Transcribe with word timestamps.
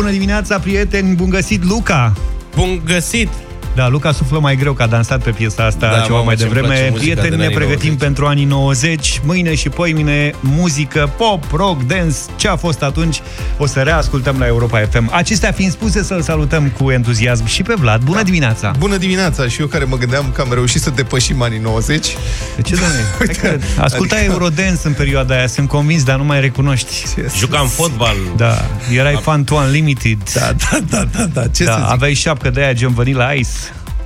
bună 0.00 0.12
dimineața, 0.12 0.58
prieteni, 0.58 1.14
bun 1.14 1.28
găsit, 1.28 1.64
Luca! 1.64 2.12
Bun 2.56 2.82
găsit! 2.84 3.28
Da, 3.80 3.88
Luca 3.88 4.12
suflă 4.12 4.38
mai 4.38 4.56
greu 4.56 4.72
că 4.72 4.82
a 4.82 4.86
dansat 4.86 5.22
pe 5.22 5.30
piesa 5.30 5.64
asta 5.64 5.86
Da, 5.90 6.00
ceva 6.00 6.14
mamă, 6.14 6.24
mai 6.24 6.36
ce-mi 6.36 6.48
devreme. 6.52 6.74
place 6.74 6.90
muzica 6.90 7.02
Prieteni, 7.04 7.28
din 7.30 7.38
ne 7.38 7.44
anii 7.44 7.56
pregătim 7.56 7.88
90. 7.88 7.98
pentru 8.06 8.26
anii 8.26 8.44
90. 8.44 9.20
Mâine 9.24 9.54
și 9.54 9.68
poimine, 9.68 10.32
muzică, 10.40 11.12
pop, 11.16 11.44
rock, 11.52 11.82
dance, 11.82 12.16
ce 12.36 12.48
a 12.48 12.56
fost 12.56 12.82
atunci, 12.82 13.20
o 13.58 13.66
să 13.66 13.80
reascultăm 13.80 14.36
la 14.38 14.46
Europa 14.46 14.78
FM. 14.90 15.10
Acestea 15.12 15.52
fiind 15.52 15.72
spuse, 15.72 16.02
să-l 16.02 16.22
salutăm 16.22 16.68
cu 16.78 16.90
entuziasm 16.90 17.46
și 17.46 17.62
pe 17.62 17.74
Vlad. 17.78 18.02
Bună 18.02 18.22
dimineața! 18.22 18.72
Bună 18.78 18.96
dimineața! 18.96 19.48
Și 19.48 19.60
eu 19.60 19.66
care 19.66 19.84
mă 19.84 19.96
gândeam 19.96 20.30
că 20.34 20.40
am 20.40 20.48
reușit 20.52 20.80
să 20.80 20.90
depășim 20.90 21.42
anii 21.42 21.58
90. 21.58 22.06
De 22.56 22.62
ce, 22.62 22.74
doamne? 22.74 22.96
Uite, 23.20 23.38
Hai 23.48 23.58
că 23.76 23.82
Ascultai 23.82 24.18
adică- 24.18 24.32
Eurodance 24.32 24.80
în 24.82 24.92
perioada 24.92 25.34
aia, 25.34 25.46
sunt 25.46 25.68
convins, 25.68 26.02
dar 26.02 26.16
nu 26.16 26.24
mai 26.24 26.40
recunoști. 26.40 26.94
Jucam 27.38 27.66
fotbal. 27.66 28.16
Da, 28.36 28.64
erai 28.96 29.18
fan 29.22 29.44
to 29.44 29.54
Unlimited. 29.54 30.18
Da, 30.34 30.52
da, 30.70 30.78
da, 30.90 31.04
da, 31.16 31.24
da. 31.24 31.46
Ce 31.46 31.64
da, 31.64 31.72
să 31.72 31.78
zic? 31.82 31.90
aveai 31.92 32.14
șapcă 32.14 32.50
de 32.50 32.60
aia 32.60 32.72
gen 32.72 32.94
Vanilla 32.94 33.32
Ice. 33.32 33.48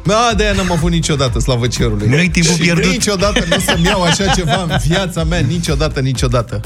Da, 0.04 0.32
de-aia 0.36 0.52
n-am 0.52 0.72
avut 0.72 0.90
niciodată, 0.90 1.38
slavă 1.38 1.66
cerului. 1.66 2.08
Nu-i 2.08 2.28
timpul 2.28 2.52
și 2.54 2.60
pierdut. 2.60 2.90
niciodată 2.90 3.44
nu 3.48 3.56
o 3.56 3.60
să-mi 3.60 3.84
iau 3.84 4.02
așa 4.02 4.26
ceva 4.26 4.66
în 4.68 4.76
viața 4.86 5.24
mea, 5.24 5.38
niciodată, 5.38 6.00
niciodată. 6.00 6.60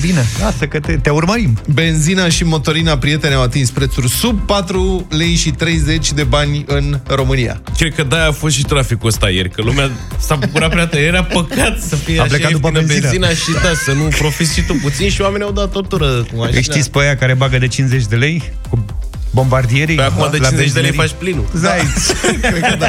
Bine, 0.00 0.24
asta 0.46 0.66
că 0.66 0.80
te, 0.80 0.96
te 0.96 1.10
urmărim. 1.10 1.58
Benzina 1.72 2.28
și 2.28 2.44
motorina, 2.44 2.98
prieteni, 2.98 3.34
au 3.34 3.42
atins 3.42 3.70
prețuri 3.70 4.08
sub 4.08 4.40
4 4.46 5.06
lei 5.10 5.34
și 5.34 5.50
30 5.50 6.12
de 6.12 6.22
bani 6.22 6.64
în 6.68 7.00
România. 7.06 7.62
Cred 7.78 7.94
că 7.94 8.02
de-aia 8.02 8.26
a 8.28 8.32
fost 8.32 8.54
și 8.54 8.62
traficul 8.62 9.08
ăsta 9.08 9.30
ieri, 9.30 9.50
că 9.50 9.62
lumea 9.62 9.90
s-a 10.18 10.34
bucurat 10.34 10.70
prea 10.70 10.86
tare. 10.86 11.02
Era 11.02 11.22
păcat 11.24 11.78
să 11.88 11.96
fie 11.96 12.18
A 12.18 12.22
așa 12.22 12.30
plecat 12.34 12.52
după 12.52 12.66
ieftină 12.74 12.86
benzina. 12.94 13.26
benzina 13.26 13.28
și 13.28 13.52
da, 13.62 13.74
să 13.84 13.92
nu 13.92 14.02
profiți 14.18 14.54
și 14.54 14.62
tu 14.62 14.74
puțin 14.82 15.10
și 15.10 15.20
oamenii 15.20 15.46
au 15.46 15.52
dat 15.52 15.70
tortură 15.70 16.06
cu 16.06 16.36
mașina. 16.36 16.56
Îi 16.56 16.62
știți 16.62 16.90
pe 16.90 16.98
aia 17.00 17.16
care 17.16 17.34
bagă 17.34 17.58
de 17.58 17.66
50 17.68 18.04
de 18.06 18.16
lei 18.16 18.52
cu 18.70 18.84
bombardierii? 19.30 19.96
Pe 19.96 20.02
acum 20.02 20.28
de 20.30 20.36
la 20.36 20.48
50 20.48 20.72
de 20.72 20.80
lei 20.80 20.90
benzinării? 20.90 20.98
faci 20.98 21.12
plinul. 21.18 21.44
Zai. 21.54 21.80
Cred 22.50 22.60
că 22.60 22.76
da. 22.78 22.86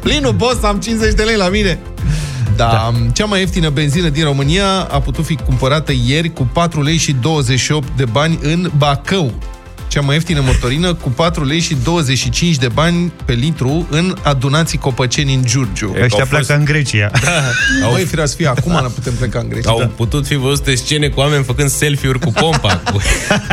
Plinul, 0.00 0.32
boss, 0.32 0.62
am 0.62 0.80
50 0.80 1.14
de 1.14 1.22
lei 1.22 1.36
la 1.36 1.48
mine. 1.48 1.78
Da, 2.56 2.64
da, 2.64 2.92
cea 3.12 3.24
mai 3.24 3.40
ieftină 3.40 3.68
benzină 3.68 4.08
din 4.08 4.24
România 4.24 4.66
a 4.90 5.00
putut 5.00 5.24
fi 5.24 5.34
cumpărată 5.34 5.92
ieri 6.06 6.32
cu 6.32 6.48
4 6.52 6.82
lei 6.82 6.96
și 6.96 7.12
28 7.12 7.88
de 7.96 8.04
bani 8.04 8.38
în 8.42 8.70
Bacău. 8.76 9.32
Cea 9.88 10.00
mai 10.00 10.14
ieftină 10.14 10.40
motorină 10.40 10.94
cu 10.94 11.08
4 11.10 11.44
lei 11.44 11.60
și 11.60 11.76
25 11.84 12.56
de 12.56 12.68
bani 12.68 13.12
pe 13.24 13.32
litru 13.32 13.86
în 13.90 14.16
adunații 14.22 14.78
Copăceni 14.78 15.34
în 15.34 15.42
Giurgiu. 15.44 15.94
E, 15.96 16.02
Ăștia 16.02 16.18
au 16.20 16.26
fost- 16.26 16.28
pleacă 16.44 16.54
în 16.54 16.64
Grecia. 16.64 17.10
Au, 17.84 17.90
Băi, 17.92 18.04
firea 18.04 18.26
să 18.26 18.34
fie, 18.36 18.46
acum 18.48 18.72
nu 18.72 18.88
putem 18.88 19.12
pleca 19.12 19.38
în 19.38 19.48
Grecia. 19.48 19.70
au 19.70 19.78
Da. 19.78 19.86
putut 19.86 20.26
fi 20.26 20.34
văzute 20.34 20.74
scene 20.74 21.08
cu 21.08 21.20
oameni 21.20 21.44
făcând 21.44 21.70
selfie-uri 21.70 22.18
cu 22.18 22.30
pompa. 22.32 22.76
Cu... 22.92 23.00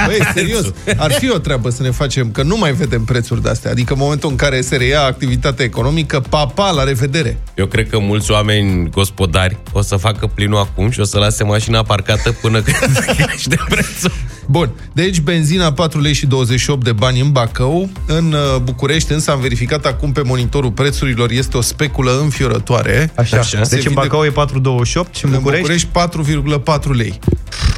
Băi, 0.05 0.17
serios, 0.33 0.65
ar 0.97 1.11
fi 1.11 1.29
o 1.31 1.37
treabă 1.37 1.69
să 1.69 1.83
ne 1.83 1.89
facem, 1.91 2.31
că 2.31 2.43
nu 2.43 2.57
mai 2.57 2.71
vedem 2.73 3.03
prețuri 3.03 3.41
de-astea. 3.41 3.71
Adică 3.71 3.93
în 3.93 3.99
momentul 4.01 4.29
în 4.29 4.35
care 4.35 4.61
se 4.61 4.75
reia 4.75 5.01
activitatea 5.01 5.65
economică, 5.65 6.19
papa, 6.29 6.71
la 6.71 6.83
revedere. 6.83 7.37
Eu 7.55 7.65
cred 7.65 7.89
că 7.89 7.99
mulți 7.99 8.31
oameni 8.31 8.89
gospodari 8.89 9.57
o 9.71 9.81
să 9.81 9.95
facă 9.95 10.27
plinul 10.33 10.57
acum 10.59 10.89
și 10.91 10.99
o 10.99 11.03
să 11.03 11.17
lase 11.17 11.43
mașina 11.43 11.83
parcată 11.83 12.31
până 12.31 12.61
când 12.61 12.97
crește 13.17 13.57
prețul. 13.69 14.11
Bun, 14.45 14.69
deci 14.93 15.21
benzina 15.21 15.73
4 15.73 15.99
lei 16.01 16.13
și 16.13 16.25
28 16.25 16.83
de 16.83 16.91
bani 16.91 17.19
în 17.19 17.31
Bacău. 17.31 17.89
În 18.05 18.31
uh, 18.33 18.61
București, 18.63 19.11
însă, 19.11 19.31
am 19.31 19.39
verificat 19.39 19.85
acum 19.85 20.11
pe 20.11 20.21
monitorul 20.21 20.71
prețurilor, 20.71 21.31
este 21.31 21.57
o 21.57 21.61
speculă 21.61 22.19
înfiorătoare. 22.21 23.11
Așa. 23.15 23.37
Așa. 23.37 23.57
Deci 23.57 23.67
Se 23.67 23.75
în 23.75 23.81
vinde- 23.81 23.99
Bacău 23.99 24.23
e 24.23 24.29
4,28 24.29 25.11
și 25.11 25.25
în 25.25 25.31
În 25.33 25.37
București? 25.39 25.85
București 25.85 25.87
4,4 25.87 26.91
lei. 26.95 27.19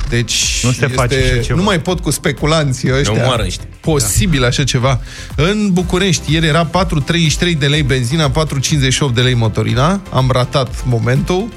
Deci 0.10 0.60
Nu 0.64 0.72
se 0.72 0.88
face 0.88 1.16
așa 1.16 1.42
ceva. 1.42 1.58
Nu 1.60 1.64
mai 1.64 1.80
pot 1.82 2.00
cu 2.00 2.12
speculanții 2.12 2.92
ăștia. 3.00 3.14
Ne 3.14 3.22
omoară 3.22 3.44
ăștia. 3.46 3.66
Posibil 3.80 4.44
așa 4.46 4.64
ceva. 4.64 5.00
În 5.36 5.70
București, 5.72 6.34
ieri 6.34 6.46
era 6.46 6.66
4,33 6.66 7.58
de 7.60 7.66
lei 7.66 7.82
benzina, 7.84 8.32
4,58 8.32 9.14
de 9.14 9.22
lei 9.22 9.34
motorina. 9.34 10.02
Am 10.12 10.30
ratat 10.32 10.84
momentul. 10.86 11.48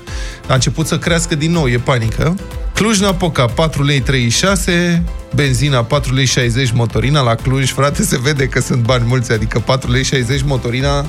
A 0.47 0.55
început 0.55 0.87
să 0.87 0.99
crească 0.99 1.35
din 1.35 1.51
nou, 1.53 1.69
e 1.69 1.77
panică. 1.79 2.37
Cluj-Napoca, 2.79 3.47
4 3.47 3.83
lei 3.85 4.01
36, 4.01 5.03
benzina 5.35 5.85
4 5.85 6.15
lei 6.15 6.25
60 6.25 6.71
motorina 6.73 7.21
la 7.21 7.35
Cluj. 7.35 7.71
Frate, 7.73 8.03
se 8.03 8.19
vede 8.23 8.47
că 8.47 8.61
sunt 8.61 8.83
bani 8.83 9.05
mulți, 9.07 9.33
adică 9.33 9.59
4 9.59 9.91
lei 9.91 10.05
60 10.05 10.43
motorina, 10.45 11.07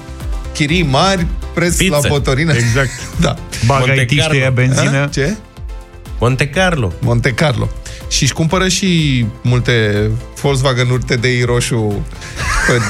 chirii 0.54 0.84
mari, 0.84 1.26
preț 1.54 1.76
Pizza. 1.78 1.98
la 2.02 2.08
motorină. 2.10 2.54
Exact. 2.54 2.90
Da. 3.22 3.36
Bagă 3.66 3.84
Monte 3.88 4.06
IT 4.10 4.20
Carlo. 4.20 4.38
ăia 4.38 4.50
benzină. 4.50 5.04
A? 5.04 5.08
Ce? 5.08 5.36
Monte 6.20 6.48
Carlo. 6.48 6.94
Monte 7.02 7.34
Carlo. 7.34 7.70
Și 8.10 8.24
își 8.24 8.34
cumpără 8.34 8.68
și 8.68 9.26
multe 9.42 10.10
Volkswagen-uri 10.42 11.04
TDI 11.04 11.42
roșu 11.46 12.06
pe- 12.68 12.82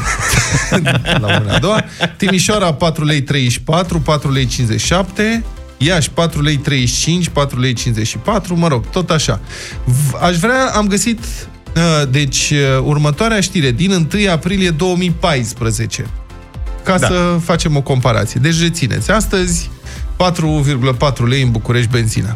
la 1.21 1.37
mâna 1.39 1.53
a 1.55 1.59
doua. 1.59 1.83
Timișoara 2.17 2.73
4 2.73 3.03
lei 3.05 3.21
34, 3.21 3.99
4 3.99 4.31
lei 4.31 4.45
57, 4.45 5.43
Iași 5.81 6.09
4 6.09 6.41
lei 6.41 6.57
35, 6.57 7.29
4 7.29 7.59
lei 7.59 7.73
54, 7.73 8.57
mă 8.57 8.67
rog, 8.67 8.89
tot 8.89 9.09
așa. 9.09 9.39
V- 9.85 10.21
Aș 10.21 10.37
vrea, 10.37 10.71
am 10.73 10.87
găsit, 10.87 11.19
uh, 11.19 12.09
deci, 12.09 12.49
uh, 12.49 12.83
următoarea 12.83 13.39
știre, 13.39 13.71
din 13.71 13.91
1 14.13 14.31
aprilie 14.31 14.69
2014 14.69 16.05
ca 16.83 16.97
da. 16.97 17.07
să 17.07 17.37
facem 17.43 17.75
o 17.75 17.81
comparație. 17.81 18.39
Deci 18.43 18.61
rețineți, 18.61 19.11
astăzi 19.11 19.69
4,4 20.15 21.27
lei 21.27 21.41
în 21.41 21.51
București 21.51 21.89
benzina. 21.91 22.35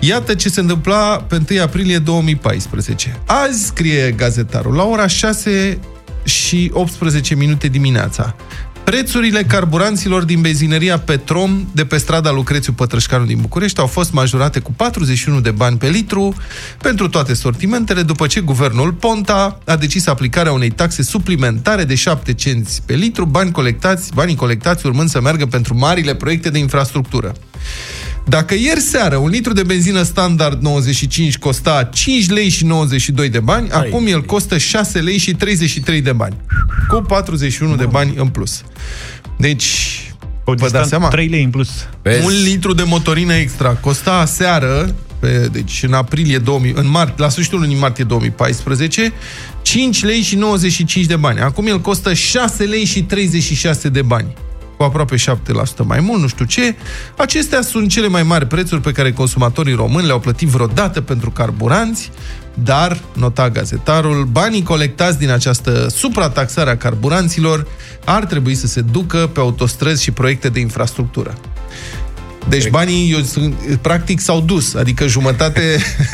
Iată 0.00 0.34
ce 0.34 0.48
se 0.48 0.60
întâmpla 0.60 1.16
pe 1.28 1.42
1 1.50 1.62
aprilie 1.62 1.98
2014. 1.98 3.20
Azi, 3.26 3.64
scrie 3.64 4.10
gazetarul, 4.10 4.74
la 4.74 4.84
ora 4.84 5.06
6 5.06 5.78
și 6.24 6.70
18 6.74 7.34
minute 7.34 7.68
dimineața. 7.68 8.34
Prețurile 8.84 9.42
carburanților 9.42 10.24
din 10.24 10.40
benzinăria 10.40 10.98
Petrom 10.98 11.68
de 11.72 11.84
pe 11.84 11.96
strada 11.96 12.30
Lucrețiu 12.30 12.72
Pătrășcanu 12.72 13.24
din 13.24 13.38
București 13.40 13.80
au 13.80 13.86
fost 13.86 14.12
majorate 14.12 14.60
cu 14.60 14.72
41 14.72 15.40
de 15.40 15.50
bani 15.50 15.76
pe 15.76 15.88
litru 15.88 16.34
pentru 16.82 17.08
toate 17.08 17.34
sortimentele, 17.34 18.02
după 18.02 18.26
ce 18.26 18.40
guvernul 18.40 18.92
Ponta 18.92 19.58
a 19.64 19.76
decis 19.76 20.06
aplicarea 20.06 20.52
unei 20.52 20.70
taxe 20.70 21.02
suplimentare 21.02 21.84
de 21.84 21.94
7 21.94 22.34
cenți 22.34 22.82
pe 22.86 22.94
litru, 22.94 23.24
bani 23.24 23.52
colectați, 23.52 24.10
banii 24.14 24.36
colectați 24.36 24.86
urmând 24.86 25.08
să 25.08 25.20
meargă 25.20 25.46
pentru 25.46 25.78
marile 25.78 26.14
proiecte 26.14 26.50
de 26.50 26.58
infrastructură. 26.58 27.34
Dacă 28.24 28.54
ieri 28.54 28.80
seară 28.80 29.16
un 29.16 29.28
litru 29.28 29.52
de 29.52 29.62
benzină 29.62 30.02
standard 30.02 30.62
95 30.62 31.38
costa 31.38 31.88
5 31.92 32.28
lei 32.28 32.48
și 32.48 32.64
92 32.64 33.28
de 33.28 33.40
bani, 33.40 33.70
Ai. 33.70 33.86
acum 33.86 34.06
el 34.06 34.22
costă 34.22 34.58
6 34.58 35.00
lei 35.00 35.16
și 35.18 35.32
33 35.34 36.00
de 36.00 36.12
bani. 36.12 36.36
Cu 36.88 37.00
41 37.00 37.76
de 37.76 37.86
bani 37.86 38.14
în 38.16 38.28
plus. 38.28 38.62
Deci, 39.38 39.64
O 40.44 40.54
vă 40.54 40.68
dați 40.68 40.88
seama? 40.88 41.08
3 41.08 41.28
lei 41.28 41.42
în 41.42 41.50
plus. 41.50 41.68
Vezi? 42.02 42.24
Un 42.24 42.32
litru 42.42 42.72
de 42.72 42.82
motorină 42.82 43.34
extra 43.34 43.68
costa 43.68 44.12
aseară, 44.12 44.94
pe, 45.18 45.48
deci 45.52 45.82
în 45.82 45.92
aprilie 45.92 46.38
2000, 46.38 46.72
în 46.76 46.90
mart, 46.90 47.18
la 47.18 47.28
sfârșitul 47.28 47.60
lunii 47.60 47.76
martie 47.76 48.04
2014, 48.04 49.12
5 49.62 50.04
lei 50.04 50.20
și 50.20 50.36
95 50.36 51.06
de 51.06 51.16
bani. 51.16 51.40
Acum 51.40 51.66
el 51.66 51.80
costă 51.80 52.14
6 52.14 52.64
lei 52.64 52.84
și 52.84 53.02
36 53.02 53.88
de 53.88 54.02
bani 54.02 54.34
cu 54.53 54.53
aproape 54.84 55.16
7% 55.16 55.20
mai 55.84 56.00
mult, 56.00 56.20
nu 56.20 56.26
știu 56.26 56.44
ce. 56.44 56.74
Acestea 57.16 57.60
sunt 57.62 57.88
cele 57.88 58.08
mai 58.08 58.22
mari 58.22 58.46
prețuri 58.46 58.80
pe 58.80 58.92
care 58.92 59.12
consumatorii 59.12 59.74
români 59.74 60.06
le-au 60.06 60.20
plătit 60.20 60.48
vreodată 60.48 61.00
pentru 61.00 61.30
carburanți, 61.30 62.10
dar, 62.54 62.98
nota 63.12 63.50
gazetarul, 63.50 64.24
banii 64.24 64.62
colectați 64.62 65.18
din 65.18 65.30
această 65.30 65.86
suprataxare 65.88 66.70
a 66.70 66.76
carburanților 66.76 67.66
ar 68.04 68.24
trebui 68.24 68.54
să 68.54 68.66
se 68.66 68.80
ducă 68.80 69.30
pe 69.32 69.40
autostrăzi 69.40 70.02
și 70.02 70.10
proiecte 70.10 70.48
de 70.48 70.60
infrastructură. 70.60 71.34
Deci 72.48 72.68
banii, 72.68 73.12
eu, 73.12 73.20
sunt- 73.20 73.54
practic, 73.80 74.20
s-au 74.20 74.40
dus. 74.40 74.74
Adică 74.74 75.06
jumătate, 75.06 75.60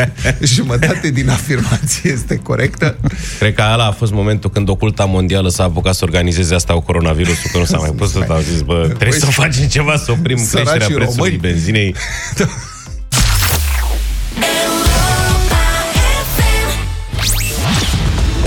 jumătate 0.57 1.11
din 1.11 1.31
afirmație 1.31 2.11
este 2.11 2.37
corectă. 2.37 2.97
Cred 3.39 3.55
că 3.55 3.63
ăla 3.73 3.87
a 3.87 3.91
fost 3.91 4.13
momentul 4.13 4.51
când 4.51 4.69
oculta 4.69 5.05
mondială 5.05 5.49
s-a 5.49 5.63
apucat 5.65 5.95
să 5.95 6.05
organizeze 6.05 6.55
asta 6.55 6.73
cu 6.73 6.81
coronavirusul, 6.81 7.51
că 7.53 7.59
nu 7.59 7.65
s-a 7.65 7.79
mai 7.79 7.91
pus 7.97 8.11
să 8.11 8.25
au 8.29 8.41
zis, 8.53 8.61
bă, 8.61 8.85
trebuie 8.99 9.21
să 9.21 9.27
facem 9.27 9.67
ceva 9.67 9.97
să 9.97 10.13
oprim 10.13 10.37
Săracii 10.37 10.71
creșterea 10.71 10.97
prețului 10.97 11.17
români. 11.17 11.37
benzinei. 11.37 11.95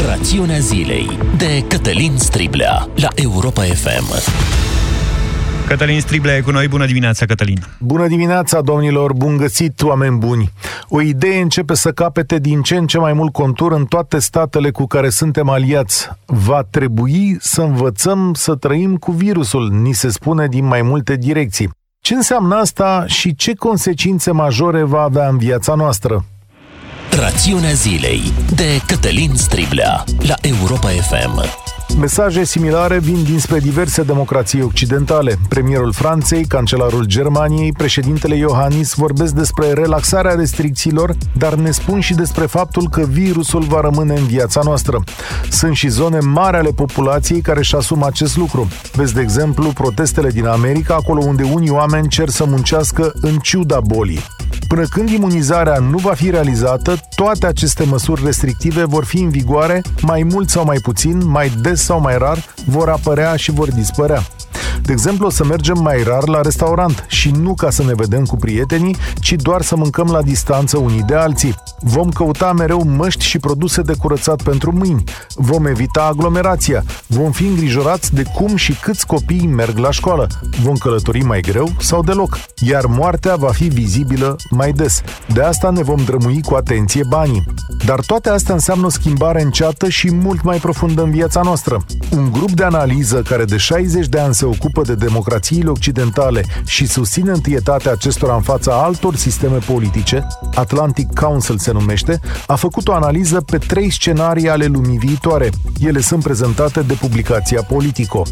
Rațiunea 0.07 0.59
zilei 0.59 1.17
de 1.37 1.63
Cătălin 1.67 2.17
Striblea 2.17 2.89
la 2.95 3.07
Europa 3.15 3.61
FM. 3.63 4.21
Cătălin 5.67 5.99
Striblea 5.99 6.35
e 6.35 6.41
cu 6.41 6.51
noi. 6.51 6.67
Bună 6.67 6.85
dimineața, 6.85 7.25
Cătălin. 7.25 7.65
Bună 7.79 8.07
dimineața, 8.07 8.61
domnilor! 8.61 9.13
Bun 9.13 9.37
găsit, 9.37 9.81
oameni 9.81 10.17
buni! 10.17 10.51
O 10.87 11.01
idee 11.01 11.41
începe 11.41 11.73
să 11.73 11.91
capete 11.91 12.39
din 12.39 12.61
ce 12.61 12.75
în 12.75 12.87
ce 12.87 12.97
mai 12.97 13.13
mult 13.13 13.31
contur 13.31 13.71
în 13.71 13.85
toate 13.85 14.19
statele 14.19 14.71
cu 14.71 14.85
care 14.85 15.09
suntem 15.09 15.49
aliați. 15.49 16.09
Va 16.25 16.61
trebui 16.69 17.37
să 17.39 17.61
învățăm 17.61 18.33
să 18.33 18.55
trăim 18.55 18.95
cu 18.95 19.11
virusul, 19.11 19.69
ni 19.71 19.93
se 19.93 20.09
spune 20.09 20.47
din 20.47 20.65
mai 20.65 20.81
multe 20.81 21.15
direcții. 21.15 21.69
Ce 22.01 22.13
înseamnă 22.13 22.55
asta 22.55 23.03
și 23.07 23.35
ce 23.35 23.53
consecințe 23.53 24.31
majore 24.31 24.83
va 24.83 25.01
avea 25.01 25.27
în 25.27 25.37
viața 25.37 25.73
noastră? 25.73 26.25
Rațiunea 27.19 27.71
zilei 27.71 28.21
de 28.55 28.81
Cătălin 28.87 29.35
Striblea 29.35 30.03
la 30.27 30.35
Europa 30.41 30.87
FM. 30.87 31.62
Mesaje 31.99 32.43
similare 32.43 32.99
vin 32.99 33.23
dinspre 33.23 33.59
diverse 33.59 34.03
democrații 34.03 34.61
occidentale. 34.61 35.37
Premierul 35.49 35.91
Franței, 35.91 36.45
cancelarul 36.45 37.05
Germaniei, 37.05 37.71
președintele 37.71 38.35
Iohannis 38.35 38.93
vorbesc 38.93 39.33
despre 39.33 39.73
relaxarea 39.73 40.35
restricțiilor, 40.35 41.15
dar 41.37 41.53
ne 41.53 41.71
spun 41.71 41.99
și 41.99 42.13
despre 42.13 42.45
faptul 42.45 42.89
că 42.89 43.01
virusul 43.01 43.63
va 43.63 43.81
rămâne 43.81 44.13
în 44.13 44.25
viața 44.25 44.61
noastră. 44.63 45.03
Sunt 45.49 45.75
și 45.75 45.87
zone 45.87 46.19
mari 46.19 46.57
ale 46.57 46.69
populației 46.69 47.41
care 47.41 47.59
își 47.59 47.75
asumă 47.75 48.05
acest 48.05 48.37
lucru. 48.37 48.67
Vezi, 48.93 49.13
de 49.13 49.21
exemplu, 49.21 49.69
protestele 49.69 50.29
din 50.29 50.45
America, 50.45 50.93
acolo 50.93 51.23
unde 51.25 51.43
unii 51.43 51.69
oameni 51.69 52.07
cer 52.07 52.29
să 52.29 52.45
muncească 52.45 53.11
în 53.21 53.37
ciuda 53.37 53.79
bolii. 53.79 54.19
Până 54.67 54.85
când 54.85 55.09
imunizarea 55.09 55.79
nu 55.79 55.97
va 55.97 56.13
fi 56.13 56.29
realizată, 56.29 56.95
toate 57.15 57.45
aceste 57.45 57.83
măsuri 57.83 58.21
restrictive 58.25 58.83
vor 58.83 59.05
fi 59.05 59.17
în 59.17 59.29
vigoare 59.29 59.81
mai 60.01 60.23
mult 60.23 60.49
sau 60.49 60.65
mai 60.65 60.77
puțin, 60.81 61.21
mai 61.25 61.51
des 61.61 61.72
sau 61.81 61.99
mai 61.99 62.17
rar, 62.17 62.45
vor 62.65 62.89
apărea 62.89 63.35
și 63.35 63.51
vor 63.51 63.71
dispărea. 63.71 64.21
De 64.81 64.91
exemplu, 64.91 65.25
o 65.25 65.29
să 65.29 65.45
mergem 65.45 65.79
mai 65.81 66.03
rar 66.03 66.27
la 66.27 66.41
restaurant 66.41 67.05
și 67.07 67.31
nu 67.31 67.53
ca 67.53 67.69
să 67.69 67.83
ne 67.83 67.93
vedem 67.93 68.25
cu 68.25 68.35
prietenii, 68.35 68.97
ci 69.19 69.33
doar 69.33 69.61
să 69.61 69.75
mâncăm 69.75 70.07
la 70.11 70.21
distanță 70.21 70.77
unii 70.77 71.03
de 71.03 71.15
alții. 71.15 71.55
Vom 71.79 72.09
căuta 72.09 72.51
mereu 72.51 72.83
măști 72.83 73.25
și 73.25 73.39
produse 73.39 73.81
de 73.81 73.93
curățat 73.93 74.41
pentru 74.41 74.71
mâini. 74.71 75.03
Vom 75.35 75.65
evita 75.65 76.03
aglomerația. 76.03 76.83
Vom 77.07 77.31
fi 77.31 77.45
îngrijorați 77.45 78.13
de 78.13 78.23
cum 78.35 78.55
și 78.55 78.73
câți 78.73 79.05
copii 79.05 79.47
merg 79.47 79.77
la 79.77 79.91
școală. 79.91 80.27
Vom 80.61 80.75
călători 80.75 81.23
mai 81.23 81.41
greu 81.41 81.69
sau 81.79 82.03
deloc. 82.03 82.39
Iar 82.55 82.85
moartea 82.85 83.35
va 83.35 83.51
fi 83.51 83.67
vizibilă 83.67 84.35
mai 84.49 84.71
des. 84.71 85.01
De 85.33 85.41
asta 85.41 85.69
ne 85.69 85.83
vom 85.83 86.03
drămui 86.05 86.41
cu 86.41 86.55
atenție 86.55 87.03
banii. 87.09 87.43
Dar 87.85 87.99
toate 87.99 88.29
astea 88.29 88.53
înseamnă 88.53 88.85
o 88.85 88.89
schimbare 88.89 89.41
înceată 89.41 89.89
și 89.89 90.11
mult 90.11 90.43
mai 90.43 90.57
profundă 90.57 91.03
în 91.03 91.11
viața 91.11 91.41
noastră. 91.41 91.85
Un 92.11 92.31
grup 92.31 92.51
de 92.51 92.63
analiză 92.63 93.21
care 93.21 93.45
de 93.45 93.57
60 93.57 94.07
de 94.07 94.19
ani 94.19 94.33
se 94.43 94.49
ocupă 94.49 94.81
de 94.81 94.95
democrațiile 94.95 95.69
occidentale 95.69 96.43
și 96.65 96.87
susține 96.87 97.31
întâietatea 97.31 97.91
acestora 97.91 98.35
în 98.35 98.41
fața 98.41 98.83
altor 98.83 99.15
sisteme 99.15 99.57
politice, 99.57 100.27
Atlantic 100.55 101.19
Council 101.19 101.57
se 101.57 101.71
numește, 101.71 102.19
a 102.47 102.55
făcut 102.55 102.87
o 102.87 102.93
analiză 102.93 103.41
pe 103.41 103.57
trei 103.57 103.91
scenarii 103.91 104.49
ale 104.49 104.65
lumii 104.65 104.97
viitoare. 104.97 105.49
Ele 105.79 106.01
sunt 106.01 106.23
prezentate 106.23 106.81
de 106.81 106.93
publicația 106.93 107.61
Politico. 107.61 108.23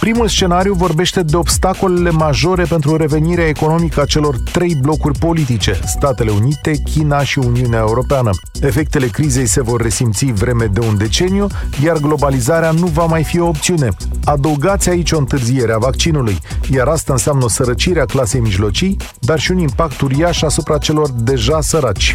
Primul 0.00 0.28
scenariu 0.28 0.74
vorbește 0.74 1.22
de 1.22 1.36
obstacolele 1.36 2.10
majore 2.10 2.64
pentru 2.64 2.96
revenirea 2.96 3.48
economică 3.48 4.00
a 4.00 4.04
celor 4.04 4.36
trei 4.52 4.76
blocuri 4.80 5.18
politice, 5.18 5.78
Statele 5.86 6.30
Unite, 6.30 6.72
China 6.92 7.22
și 7.22 7.38
Uniunea 7.38 7.78
Europeană. 7.78 8.30
Efectele 8.60 9.06
crizei 9.06 9.46
se 9.46 9.62
vor 9.62 9.80
resimți 9.80 10.24
vreme 10.24 10.64
de 10.64 10.80
un 10.80 10.96
deceniu, 10.96 11.46
iar 11.84 11.96
globalizarea 11.96 12.70
nu 12.70 12.86
va 12.86 13.04
mai 13.04 13.24
fi 13.24 13.38
o 13.40 13.46
opțiune. 13.46 13.88
Adăugați 14.24 14.88
aici 14.88 15.12
o 15.12 15.18
întârziere 15.18 15.52
a 15.62 15.78
vaccinului, 15.78 16.38
iar 16.70 16.88
asta 16.88 17.12
înseamnă 17.12 17.44
o 17.44 17.48
sărăcire 17.48 18.00
a 18.00 18.04
clasei 18.04 18.40
mijlocii, 18.40 18.96
dar 19.18 19.38
și 19.38 19.50
un 19.50 19.58
impact 19.58 20.00
uriaș 20.00 20.42
asupra 20.42 20.78
celor 20.78 21.10
deja 21.10 21.60
săraci. 21.60 22.14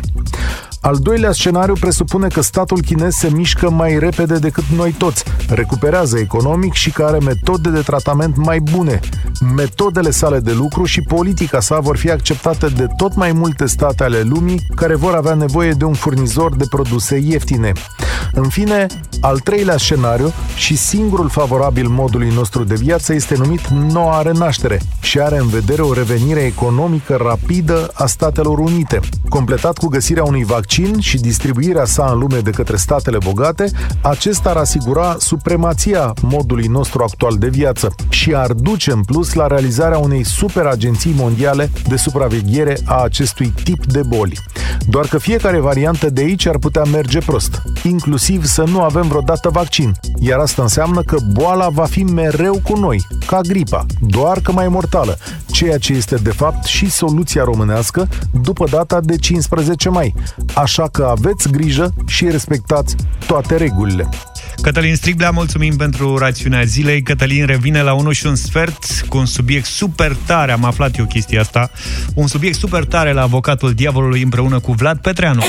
Al 0.81 0.95
doilea 0.95 1.31
scenariu 1.31 1.73
presupune 1.73 2.27
că 2.27 2.41
statul 2.41 2.81
chinez 2.81 3.13
se 3.13 3.29
mișcă 3.29 3.69
mai 3.69 3.99
repede 3.99 4.37
decât 4.37 4.63
noi 4.75 4.91
toți, 4.91 5.23
recuperează 5.49 6.17
economic 6.17 6.73
și 6.73 6.91
că 6.91 7.03
are 7.03 7.17
metode 7.17 7.69
de 7.69 7.79
tratament 7.79 8.37
mai 8.37 8.59
bune. 8.59 8.99
Metodele 9.55 10.11
sale 10.11 10.39
de 10.39 10.51
lucru 10.51 10.85
și 10.85 11.01
politica 11.01 11.59
sa 11.59 11.79
vor 11.79 11.97
fi 11.97 12.11
acceptate 12.11 12.67
de 12.67 12.87
tot 12.97 13.15
mai 13.15 13.31
multe 13.31 13.65
state 13.65 14.03
ale 14.03 14.21
lumii 14.21 14.61
care 14.75 14.95
vor 14.95 15.13
avea 15.13 15.33
nevoie 15.33 15.71
de 15.71 15.85
un 15.85 15.93
furnizor 15.93 16.55
de 16.55 16.65
produse 16.69 17.17
ieftine. 17.17 17.71
În 18.33 18.49
fine, 18.49 18.87
al 19.21 19.39
treilea 19.39 19.77
scenariu 19.77 20.33
și 20.55 20.77
singurul 20.77 21.29
favorabil 21.29 21.87
modului 21.87 22.31
nostru 22.33 22.63
de 22.63 22.75
viață 22.75 23.13
este 23.13 23.35
numit 23.37 23.67
Noua 23.67 24.21
Renaștere 24.21 24.81
și 25.01 25.19
are 25.19 25.37
în 25.37 25.47
vedere 25.47 25.81
o 25.81 25.93
revenire 25.93 26.39
economică 26.39 27.17
rapidă 27.21 27.89
a 27.93 28.05
Statelor 28.05 28.59
Unite. 28.59 28.99
Completat 29.29 29.77
cu 29.77 29.87
găsirea 29.87 30.23
unui 30.23 30.43
vaccin 30.43 30.99
și 30.99 31.17
distribuirea 31.17 31.85
sa 31.85 32.09
în 32.11 32.19
lume 32.19 32.39
de 32.39 32.49
către 32.49 32.75
statele 32.75 33.17
bogate, 33.23 33.71
acesta 34.01 34.49
ar 34.49 34.57
asigura 34.57 35.15
supremația 35.19 36.13
modului 36.21 36.67
nostru 36.67 37.03
actual 37.03 37.35
de 37.37 37.47
viață 37.47 37.95
și 38.09 38.33
ar 38.35 38.51
duce 38.51 38.91
în 38.91 39.01
plus 39.01 39.33
la 39.33 39.47
realizarea 39.47 39.97
unei 39.97 40.23
superagenții 40.23 41.13
mondiale 41.17 41.71
de 41.87 41.95
supraveghere 41.95 42.77
a 42.85 43.03
acestui 43.03 43.53
tip 43.63 43.85
de 43.85 44.01
boli. 44.07 44.39
Doar 44.87 45.07
că 45.07 45.17
fiecare 45.17 45.59
variantă 45.59 46.09
de 46.09 46.21
aici 46.21 46.45
ar 46.45 46.57
putea 46.57 46.83
merge 46.83 47.19
prost, 47.19 47.61
inclusiv 47.83 48.17
să 48.41 48.63
nu 48.67 48.81
avem 48.81 49.07
vreodată 49.07 49.49
vaccin, 49.49 49.95
iar 50.19 50.39
asta 50.39 50.61
înseamnă 50.61 51.01
că 51.01 51.17
boala 51.31 51.69
va 51.69 51.85
fi 51.85 52.03
mereu 52.03 52.59
cu 52.63 52.77
noi, 52.77 53.05
ca 53.25 53.39
gripa, 53.41 53.85
doar 53.99 54.39
că 54.39 54.51
mai 54.51 54.67
mortală, 54.67 55.17
ceea 55.51 55.77
ce 55.77 55.93
este 55.93 56.15
de 56.15 56.29
fapt 56.29 56.65
și 56.65 56.89
soluția 56.89 57.43
românească 57.43 58.07
după 58.41 58.67
data 58.71 58.99
de 59.01 59.15
15 59.15 59.89
mai. 59.89 60.13
Așa 60.53 60.87
că 60.91 61.07
aveți 61.17 61.49
grijă 61.49 61.93
și 62.07 62.29
respectați 62.29 62.95
toate 63.27 63.55
regulile. 63.55 64.09
Cătălin 64.61 64.95
Striblea, 64.95 65.31
mulțumim 65.31 65.75
pentru 65.75 66.17
rațiunea 66.17 66.63
zilei. 66.63 67.01
Cătălin 67.01 67.45
revine 67.45 67.81
la 67.81 67.93
1 67.93 68.11
și 68.11 68.25
un 68.25 68.35
sfert 68.35 68.83
cu 69.07 69.17
un 69.17 69.25
subiect 69.25 69.65
super 69.65 70.15
tare, 70.25 70.51
am 70.51 70.63
aflat 70.63 70.97
eu 70.97 71.05
chestia 71.05 71.41
asta, 71.41 71.71
un 72.13 72.27
subiect 72.27 72.57
super 72.57 72.85
tare 72.85 73.13
la 73.13 73.21
avocatul 73.21 73.73
diavolului 73.73 74.21
împreună 74.21 74.59
cu 74.59 74.71
Vlad 74.71 74.97
Petreanu. 74.97 75.43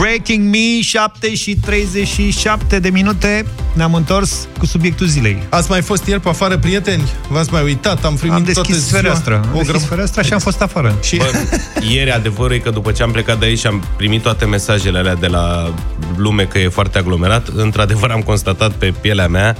Breaking 0.00 0.50
Me, 0.54 0.80
7 0.82 1.34
și 1.34 1.56
37 1.56 2.78
de 2.78 2.88
minute. 2.88 3.46
Ne-am 3.72 3.94
întors 3.94 4.48
cu 4.58 4.66
subiectul 4.66 5.06
zilei. 5.06 5.42
Ați 5.48 5.70
mai 5.70 5.82
fost 5.82 6.06
ieri 6.06 6.20
pe 6.20 6.28
afară, 6.28 6.58
prieteni? 6.58 7.02
V-ați 7.28 7.52
mai 7.52 7.62
uitat? 7.62 8.04
Am 8.04 8.14
primit 8.14 8.36
Am 8.36 8.42
toată 8.44 8.60
deschis 8.68 8.86
ziua. 8.88 9.00
fereastra. 9.00 9.34
Am 9.36 9.50
O 9.54 9.58
deschis 9.58 9.82
grăb- 9.84 9.88
fereastra 9.88 10.22
și 10.22 10.32
am 10.32 10.38
fost 10.38 10.60
afară. 10.62 10.98
Și 11.02 11.16
Bă, 11.16 11.24
ieri 11.90 12.10
adevărul 12.10 12.52
e 12.54 12.58
că 12.58 12.70
după 12.70 12.92
ce 12.92 13.02
am 13.02 13.10
plecat 13.10 13.38
de 13.38 13.44
aici 13.46 13.58
și 13.58 13.66
am 13.66 13.84
primit 13.96 14.22
toate 14.22 14.44
mesajele 14.44 14.98
alea 14.98 15.14
de 15.14 15.26
la 15.26 15.74
lume 16.16 16.42
că 16.44 16.58
e 16.58 16.68
foarte 16.68 16.98
aglomerat, 16.98 17.48
într-adevăr 17.54 18.10
am 18.10 18.20
constatat 18.20 18.70
pe 18.72 18.92
pielea 19.00 19.28
mea, 19.28 19.56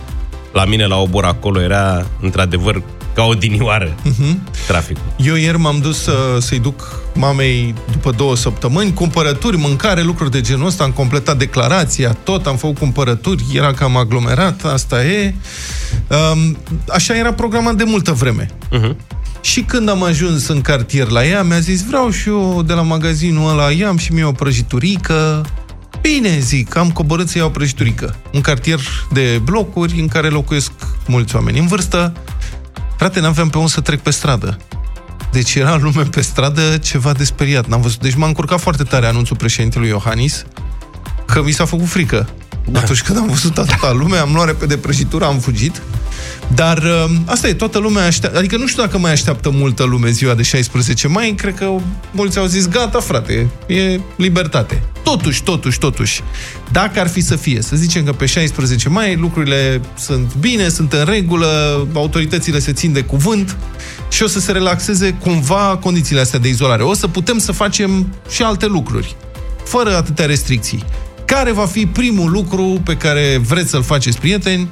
la 0.52 0.64
mine 0.64 0.86
la 0.86 0.96
obor 0.96 1.24
acolo 1.24 1.60
era 1.60 2.06
într-adevăr 2.20 2.82
ca 3.16 3.22
o 3.22 3.34
dinioară 3.34 3.94
uh-huh. 3.94 4.52
traficul. 4.66 5.02
eu 5.16 5.34
ieri 5.34 5.58
m-am 5.58 5.78
dus 5.78 6.02
să, 6.02 6.36
să-i 6.40 6.58
duc 6.58 7.00
mamei 7.14 7.74
după 7.90 8.10
două 8.10 8.36
săptămâni 8.36 8.92
cumpărături, 8.92 9.56
mâncare, 9.56 10.02
lucruri 10.02 10.30
de 10.30 10.40
genul 10.40 10.66
ăsta. 10.66 10.84
Am 10.84 10.90
completat 10.90 11.38
declarația, 11.38 12.16
tot, 12.22 12.46
am 12.46 12.56
făcut 12.56 12.78
cumpărături, 12.78 13.44
era 13.54 13.72
cam 13.72 13.96
aglomerat, 13.96 14.64
asta 14.64 15.04
e. 15.04 15.34
Um, 16.08 16.56
așa 16.88 17.16
era 17.16 17.32
programat 17.32 17.74
de 17.74 17.84
multă 17.84 18.12
vreme. 18.12 18.50
Uh-huh. 18.50 18.96
Și 19.40 19.60
când 19.60 19.88
am 19.88 20.02
ajuns 20.02 20.48
în 20.48 20.60
cartier 20.60 21.08
la 21.08 21.26
ea, 21.26 21.42
mi-a 21.42 21.58
zis, 21.58 21.86
vreau 21.86 22.10
și 22.10 22.28
eu 22.28 22.62
de 22.66 22.72
la 22.72 22.82
magazinul 22.82 23.50
ăla, 23.50 23.70
ia-mi 23.70 23.98
și 23.98 24.12
mie 24.12 24.24
o 24.24 24.32
prăjiturică. 24.32 25.44
Bine, 26.00 26.38
zic, 26.38 26.76
am 26.76 26.90
coborât 26.90 27.28
să 27.28 27.38
iau 27.38 27.46
o 27.46 27.50
prăjiturică. 27.50 28.16
Un 28.32 28.40
cartier 28.40 28.80
de 29.12 29.40
blocuri 29.44 30.00
în 30.00 30.08
care 30.08 30.28
locuiesc 30.28 30.72
mulți 31.06 31.36
oameni 31.36 31.58
în 31.58 31.66
vârstă. 31.66 32.12
Frate, 32.96 33.20
n-aveam 33.20 33.48
pe 33.48 33.58
unde 33.58 33.70
să 33.70 33.80
trec 33.80 34.00
pe 34.00 34.10
stradă. 34.10 34.58
Deci 35.30 35.54
era 35.54 35.76
lume 35.76 36.02
pe 36.02 36.20
stradă 36.20 36.76
ceva 36.76 37.12
de 37.12 37.24
speriat. 37.24 37.66
N-am 37.66 37.80
văzut. 37.80 38.00
Deci 38.00 38.14
m-a 38.14 38.26
încurcat 38.26 38.60
foarte 38.60 38.82
tare 38.82 39.06
anunțul 39.06 39.36
președintelui 39.36 39.88
Iohannis 39.88 40.44
că 41.26 41.42
mi 41.42 41.50
s-a 41.50 41.64
făcut 41.64 41.86
frică. 41.86 42.28
Da. 42.64 42.78
Atunci 42.78 43.02
când 43.02 43.18
am 43.18 43.26
văzut 43.28 43.58
atâta 43.58 43.92
lume, 43.92 44.16
am 44.16 44.32
luat 44.32 44.46
repede 44.46 44.76
prăjitura, 44.76 45.26
am 45.26 45.38
fugit. 45.38 45.82
Dar 46.54 46.78
uh, 46.78 47.16
asta 47.24 47.48
e, 47.48 47.54
toată 47.54 47.78
lumea 47.78 48.04
așteaptă, 48.04 48.38
adică 48.38 48.56
nu 48.56 48.66
știu 48.66 48.82
dacă 48.82 48.98
mai 48.98 49.12
așteaptă 49.12 49.50
multă 49.50 49.84
lume 49.84 50.10
ziua 50.10 50.34
de 50.34 50.42
16 50.42 51.08
mai, 51.08 51.34
cred 51.36 51.54
că 51.54 51.70
mulți 52.10 52.38
au 52.38 52.46
zis, 52.46 52.68
gata 52.68 53.00
frate, 53.00 53.50
e 53.66 54.00
libertate. 54.16 54.82
Totuși, 55.02 55.42
totuși, 55.42 55.78
totuși, 55.78 56.22
dacă 56.72 57.00
ar 57.00 57.08
fi 57.08 57.20
să 57.20 57.36
fie, 57.36 57.62
să 57.62 57.76
zicem 57.76 58.04
că 58.04 58.12
pe 58.12 58.26
16 58.26 58.88
mai 58.88 59.16
lucrurile 59.16 59.80
sunt 59.98 60.34
bine, 60.40 60.68
sunt 60.68 60.92
în 60.92 61.04
regulă, 61.04 61.86
autoritățile 61.92 62.58
se 62.58 62.72
țin 62.72 62.92
de 62.92 63.02
cuvânt 63.02 63.56
și 64.10 64.22
o 64.22 64.26
să 64.26 64.40
se 64.40 64.52
relaxeze 64.52 65.12
cumva 65.12 65.78
condițiile 65.80 66.20
astea 66.20 66.38
de 66.38 66.48
izolare. 66.48 66.82
O 66.82 66.94
să 66.94 67.08
putem 67.08 67.38
să 67.38 67.52
facem 67.52 68.14
și 68.28 68.42
alte 68.42 68.66
lucruri, 68.66 69.16
fără 69.64 69.96
atâtea 69.96 70.26
restricții. 70.26 70.84
Care 71.24 71.52
va 71.52 71.66
fi 71.66 71.86
primul 71.86 72.30
lucru 72.30 72.80
pe 72.84 72.96
care 72.96 73.40
vreți 73.46 73.70
să-l 73.70 73.82
faceți, 73.82 74.18
prieteni, 74.18 74.68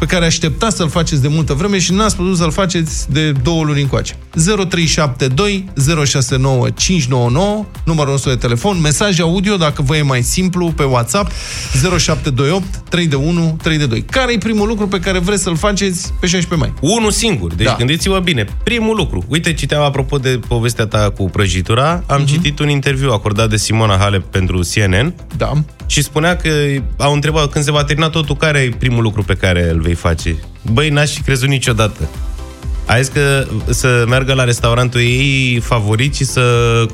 pe 0.00 0.06
care 0.06 0.24
așteptați 0.24 0.76
să-l 0.76 0.88
faceți 0.88 1.22
de 1.22 1.28
multă 1.28 1.52
vreme 1.52 1.78
și 1.78 1.92
n-ați 1.92 2.16
putut 2.16 2.36
să-l 2.36 2.50
faceți 2.50 3.12
de 3.12 3.32
două 3.32 3.64
luni 3.64 3.80
încoace. 3.80 4.16
0372 4.68 5.68
069 6.04 6.70
599, 6.70 7.66
numărul 7.84 8.10
nostru 8.10 8.30
de 8.30 8.36
telefon, 8.36 8.80
mesaj 8.80 9.20
audio, 9.20 9.56
dacă 9.56 9.82
vă 9.82 9.96
e 9.96 10.02
mai 10.02 10.22
simplu, 10.22 10.72
pe 10.76 10.82
WhatsApp, 10.82 11.30
0728 11.72 12.64
321 12.88 13.56
322. 13.62 14.02
Care 14.02 14.32
e 14.32 14.38
primul 14.38 14.68
lucru 14.68 14.88
pe 14.88 14.98
care 14.98 15.18
vreți 15.18 15.42
să-l 15.42 15.56
faceți 15.56 16.12
pe 16.20 16.26
16 16.26 16.68
mai? 16.68 16.92
Unul 16.96 17.10
singur. 17.10 17.54
Deci 17.54 17.66
Da. 17.66 17.70
da. 17.70 17.76
gândiți-vă 17.76 18.18
bine. 18.18 18.44
Primul 18.64 18.96
lucru. 18.96 19.24
Uite, 19.28 19.52
citeam 19.52 19.82
apropo 19.82 20.18
de 20.18 20.40
povestea 20.48 20.86
ta 20.86 21.12
cu 21.16 21.24
prăjitura. 21.24 22.02
Am 22.06 22.22
uh-huh. 22.22 22.26
citit 22.26 22.58
un 22.58 22.68
interviu 22.68 23.10
acordat 23.10 23.48
de 23.50 23.56
Simona 23.56 23.96
Halep 23.96 24.24
pentru 24.30 24.60
CNN 24.74 25.14
Da. 25.36 25.52
Și 25.90 26.02
spunea 26.02 26.36
că 26.36 26.48
au 26.96 27.12
întrebat 27.12 27.50
când 27.50 27.64
se 27.64 27.70
va 27.70 27.84
termina 27.84 28.08
totul, 28.08 28.36
care 28.36 28.58
e 28.58 28.74
primul 28.78 29.02
lucru 29.02 29.22
pe 29.22 29.34
care 29.34 29.70
îl 29.70 29.80
vei 29.80 29.94
face? 29.94 30.36
Băi, 30.72 30.88
n-aș 30.88 31.12
fi 31.12 31.22
crezut 31.22 31.48
niciodată. 31.48 32.08
A 32.90 32.96
zis 32.98 33.08
că 33.08 33.46
să 33.68 34.04
meargă 34.08 34.32
la 34.34 34.44
restaurantul 34.44 35.00
ei 35.00 35.60
favorit 35.64 36.14
și 36.14 36.24
să 36.24 36.42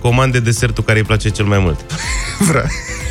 comande 0.01 0.41
desertul 0.41 0.85
care 0.85 0.99
îi 0.99 1.05
place 1.05 1.29
cel 1.29 1.45
mai 1.45 1.59
mult. 1.59 1.81
Vrea. 2.49 2.65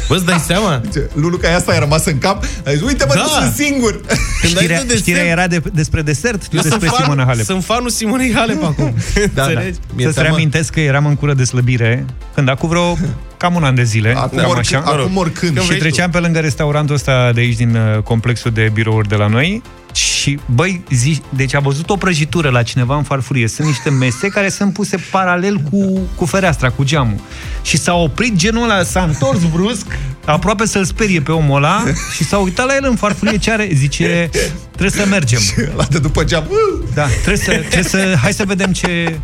Bă, 0.08 0.16
îți 0.16 0.26
dai 0.26 0.38
seama? 0.38 0.82
Lulu, 1.14 1.38
că 1.38 1.48
asta 1.48 1.72
a 1.72 1.80
rămas 1.80 2.06
în 2.06 2.18
cap. 2.18 2.44
A 2.66 2.72
zis, 2.72 2.82
uite, 2.82 3.06
mă, 3.08 3.14
Da. 3.14 3.22
nu 3.22 3.28
sunt 3.28 3.54
singur. 3.54 3.92
Când 4.42 4.58
ai 4.58 4.64
Știrea, 4.64 4.78
de 4.78 4.84
desert, 4.84 5.00
știrea 5.02 5.24
era 5.24 5.48
de, 5.48 5.62
despre 5.74 6.02
desert, 6.02 6.42
nu 6.42 6.48
eu 6.52 6.60
sunt 6.60 6.72
despre 6.72 6.88
fan, 6.90 7.02
Simona 7.04 7.24
Halep. 7.24 7.46
sunt 7.46 7.64
fanul 7.64 7.90
Simonei 7.90 8.34
Halep 8.34 8.64
acum. 8.64 8.94
Da, 9.14 9.22
da. 9.34 9.42
Înțelegi? 9.44 9.78
Mi-e 9.96 10.06
Să-ți 10.06 10.16
teamă- 10.16 10.30
reamintesc 10.30 10.74
că 10.74 10.80
eram 10.80 11.06
în 11.06 11.16
cură 11.16 11.34
de 11.34 11.44
slăbire 11.44 12.06
când 12.34 12.50
acum 12.50 12.70
vreo 12.70 12.98
cam 13.38 13.56
un 13.56 13.64
an 13.64 13.76
de 13.76 13.84
zile, 13.84 14.14
Acum, 14.18 14.38
cam 14.38 14.50
oricând, 14.50 14.84
așa. 14.84 14.92
acum 15.02 15.18
oricând. 15.18 15.52
Când 15.52 15.60
Și 15.62 15.68
vrei 15.68 15.80
treceam 15.80 16.10
pe 16.10 16.20
lângă 16.20 16.40
restaurantul 16.40 16.96
ăsta 16.96 17.32
de 17.34 17.40
aici 17.40 17.56
din 17.56 17.76
uh, 17.76 18.02
complexul 18.04 18.52
de 18.52 18.70
birouri 18.74 19.08
de 19.08 19.16
la 19.16 19.28
noi 19.28 19.62
și, 19.96 20.40
băi, 20.46 20.84
zi, 20.90 21.22
deci 21.30 21.56
a 21.56 21.60
văzut 21.60 21.90
o 21.90 21.96
prăjitură 21.96 22.50
la 22.50 22.64
cineva 22.64 22.96
în 22.98 23.04
farfurie. 23.04 23.48
Sunt 23.48 23.68
niște 23.68 23.90
mese 23.90 24.28
care 24.28 24.50
sunt 24.50 24.74
puse 24.74 24.98
paralel 25.12 25.58
cu, 25.58 26.00
cu 26.16 26.26
fereastra, 26.26 26.70
cu 26.70 26.84
geamul. 26.84 27.20
Și 27.62 27.78
s-a 27.78 27.94
oprit 27.94 28.36
genul 28.36 28.64
ăla, 28.64 28.84
s-a 28.84 29.04
întors 29.04 29.40
brusc, 29.44 29.86
aproape 30.26 30.66
să-l 30.66 30.86
sperie 30.86 31.22
pe 31.22 31.32
omul 31.32 31.56
ăla 31.56 31.84
și 32.16 32.24
s-a 32.24 32.38
uitat 32.38 32.66
la 32.68 32.76
el 32.76 32.86
în 32.90 32.96
farfurie 32.96 33.38
ce 33.38 33.52
are. 33.52 33.70
Zice, 33.74 34.30
trebuie 34.72 35.04
să 35.04 35.10
mergem. 35.10 35.40
La 35.76 35.84
de 35.90 36.00
după 36.00 36.24
geam. 36.24 36.50
Da, 36.94 37.06
trebuie 37.06 37.38
să, 37.38 37.52
trebuie 37.52 37.84
să, 37.84 38.16
hai 38.22 38.34
să 38.34 38.44
vedem 38.46 38.72
ce... 38.72 39.20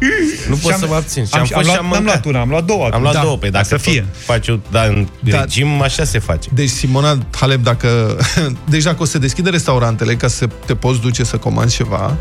Nu 0.49 0.55
pot 0.55 0.71
Și 0.73 0.79
să 0.79 0.87
mă 0.87 0.95
abțin. 0.95 1.25
Și 1.25 1.33
am, 1.33 1.39
am, 1.39 1.47
am, 1.55 1.61
fost 1.61 1.69
și 1.69 1.75
luat, 1.75 1.77
am 1.77 1.83
n-am 1.83 1.97
mâncat. 1.97 2.03
luat 2.03 2.25
una, 2.25 2.39
am 2.39 2.49
luat 2.49 2.65
două. 2.65 2.89
Am 2.93 3.01
luat 3.01 3.13
da. 3.13 3.21
două, 3.21 3.37
pe 3.37 3.49
dacă 3.49 3.65
să 3.65 3.77
fie. 3.77 3.99
tot 3.99 4.21
faci 4.25 4.47
o, 4.47 4.57
da, 4.71 4.83
în 4.83 5.07
Da. 5.19 5.41
regim, 5.41 5.81
așa 5.81 6.03
se 6.03 6.19
face. 6.19 6.49
Deci 6.53 6.69
Simona 6.69 7.17
Halep, 7.31 7.63
dacă... 7.63 8.17
Deci 8.69 8.83
dacă 8.83 9.01
o 9.01 9.05
să 9.05 9.17
deschidă 9.17 9.49
restaurantele 9.49 10.15
ca 10.15 10.27
să 10.27 10.47
te 10.65 10.75
poți 10.75 10.99
duce 10.99 11.23
să 11.23 11.37
comanzi 11.37 11.75
ceva, 11.75 12.17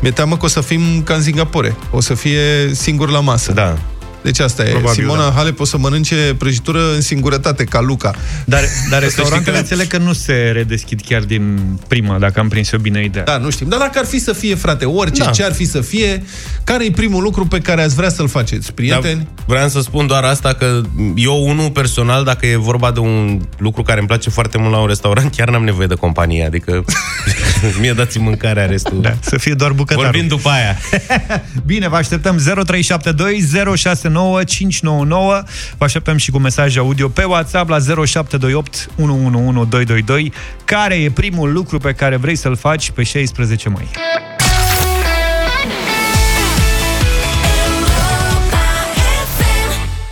mi-e 0.00 0.10
teamă 0.10 0.36
că 0.36 0.44
o 0.44 0.48
să 0.48 0.60
fim 0.60 1.02
ca 1.04 1.14
în 1.14 1.22
Singapore. 1.22 1.76
O 1.90 2.00
să 2.00 2.14
fie 2.14 2.40
singur 2.72 3.10
la 3.10 3.20
masă. 3.20 3.52
Da. 3.52 3.78
Deci 4.22 4.38
asta 4.40 4.62
e. 4.62 4.70
Probabil, 4.70 5.02
Simona 5.02 5.24
da. 5.24 5.30
Halep 5.36 5.60
o 5.60 5.64
să 5.64 5.78
mănânce 5.78 6.34
prăjitură 6.38 6.94
în 6.94 7.00
singurătate, 7.00 7.64
ca 7.64 7.80
Luca. 7.80 8.14
Dar, 8.44 8.62
dar 8.90 9.00
restaurantele 9.06 9.52
că- 9.56 9.60
înțeleg 9.62 9.86
că 9.86 9.98
nu 9.98 10.12
se 10.12 10.50
redeschid 10.52 11.00
chiar 11.08 11.22
din 11.22 11.58
prima, 11.88 12.18
dacă 12.18 12.40
am 12.40 12.48
prins 12.48 12.72
eu 12.72 12.78
bine 12.78 13.04
ideea. 13.04 13.24
Da, 13.24 13.36
nu 13.38 13.50
știm. 13.50 13.68
Dar 13.68 13.78
dacă 13.78 13.98
ar 13.98 14.04
fi 14.04 14.18
să 14.18 14.32
fie, 14.32 14.54
frate, 14.54 14.84
orice, 14.84 15.22
Da. 15.24 15.30
ce 15.30 15.44
ar 15.44 15.52
fi 15.52 15.64
să 15.64 15.80
fie, 15.80 16.24
care 16.64 16.84
e 16.84 16.90
primul 16.90 17.22
lucru 17.22 17.46
pe 17.46 17.58
care 17.58 17.82
ați 17.82 17.94
vrea 17.94 18.08
să-l 18.10 18.28
faceți? 18.28 18.72
Prieteni? 18.72 19.16
Dar 19.36 19.44
vreau 19.46 19.68
să 19.68 19.80
spun 19.80 20.06
doar 20.06 20.24
asta 20.24 20.52
că 20.52 20.80
eu, 21.16 21.48
unul 21.48 21.70
personal, 21.70 22.24
dacă 22.24 22.46
e 22.46 22.56
vorba 22.56 22.90
de 22.90 23.00
un 23.00 23.40
lucru 23.58 23.82
care 23.82 23.98
îmi 23.98 24.08
place 24.08 24.30
foarte 24.30 24.58
mult 24.58 24.72
la 24.72 24.78
un 24.80 24.86
restaurant, 24.86 25.34
chiar 25.36 25.50
n-am 25.50 25.64
nevoie 25.64 25.86
de 25.86 25.94
companie. 25.94 26.44
Adică 26.44 26.84
mie 27.80 27.92
dați 27.92 28.18
mâncarea, 28.18 28.66
restul... 28.66 29.00
Da, 29.00 29.14
să 29.20 29.38
fie 29.38 29.54
doar 29.54 29.72
bucătarul. 29.72 30.10
Vorbim 30.10 30.28
după 30.28 30.48
aia. 30.48 30.76
Bine, 31.70 31.88
vă 31.88 31.96
așteptăm 31.96 32.36
0372 32.36 33.74
069 33.76 34.44
599. 34.44 35.42
Vă 35.78 35.84
așteptăm 35.84 36.16
și 36.16 36.30
cu 36.30 36.38
mesaj 36.38 36.76
audio 36.76 37.08
pe 37.08 37.24
WhatsApp 37.24 37.68
la 37.68 37.78
0728 37.78 38.88
111222. 38.96 40.32
Care 40.64 40.94
e 40.94 41.10
primul 41.10 41.52
lucru 41.52 41.78
pe 41.78 41.92
care 41.92 42.16
vrei 42.16 42.36
să-l 42.36 42.56
faci 42.56 42.90
pe 42.90 43.02
16 43.02 43.68
mai? 43.68 43.88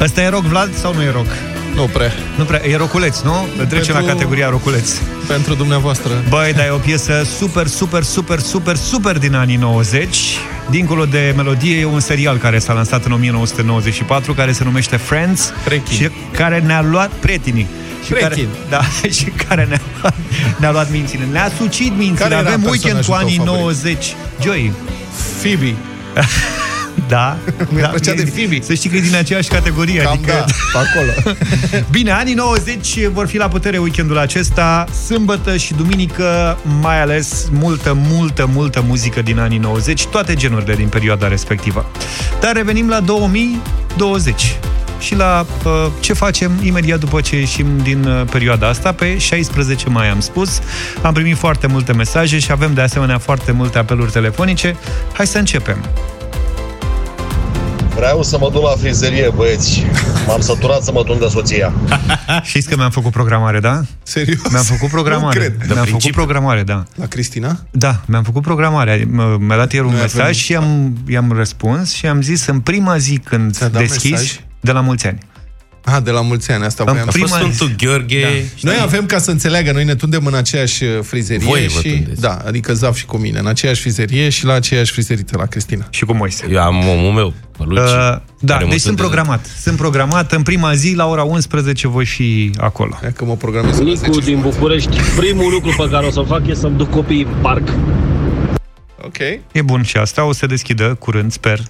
Ăsta 0.00 0.22
e 0.22 0.28
rock, 0.28 0.42
Vlad, 0.42 0.74
sau 0.74 0.94
nu 0.94 1.02
e 1.02 1.10
rock? 1.10 1.26
Nu 1.78 1.84
prea. 1.84 2.12
Nu 2.36 2.44
prea, 2.44 2.60
e 2.66 2.76
roculeț, 2.76 3.20
nu? 3.20 3.46
Trecem 3.56 3.68
Pentru- 3.68 3.92
la 4.06 4.12
categoria 4.12 4.48
roculeț. 4.48 4.90
Pentru 5.26 5.54
dumneavoastră. 5.54 6.10
Băi, 6.28 6.52
dar 6.52 6.66
e 6.66 6.70
o 6.70 6.76
piesă 6.76 7.26
super, 7.38 7.66
super, 7.66 8.02
super, 8.02 8.38
super, 8.40 8.76
super 8.76 9.18
din 9.18 9.34
anii 9.34 9.56
90. 9.56 10.16
Dincolo 10.70 11.04
de 11.04 11.32
melodie, 11.36 11.78
e 11.78 11.84
un 11.84 12.00
serial 12.00 12.36
care 12.36 12.58
s-a 12.58 12.72
lansat 12.72 13.04
în 13.04 13.12
1994, 13.12 14.34
care 14.34 14.52
se 14.52 14.64
numește 14.64 14.96
Friends 14.96 15.52
Prietenii. 15.64 15.98
și 15.98 16.10
care 16.32 16.60
ne-a 16.66 16.82
luat 16.82 17.10
prietenii. 17.10 17.66
Și 18.04 18.12
care, 18.12 18.26
Prieteni. 18.26 18.56
da, 18.70 18.80
și 19.10 19.24
care 19.48 19.64
ne-a 19.68 19.80
luat, 20.00 20.14
ne-a 20.56 20.70
luat 20.70 20.90
mințile. 20.90 21.24
Ne-a 21.32 21.50
sucit 21.58 21.96
mințile. 21.96 22.28
Care 22.28 22.34
era 22.34 22.48
Avem 22.48 22.62
weekend 22.62 22.80
cu 23.04 23.10
personajul 23.10 23.14
tău 23.14 23.14
anii 23.14 23.36
favorit? 23.36 23.60
90. 23.62 24.14
Joey. 24.42 24.72
Phoebe. 25.40 25.74
Da. 27.08 27.36
Mi-a 27.68 27.82
da. 27.82 27.88
plăcea 27.88 28.12
de 28.12 28.22
Phoebe. 28.22 28.58
Să 28.62 28.74
știi 28.74 28.90
că 28.90 28.96
e 28.96 29.00
din 29.00 29.14
aceeași 29.14 29.48
categorie. 29.48 30.00
Cam 30.00 30.12
adică... 30.12 30.32
da, 30.32 30.44
pe 30.72 30.88
acolo. 30.88 31.36
Bine, 31.96 32.10
anii 32.10 32.34
90 32.34 33.06
vor 33.12 33.26
fi 33.26 33.36
la 33.36 33.48
putere 33.48 33.78
weekendul 33.78 34.18
acesta, 34.18 34.86
sâmbătă 35.06 35.56
și 35.56 35.74
duminică, 35.74 36.58
mai 36.80 37.00
ales 37.00 37.48
multă, 37.52 37.98
multă, 38.08 38.50
multă 38.54 38.84
muzică 38.86 39.22
din 39.22 39.38
anii 39.38 39.58
90, 39.58 40.06
toate 40.06 40.34
genurile 40.34 40.74
din 40.74 40.88
perioada 40.88 41.28
respectivă. 41.28 41.90
Dar 42.40 42.52
revenim 42.52 42.88
la 42.88 43.00
2020 43.00 44.58
și 45.00 45.14
la 45.14 45.46
uh, 45.64 45.72
ce 46.00 46.12
facem 46.12 46.52
imediat 46.62 46.98
după 46.98 47.20
ce 47.20 47.36
ieșim 47.36 47.66
din 47.82 48.04
uh, 48.04 48.22
perioada 48.30 48.68
asta. 48.68 48.92
Pe 48.92 49.18
16 49.18 49.88
mai 49.88 50.08
am 50.08 50.20
spus, 50.20 50.60
am 51.02 51.12
primit 51.12 51.36
foarte 51.36 51.66
multe 51.66 51.92
mesaje 51.92 52.38
și 52.38 52.52
avem 52.52 52.74
de 52.74 52.80
asemenea 52.80 53.18
foarte 53.18 53.52
multe 53.52 53.78
apeluri 53.78 54.10
telefonice. 54.10 54.76
Hai 55.12 55.26
să 55.26 55.38
începem. 55.38 55.84
Vreau 57.98 58.22
să 58.22 58.38
mă 58.38 58.50
duc 58.52 58.62
la 58.62 58.74
frizerie, 58.78 59.30
băieți. 59.34 59.82
M-am 60.26 60.40
săturat 60.40 60.82
să 60.82 60.92
mă 60.92 61.02
tund 61.02 61.20
de 61.20 61.26
soția. 61.26 61.72
Știți 62.42 62.68
că 62.68 62.76
mi-am 62.76 62.90
făcut 62.90 63.12
programare, 63.12 63.60
da? 63.60 63.80
Serios? 64.02 64.50
Mi-am 64.50 64.62
făcut 64.62 64.88
programare. 64.88 65.38
Nu 65.38 65.44
cred. 65.44 65.56
Mi-am 65.56 65.68
făcut 65.68 65.84
principiu. 65.88 66.12
programare, 66.22 66.62
da. 66.62 66.84
La 66.94 67.06
Cristina? 67.06 67.58
Da, 67.70 68.00
mi-am 68.06 68.22
făcut 68.22 68.42
programarea. 68.42 68.96
M- 68.96 69.38
Mi-a 69.38 69.56
dat 69.56 69.72
ieri 69.72 69.86
un 69.86 69.92
Noi 69.92 70.00
mesaj 70.00 70.22
avem- 70.28 70.32
și 70.38 70.54
am, 70.56 70.96
i-am 71.08 71.32
răspuns 71.32 71.92
și 71.92 72.06
am 72.06 72.22
zis 72.22 72.46
în 72.46 72.60
prima 72.60 72.98
zi 72.98 73.18
când 73.18 73.52
Ți-a 73.52 73.68
dat 73.68 73.80
deschizi, 73.80 74.10
mesaj? 74.12 74.40
de 74.60 74.72
la 74.72 74.80
mulți 74.80 75.06
ani. 75.06 75.18
Ah, 75.94 76.02
de 76.02 76.10
la 76.10 76.20
mulți 76.20 76.50
ani, 76.50 76.64
asta 76.64 76.82
În 76.86 76.92
voiam 76.92 77.08
A 77.08 77.10
să... 77.10 77.18
fost 77.18 77.34
Prima- 77.34 77.52
Sfântul 77.52 77.74
Gheorghe. 77.86 78.20
Da. 78.60 78.70
Noi 78.70 78.78
avem, 78.82 79.06
ca 79.06 79.18
să 79.18 79.30
înțeleagă, 79.30 79.72
noi 79.72 79.84
ne 79.84 79.94
tundem 79.94 80.26
în 80.26 80.34
aceeași 80.34 80.84
uh, 80.84 80.98
frizerie 81.02 81.46
Voi 81.46 81.66
vă 81.74 81.80
și... 81.80 81.88
tundeți. 81.90 82.20
Da, 82.20 82.38
adică 82.46 82.72
Zaf 82.74 82.96
și 82.96 83.04
cu 83.06 83.16
mine, 83.16 83.38
în 83.38 83.46
aceeași 83.46 83.80
frizerie 83.80 84.28
și 84.28 84.44
la 84.44 84.52
aceeași 84.52 84.92
frizerită, 84.92 85.36
la 85.38 85.44
Cristina. 85.46 85.86
Și 85.90 86.04
cu 86.04 86.12
Moise. 86.12 86.46
Eu 86.50 86.60
am 86.60 86.88
omul 86.88 87.12
meu, 87.12 87.34
Păluci. 87.56 87.78
Uh, 87.78 87.84
da, 88.40 88.52
care 88.52 88.64
mă 88.64 88.70
deci 88.70 88.80
sunt 88.80 88.96
tunde- 88.96 89.00
programat. 89.14 89.46
Sunt 89.60 89.76
programat. 89.76 90.32
În 90.32 90.42
prima 90.42 90.74
zi, 90.74 90.92
la 90.94 91.06
ora 91.06 91.22
11, 91.22 91.88
voi 91.88 92.04
fi 92.06 92.50
acolo. 92.58 92.98
Ia 93.02 93.10
că 93.12 93.24
mă 93.24 93.36
programez 93.36 93.78
la 93.78 93.84
Nicu 93.84 93.96
10. 94.12 94.20
din 94.20 94.40
București, 94.40 94.96
primul 95.16 95.50
lucru 95.52 95.74
pe 95.78 95.88
care 95.90 96.06
o 96.06 96.10
să-l 96.10 96.26
fac 96.26 96.46
e 96.46 96.54
să-mi 96.54 96.76
duc 96.76 96.90
copiii 96.90 97.22
în 97.22 97.34
parc. 97.42 97.68
Ok. 99.04 99.18
E 99.52 99.62
bun 99.64 99.82
și 99.82 99.96
asta. 99.96 100.24
O 100.24 100.32
să 100.32 100.46
deschidă 100.46 100.94
curând, 100.98 101.32
sper. 101.32 101.60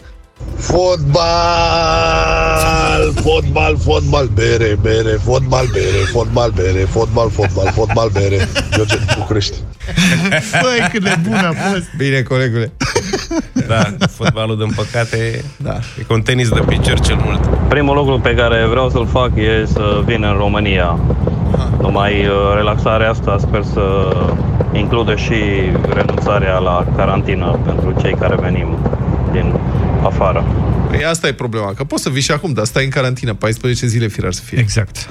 Fotbal, 1.68 3.12
fotbal, 3.22 3.76
fotbal, 3.78 4.26
bere, 4.34 4.78
bere, 4.82 5.18
fotbal, 5.24 5.66
bere, 5.72 6.02
fotbal, 6.12 6.50
bere, 6.50 6.78
fotbal, 6.78 7.30
fotbal, 7.30 7.72
fotbal, 7.72 8.08
bere. 8.12 8.48
George 8.74 8.96
din 8.96 9.06
București. 9.18 9.56
Băi, 10.62 10.88
cât 10.90 11.02
de 11.02 11.16
bun 11.22 11.34
a 11.34 11.52
fost! 11.70 11.84
Bine, 11.96 12.22
colegule. 12.22 12.72
Da, 13.66 13.82
fotbalul, 14.10 14.56
din 14.58 14.72
păcate, 14.76 15.44
Da. 15.56 15.78
e 15.98 16.02
cu 16.02 16.12
un 16.14 16.22
tenis 16.22 16.48
de 16.48 16.60
picior 16.66 17.00
cel 17.00 17.18
mult. 17.24 17.40
Primul 17.68 17.94
lucru 17.96 18.20
pe 18.20 18.34
care 18.34 18.66
vreau 18.66 18.90
să-l 18.90 19.06
fac 19.06 19.30
e 19.36 19.64
să 19.72 20.02
vin 20.04 20.22
în 20.22 20.36
România. 20.36 20.98
Numai 21.80 22.26
uh, 22.26 22.32
relaxarea 22.54 23.10
asta 23.10 23.36
sper 23.40 23.62
să 23.72 24.16
includă 24.72 25.14
și 25.16 25.34
renunțarea 25.94 26.58
la 26.58 26.86
carantină 26.96 27.58
pentru 27.64 27.94
cei 28.00 28.14
care 28.14 28.34
venim 28.40 28.78
din 28.96 28.97
afară. 30.08 30.44
Păi 30.90 31.04
asta 31.04 31.26
e 31.28 31.32
problema, 31.32 31.72
că 31.74 31.84
poți 31.84 32.02
să 32.02 32.08
vii 32.08 32.22
și 32.22 32.30
acum, 32.30 32.52
dar 32.52 32.64
stai 32.64 32.84
în 32.84 32.90
carantină, 32.90 33.34
14 33.34 33.86
zile 33.86 34.06
firar 34.06 34.32
să 34.32 34.42
fie. 34.44 34.58
Exact. 34.58 35.08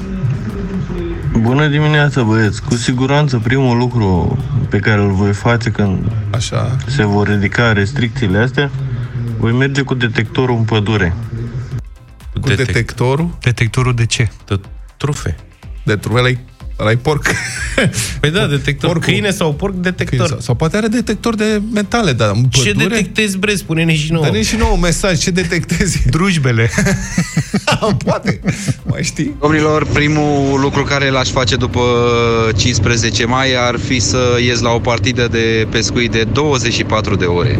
Bună 1.39 1.67
dimineața, 1.67 2.23
băieți! 2.23 2.61
Cu 2.63 2.73
siguranță 2.75 3.37
primul 3.43 3.77
lucru 3.77 4.37
pe 4.69 4.79
care 4.79 5.01
îl 5.01 5.11
voi 5.11 5.33
face 5.33 5.69
când 5.69 6.11
Așa. 6.29 6.75
se 6.87 7.05
vor 7.05 7.27
ridica 7.27 7.71
restricțiile 7.73 8.37
astea, 8.37 8.71
voi 9.39 9.51
merge 9.51 9.81
cu 9.81 9.93
detectorul 9.93 10.55
în 10.57 10.63
pădure. 10.63 11.13
Cu 12.41 12.47
detectorul 12.47 13.29
Detectorul 13.41 13.93
de 13.93 14.05
ce? 14.05 14.29
de 14.45 14.59
trufe. 14.97 15.35
de 15.83 15.95
trufelei. 15.95 16.39
Ăla 16.79 16.91
e 16.91 16.95
porc. 16.95 17.25
Păi 18.19 18.31
da, 18.31 18.45
detector 18.47 18.89
Porcul. 18.89 19.11
câine 19.11 19.29
sau 19.31 19.53
porc 19.53 19.73
detector. 19.73 20.27
Sau, 20.27 20.39
sau 20.39 20.55
poate 20.55 20.77
are 20.77 20.87
detector 20.87 21.35
de 21.35 21.61
metale, 21.73 22.11
dar 22.13 22.31
în 22.35 22.43
Ce 22.43 22.63
pădure... 22.71 22.87
detectezi, 22.95 23.37
bre? 23.37 23.55
Spune-ne 23.55 23.95
și 23.95 24.11
nouă. 24.11 24.25
Dă-ne 24.25 24.41
și 24.41 24.55
nouă 24.55 24.71
un 24.71 24.79
mesaj, 24.79 25.17
ce 25.19 25.29
detectezi? 25.31 26.01
Drujbele. 26.15 26.69
poate, 28.05 28.39
mai 28.83 29.03
știi? 29.03 29.35
Domnilor, 29.39 29.85
primul 29.85 30.59
lucru 30.59 30.83
care 30.83 31.09
l-aș 31.09 31.29
face 31.29 31.55
după 31.55 31.81
15 32.57 33.25
mai 33.25 33.55
ar 33.67 33.77
fi 33.79 33.99
să 33.99 34.37
ies 34.45 34.59
la 34.59 34.69
o 34.69 34.79
partidă 34.79 35.27
de 35.31 35.67
pescuit 35.69 36.11
de 36.11 36.23
24 36.23 37.15
de 37.15 37.25
ore. 37.25 37.59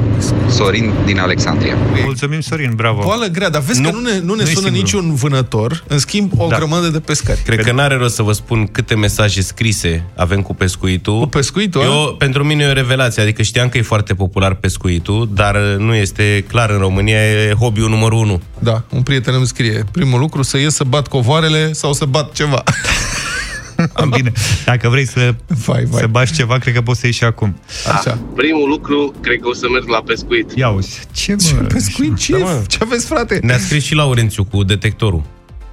Sorin 0.50 0.92
din 1.06 1.20
Alexandria. 1.20 1.76
Mulțumim, 2.04 2.40
Sorin, 2.42 2.72
bravo. 2.76 3.02
Boală 3.04 3.26
grea, 3.26 3.50
dar 3.50 3.62
vezi 3.62 3.82
nu, 3.82 3.90
că 3.90 3.96
nu 3.96 4.02
ne, 4.02 4.12
nu 4.12 4.18
ne 4.20 4.24
nu 4.24 4.34
e 4.34 4.36
sună 4.36 4.46
singurul. 4.46 4.72
niciun 4.78 5.16
vânător, 5.16 5.84
în 5.88 6.00
schimb 6.00 6.32
o 6.38 6.48
Da. 6.50 6.56
grămadă 6.58 6.88
de 6.88 7.00
pescari. 7.00 7.40
Cred 7.46 7.62
că 7.62 7.72
n-are 7.72 7.96
rost 7.96 8.16
să 8.16 8.22
vă 8.22 8.32
spun 8.32 8.68
câte 8.72 8.96
mesaje 9.08 9.42
scrise 9.42 10.04
avem 10.16 10.42
cu 10.42 10.54
pescuitul. 10.56 11.20
Cu 11.20 11.26
pescuitul, 11.28 11.82
Eu, 11.82 12.16
pentru 12.18 12.44
mine 12.44 12.64
e 12.64 12.68
o 12.70 12.74
revelație, 12.74 13.22
adică 13.22 13.42
știam 13.42 13.70
că 13.70 13.78
e 13.78 13.82
foarte 13.82 14.14
popular 14.14 14.54
pescuitul, 14.54 15.30
dar 15.34 15.58
nu 15.58 15.94
este 15.96 16.44
clar 16.48 16.70
în 16.70 16.78
România, 16.78 17.30
e 17.32 17.54
hobby-ul 17.60 17.90
numărul 17.90 18.18
unu. 18.20 18.42
Da, 18.60 18.84
un 18.90 19.02
prieten 19.02 19.34
îmi 19.34 19.48
scrie, 19.48 19.84
primul 19.92 20.20
lucru 20.20 20.42
să 20.42 20.58
ies 20.58 20.74
să 20.74 20.84
bat 20.84 21.08
covoarele 21.08 21.74
sau 21.74 21.94
să 21.94 22.06
bat 22.06 22.32
ceva. 22.34 22.64
Bine, 24.16 24.32
dacă 24.66 24.90
vrei 24.90 25.08
să, 25.08 25.36
vai, 25.66 25.84
vai. 25.86 26.00
să 26.02 26.08
bași 26.08 26.34
ceva, 26.34 26.58
cred 26.58 26.74
că 26.74 26.82
poți 26.82 27.00
să 27.00 27.06
ieși 27.06 27.18
și 27.18 27.24
acum. 27.24 27.58
Așa. 27.98 28.18
Primul 28.36 28.70
lucru, 28.70 29.14
cred 29.22 29.40
că 29.42 29.48
o 29.48 29.54
să 29.54 29.66
merg 29.74 29.88
la 29.88 30.02
pescuit. 30.06 30.52
Ia 30.56 30.70
uzi, 30.70 31.00
ce 31.12 31.36
Ce 31.36 31.54
mă? 31.54 31.62
pescuit? 31.62 32.18
Ce, 32.18 32.32
Da, 32.32 32.38
mă. 32.38 32.62
ce 32.68 32.78
aveți, 32.82 33.06
frate? 33.06 33.40
Ne-a 33.42 33.58
scris 33.58 33.84
și 33.84 33.94
Laurențiu 33.96 34.44
cu 34.44 34.64
detectorul. 34.64 35.24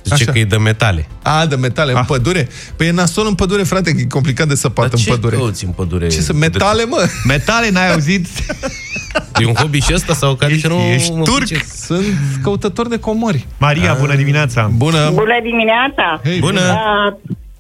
Zice 0.05 0.23
Așa. 0.23 0.33
că 0.33 0.39
e 0.39 0.45
de 0.45 0.57
metale. 0.57 1.07
A, 1.23 1.47
de 1.47 1.55
metale, 1.57 1.91
în 1.93 1.99
Ah. 1.99 2.05
pădure? 2.07 2.49
Păi 2.77 2.87
e 2.87 2.91
nasol 2.91 3.27
în 3.27 3.35
pădure, 3.35 3.63
frate, 3.63 3.93
că 3.93 4.01
e 4.01 4.05
complicat 4.05 4.49
de 4.49 4.55
săpat 4.55 4.85
Dar 4.85 4.95
în 4.99 5.01
ce 5.05 5.11
pădure. 5.11 5.37
căuți 5.37 5.65
în 5.65 5.71
pădure? 5.71 6.07
Ce 6.09 6.21
să, 6.21 6.33
metale, 6.33 6.85
mă? 6.85 7.07
Metale, 7.27 7.71
n-ai 7.71 7.93
auzit? 7.93 8.27
E 9.41 9.47
un 9.47 9.55
hobby 9.55 9.81
și 9.81 9.91
ăsta 9.95 10.13
sau 10.15 10.35
care 10.35 10.53
Ești- 10.55 10.67
nu 10.69 10.75
ești 10.79 11.13
mă 11.13 11.23
turc? 11.23 11.37
pricep? 11.45 11.63
Sunt 11.67 12.05
căutător 12.43 12.89
de 12.89 12.99
comori. 12.99 13.47
Maria, 13.59 13.97
bună 14.01 14.15
dimineața! 14.15 14.71
Bună! 14.77 15.11
Bună 15.11 15.39
dimineața! 15.43 16.21
Hei, 16.25 16.39
Bună! 16.39 16.61
Uh, 16.61 17.13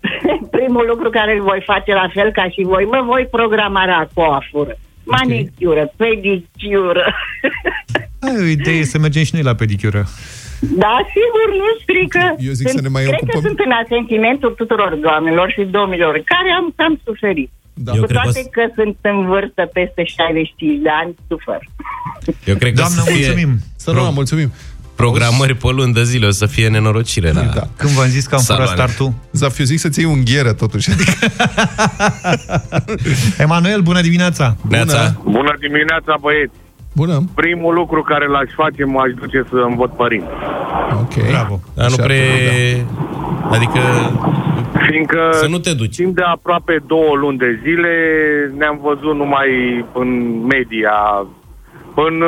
primul 0.56 0.84
lucru 0.88 1.10
care 1.10 1.34
îl 1.36 1.42
voi 1.42 1.62
face 1.66 1.92
la 1.92 2.08
fel 2.14 2.30
ca 2.32 2.44
și 2.48 2.62
voi, 2.62 2.84
mă 2.84 3.02
voi 3.06 3.28
programa 3.30 3.84
la 3.84 4.08
coafură. 4.14 4.76
Manicură, 5.04 5.92
pedicură. 5.96 7.04
Ai 8.18 8.36
o 8.40 8.44
idee 8.44 8.84
să 8.84 8.98
mergem 8.98 9.24
și 9.24 9.34
noi 9.34 9.42
la 9.42 9.54
pedicură. 9.54 10.08
Da, 10.60 10.94
sigur, 11.16 11.46
nu 11.62 11.68
strică. 11.82 12.22
Eu 12.48 12.52
zic 12.60 12.68
să 12.68 12.80
ne 12.80 12.88
mai 12.96 13.02
cred 13.02 13.14
ocupăm. 13.14 13.40
că 13.40 13.46
sunt 13.46 13.58
în 13.66 13.72
asentimentul 13.84 14.50
tuturor 14.60 14.90
doamnelor 15.06 15.48
și 15.56 15.62
domnilor 15.78 16.12
care 16.32 16.50
am 16.60 16.66
cam 16.76 17.00
suferit. 17.04 17.50
Da. 17.86 17.92
Eu 17.94 18.00
Cu 18.00 18.06
cred 18.06 18.16
că 18.20 18.28
o 18.28 18.30
toate 18.32 18.42
să- 18.42 18.54
că 18.56 18.62
sunt 18.78 18.96
în 19.00 19.26
vârstă 19.32 19.62
peste 19.72 20.02
65 20.04 20.82
de 20.86 20.92
ani, 21.02 21.14
sufer. 21.28 21.60
Eu 22.50 22.56
cred 22.56 22.72
că 22.74 22.80
Doamnă, 22.80 23.00
o 23.00 23.04
să 23.04 23.10
fie 23.10 23.26
mulțumim! 23.26 23.52
Să 23.76 23.90
nu, 23.92 24.10
mulțumim. 24.20 24.52
programări 24.96 25.54
pe 25.54 25.68
luni 25.78 25.92
de 25.92 26.04
zile, 26.04 26.26
o 26.26 26.30
să 26.30 26.46
fie 26.46 26.68
nenorocire 26.68 27.30
la... 27.32 27.40
Da. 27.42 27.62
Când 27.76 27.92
v-am 27.92 28.06
zis 28.08 28.26
că 28.26 28.34
am 28.34 28.40
furat 28.40 28.66
Saloane. 28.66 28.80
startul? 28.80 29.12
Zafiu, 29.32 29.64
zic 29.64 29.78
să-ți 29.78 30.00
iei 30.00 30.08
un 30.10 30.20
gheră, 30.24 30.52
totuși. 30.52 30.90
Adică, 30.90 31.12
Emanuel, 33.44 33.80
bună 33.80 34.00
dimineața! 34.00 34.56
Neața. 34.68 35.20
Bună 35.24 35.54
dimineața, 35.60 36.16
băieți! 36.20 36.54
Bună, 36.94 37.18
Primul 37.34 37.74
lucru 37.74 38.02
care 38.02 38.26
l-aș 38.26 38.50
face, 38.56 38.84
m-aș 38.84 39.10
duce 39.20 39.44
să 39.50 39.56
învăț 39.68 39.90
părinți. 39.96 40.26
ok. 41.02 41.28
Bravo. 41.30 41.60
Dar 41.74 41.88
nu 41.88 41.94
Așa, 41.94 42.02
pre... 42.02 42.18
Adică 43.50 43.80
Fiindcă 44.88 45.28
să 45.32 45.46
nu 45.48 45.58
te 45.58 45.72
duci. 45.74 45.94
timp 45.96 46.14
de 46.14 46.22
aproape 46.22 46.82
două 46.86 47.14
luni 47.16 47.38
de 47.38 47.60
zile 47.62 47.90
ne-am 48.58 48.78
văzut 48.82 49.14
numai 49.16 49.48
în 49.92 50.08
media, 50.46 51.26
în 51.94 52.22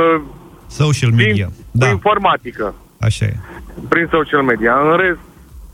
Social 0.67 1.11
media. 1.11 1.49
da. 1.71 1.87
Da, 1.87 1.91
informatică, 1.93 2.75
așa 3.01 3.25
e. 3.25 3.37
prin 3.89 4.09
social 4.11 4.43
media. 4.43 4.73
În 4.91 4.97
rest, 4.97 5.19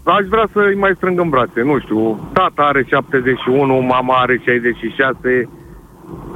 aș 0.04 0.24
vrea 0.28 0.46
să-i 0.52 0.74
mai 0.74 0.92
strâng 0.96 1.20
în 1.20 1.28
brațe. 1.28 1.60
Nu 1.64 1.78
știu, 1.78 2.28
tata 2.32 2.62
are 2.62 2.84
71, 2.88 3.80
mama 3.80 4.14
are 4.16 4.40
66. 4.44 5.48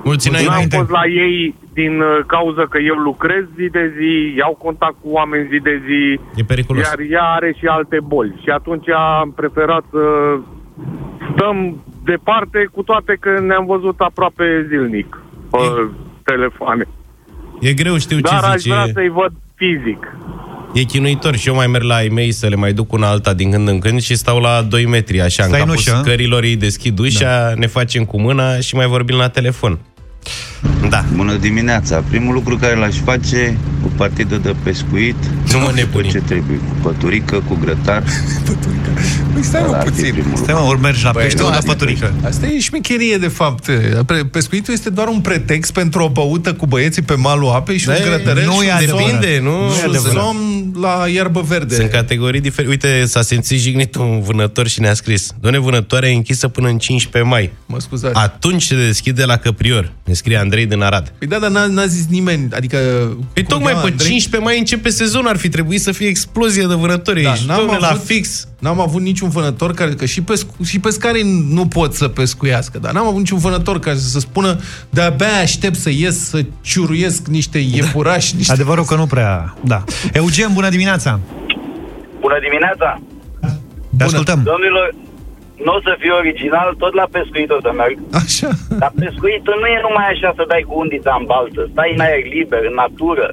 Mulți 0.04 0.30
N-am 0.30 0.42
înainte. 0.46 0.76
fost 0.76 0.90
la 0.90 1.02
ei 1.06 1.54
din 1.80 1.94
uh, 2.00 2.24
cauza 2.34 2.64
că 2.72 2.78
eu 2.90 2.94
lucrez 3.08 3.44
zi 3.58 3.66
de 3.78 3.84
zi, 3.98 4.12
iau 4.40 4.54
contact 4.66 4.96
cu 5.02 5.08
oameni 5.18 5.48
zi 5.52 5.58
de 5.68 5.74
zi, 5.86 6.00
E 6.40 6.42
periculos. 6.52 6.82
iar 6.86 6.98
ea 7.10 7.26
are 7.36 7.50
și 7.58 7.66
alte 7.66 7.98
boli. 8.12 8.34
Și 8.42 8.50
atunci 8.58 8.88
am 9.22 9.28
preferat 9.40 9.84
să 9.94 10.02
stăm 11.32 11.56
departe, 12.04 12.68
cu 12.74 12.82
toate 12.82 13.12
că 13.20 13.30
ne-am 13.48 13.66
văzut 13.66 13.96
aproape 14.00 14.44
zilnic 14.68 15.08
pe 15.50 15.58
telefoane. 16.24 16.84
E 17.60 17.72
greu, 17.72 17.96
știu 17.98 18.16
ce 18.16 18.22
Dar 18.34 18.44
aș 18.44 18.56
zice. 18.56 18.68
vrea 18.74 18.86
să-i 18.92 19.08
văd 19.08 19.32
fizic. 19.54 20.02
E 20.74 20.82
chinuitor 20.82 21.34
și 21.36 21.48
eu 21.48 21.54
mai 21.54 21.66
merg 21.66 21.84
la 21.84 21.94
ai 21.94 22.08
mei 22.08 22.32
să 22.32 22.46
le 22.48 22.54
mai 22.56 22.72
duc 22.72 22.92
una 22.92 23.08
alta 23.08 23.34
din 23.34 23.50
când 23.50 23.68
în 23.68 23.78
când 23.78 24.00
și 24.00 24.14
stau 24.16 24.38
la 24.40 24.62
2 24.62 24.86
metri, 24.86 25.20
așa, 25.20 25.42
Stai 25.42 25.60
în 25.60 25.68
în 25.68 25.74
capul 25.74 25.74
ușă? 25.74 26.00
scărilor, 26.02 26.42
îi 26.42 26.56
deschid 26.56 26.98
ușa, 26.98 27.52
ne 27.56 27.66
facem 27.66 28.04
cu 28.04 28.20
mâna 28.20 28.56
și 28.56 28.74
mai 28.74 28.86
vorbim 28.86 29.16
la 29.16 29.28
telefon. 29.28 29.78
Da. 30.88 31.04
Bună 31.14 31.34
dimineața! 31.36 32.04
Primul 32.08 32.34
lucru 32.34 32.56
care 32.56 32.74
l-aș 32.76 32.96
face, 33.04 33.56
o 33.84 33.88
partidă 33.96 34.36
de 34.36 34.54
pescuit, 34.62 35.16
Nu 35.52 35.58
mă 35.58 35.64
tot 35.64 35.74
nebuni. 35.74 36.08
ce 36.10 36.18
trebuie, 36.18 36.56
cu 36.56 36.88
păturică, 36.88 37.42
cu 37.48 37.58
grătar. 37.60 38.02
Păi 39.32 39.42
stai 39.44 39.60
mă 39.60 39.66
Ăla 39.68 39.76
ar 39.78 39.84
fi 39.84 39.90
puțin. 39.90 40.12
primul 40.12 40.36
Stai 40.36 40.54
mă, 40.54 40.60
ori 40.60 40.80
mergi 40.80 41.04
la 41.04 41.10
pește, 41.10 41.38
nu, 41.38 41.42
ori 41.44 41.52
la 41.52 41.58
asta- 41.58 41.72
păturică. 41.72 42.12
Asta 42.24 42.46
e 42.46 42.58
șmecherie, 42.60 43.16
de 43.16 43.28
fapt. 43.28 43.70
Pre- 44.06 44.24
Pescuitul 44.30 44.74
este 44.74 44.90
doar 44.90 45.08
un 45.08 45.20
pretext 45.20 45.72
pentru 45.72 46.02
o 46.02 46.08
băută 46.08 46.52
cu 46.54 46.66
băieții 46.66 47.02
pe 47.02 47.14
malul 47.14 47.50
apei 47.50 47.78
și 47.78 47.88
un 47.88 47.94
Da, 47.98 48.04
grătărel 48.04 48.44
nu 48.44 48.52
și 48.60 48.66
e 48.66 48.70
un 48.70 48.76
adevărat. 48.76 49.06
somn- 49.06 49.20
Depinde, 49.20 49.40
nu? 49.42 49.50
și 49.50 49.80
un 49.84 49.88
adevărat. 49.88 50.22
somn 50.22 50.38
la 50.80 51.04
iarbă 51.12 51.40
verde. 51.40 51.74
Sunt 51.74 51.90
categorii 51.90 52.40
diferite. 52.40 52.70
Uite, 52.70 53.04
s-a 53.06 53.22
simțit 53.22 53.58
jignit 53.60 53.94
un 53.94 54.20
vânător 54.20 54.66
și 54.68 54.80
ne-a 54.80 54.94
scris. 54.94 55.30
Doamne, 55.40 55.58
vânătoarea 55.60 56.08
e 56.10 56.14
închisă 56.14 56.48
până 56.48 56.68
în 56.68 56.78
15 56.78 57.30
mai. 57.30 57.50
Mă 57.66 57.80
scuzați. 57.80 58.16
Atunci 58.18 58.62
se 58.62 58.76
deschide 58.86 59.24
la 59.24 59.36
Căprior. 59.36 59.92
Ne 60.04 60.12
scrie 60.12 60.36
Andrei 60.36 60.66
din 60.66 60.80
Arad. 60.82 61.12
Păi 61.18 61.28
da, 61.28 61.38
dar 61.38 61.50
n-a, 61.50 61.66
n-a 61.66 61.86
zis 61.86 62.06
nimeni. 62.08 62.48
Adică... 62.52 62.76
Păi 63.32 63.42
cum 63.42 63.44
tocmai 63.44 63.72
cheamă, 63.72 63.84
pe 63.84 63.90
Andrei? 63.90 64.08
15 64.08 64.50
mai 64.50 64.58
începe 64.58 64.88
sezonul, 64.88 65.28
ar 65.28 65.36
fi 65.36 65.48
trebuit 65.48 65.80
să 65.80 65.92
fie 65.92 66.06
explozie 66.08 66.66
de 66.66 66.74
vânători 66.74 67.22
Da, 67.22 67.30
aici. 67.30 67.40
n-am 67.40 67.76
Dom'le, 67.76 67.80
la 67.80 67.88
avut- 67.88 68.04
fix. 68.04 68.48
N-am 68.58 68.80
avut 68.80 69.02
niciun 69.02 69.28
vânător 69.28 69.72
care, 69.72 69.90
că 69.90 70.04
și, 70.04 70.22
pescu, 70.22 70.54
și 70.64 70.80
pescarii 70.80 71.44
nu 71.50 71.66
pot 71.66 71.92
să 71.92 72.08
pescuiască, 72.08 72.78
dar 72.78 72.92
n-am 72.92 73.06
avut 73.06 73.18
niciun 73.18 73.38
vânător 73.38 73.78
care 73.78 73.96
să 73.96 74.18
spună 74.18 74.60
de-abia 74.90 75.40
aștept 75.42 75.74
să 75.74 75.90
ies, 75.90 76.28
să 76.28 76.40
ciuruiesc 76.60 77.26
niște 77.26 77.58
iepurași, 77.58 78.36
niște... 78.36 78.52
Adevărul 78.52 78.84
că 78.84 78.94
nu 78.94 79.06
prea... 79.06 79.54
Da. 79.60 79.84
Eugen, 80.12 80.50
bună 80.52 80.68
dimineața! 80.68 81.20
Bună 82.20 82.38
dimineața! 82.46 83.00
Te 83.96 84.04
ascultăm. 84.04 84.40
Domnilor, 84.52 84.94
nu 85.64 85.72
o 85.78 85.80
să 85.86 85.92
fiu 86.02 86.14
original, 86.22 86.68
tot 86.82 86.94
la 87.00 87.06
pescuit 87.16 87.50
o 87.56 87.60
să 87.66 87.70
merg. 87.80 87.96
Așa. 88.22 88.50
Dar 88.82 88.92
pescuitul 89.02 89.56
nu 89.62 89.66
e 89.74 89.86
numai 89.86 90.06
așa 90.14 90.30
să 90.38 90.44
dai 90.52 90.62
cu 90.68 90.74
undița 90.84 91.12
în 91.20 91.24
baltă. 91.32 91.60
Stai 91.72 91.90
în 91.94 92.00
aer 92.06 92.22
liber, 92.34 92.62
în 92.70 92.76
natură. 92.84 93.26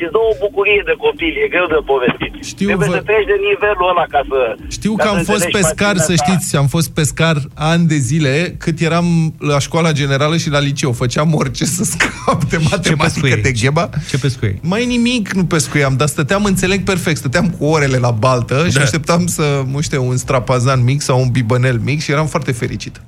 Și 0.00 0.06
îți 0.08 0.14
dă 0.16 0.22
o 0.30 0.34
bucurie 0.46 0.82
de 0.90 0.94
copil, 1.04 1.32
e 1.44 1.46
greu 1.54 1.66
de 1.74 1.80
povestit. 1.92 2.32
Știu, 2.52 2.66
Trebuie 2.70 2.88
vă- 2.90 2.96
să 2.98 3.02
treci 3.10 3.28
de 3.32 3.38
nivelul 3.50 3.86
ăla 3.92 4.04
ca 4.14 4.20
să... 4.30 4.38
Știu 4.76 4.92
ca 4.94 5.02
că 5.04 5.08
să 5.10 5.14
am 5.16 5.22
fost 5.32 5.44
înțelegi 5.44 5.56
pescar, 5.58 5.94
să 5.96 6.00
pasiunea 6.00 6.22
ta. 6.24 6.26
știți, 6.30 6.50
am 6.62 6.68
fost 6.76 6.88
pescar 6.98 7.36
ani 7.72 7.84
de 7.92 7.98
zile, 8.10 8.34
cât 8.64 8.76
eram 8.88 9.06
la 9.52 9.58
școala 9.66 9.90
generală 10.00 10.36
și 10.42 10.48
la 10.56 10.60
liceu. 10.68 10.92
Făceam 11.02 11.28
orice 11.42 11.64
să 11.76 11.82
scap 11.94 12.38
de 12.52 12.56
matematică, 12.70 12.96
pescuiei? 13.04 13.42
de 13.48 13.52
gheba. 13.60 13.84
Ce 14.10 14.16
pescuiei? 14.24 14.56
Mai 14.72 14.82
nimic 14.94 15.24
nu 15.38 15.44
pescuiam, 15.54 15.94
dar 16.00 16.08
stăteam, 16.14 16.42
înțeleg 16.44 16.80
perfect, 16.92 17.16
stăteam 17.16 17.46
cu 17.56 17.64
orele 17.64 17.96
la 18.06 18.10
baltă 18.10 18.56
și 18.68 18.74
Da. 18.74 18.80
așteptam 18.86 19.26
să 19.26 19.62
muște 19.66 19.96
un 19.98 20.16
strapazan 20.16 20.84
mic 20.84 21.00
sau 21.00 21.20
un 21.20 21.28
bibănel 21.30 21.78
mic 21.84 22.02
și 22.02 22.10
eram 22.10 22.26
foarte 22.26 22.52
fericit. 22.52 23.00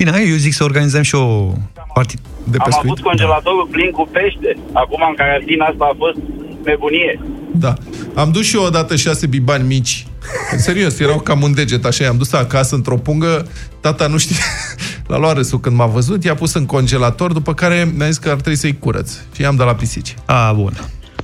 Bine, 0.00 0.12
hai, 0.12 0.28
eu 0.30 0.36
zic 0.36 0.52
să 0.52 0.64
organizăm 0.64 1.02
și 1.02 1.14
o 1.14 1.52
partidă 1.94 2.22
de 2.44 2.56
Am 2.58 2.64
pescuit. 2.64 2.90
avut 2.90 3.00
congelatorul 3.00 3.68
plin 3.70 3.90
cu 3.90 4.08
pește. 4.12 4.56
Acum, 4.72 5.02
în 5.08 5.14
carantina 5.14 5.64
asta 5.66 5.84
a 5.92 5.94
fost 5.98 6.18
nebunie. 6.64 7.20
Da. 7.52 7.74
Am 8.14 8.30
dus 8.30 8.44
și 8.46 8.56
eu 8.56 8.62
odată 8.62 8.96
șase 8.96 9.26
bibani 9.26 9.66
mici. 9.66 10.06
Serios, 10.56 10.98
erau 10.98 11.20
cam 11.20 11.42
un 11.42 11.54
deget, 11.54 11.84
așa, 11.84 12.04
i-am 12.04 12.16
dus 12.16 12.32
acasă 12.32 12.74
într-o 12.74 12.96
pungă, 12.96 13.46
tata 13.80 14.06
nu 14.06 14.18
știe, 14.18 14.36
l-a 15.08 15.18
luat 15.18 15.36
râsul 15.36 15.60
când 15.60 15.76
m-a 15.76 15.86
văzut, 15.86 16.24
i-a 16.24 16.34
pus 16.34 16.54
în 16.54 16.66
congelator, 16.66 17.32
după 17.32 17.54
care 17.54 17.92
mi-a 17.96 18.06
zis 18.06 18.18
că 18.18 18.28
ar 18.28 18.34
trebui 18.34 18.58
să-i 18.58 18.78
curăț. 18.78 19.12
Și 19.34 19.42
i-am 19.42 19.56
dat 19.56 19.66
la 19.66 19.74
pisici. 19.74 20.14
A, 20.24 20.52
bun. 20.52 20.72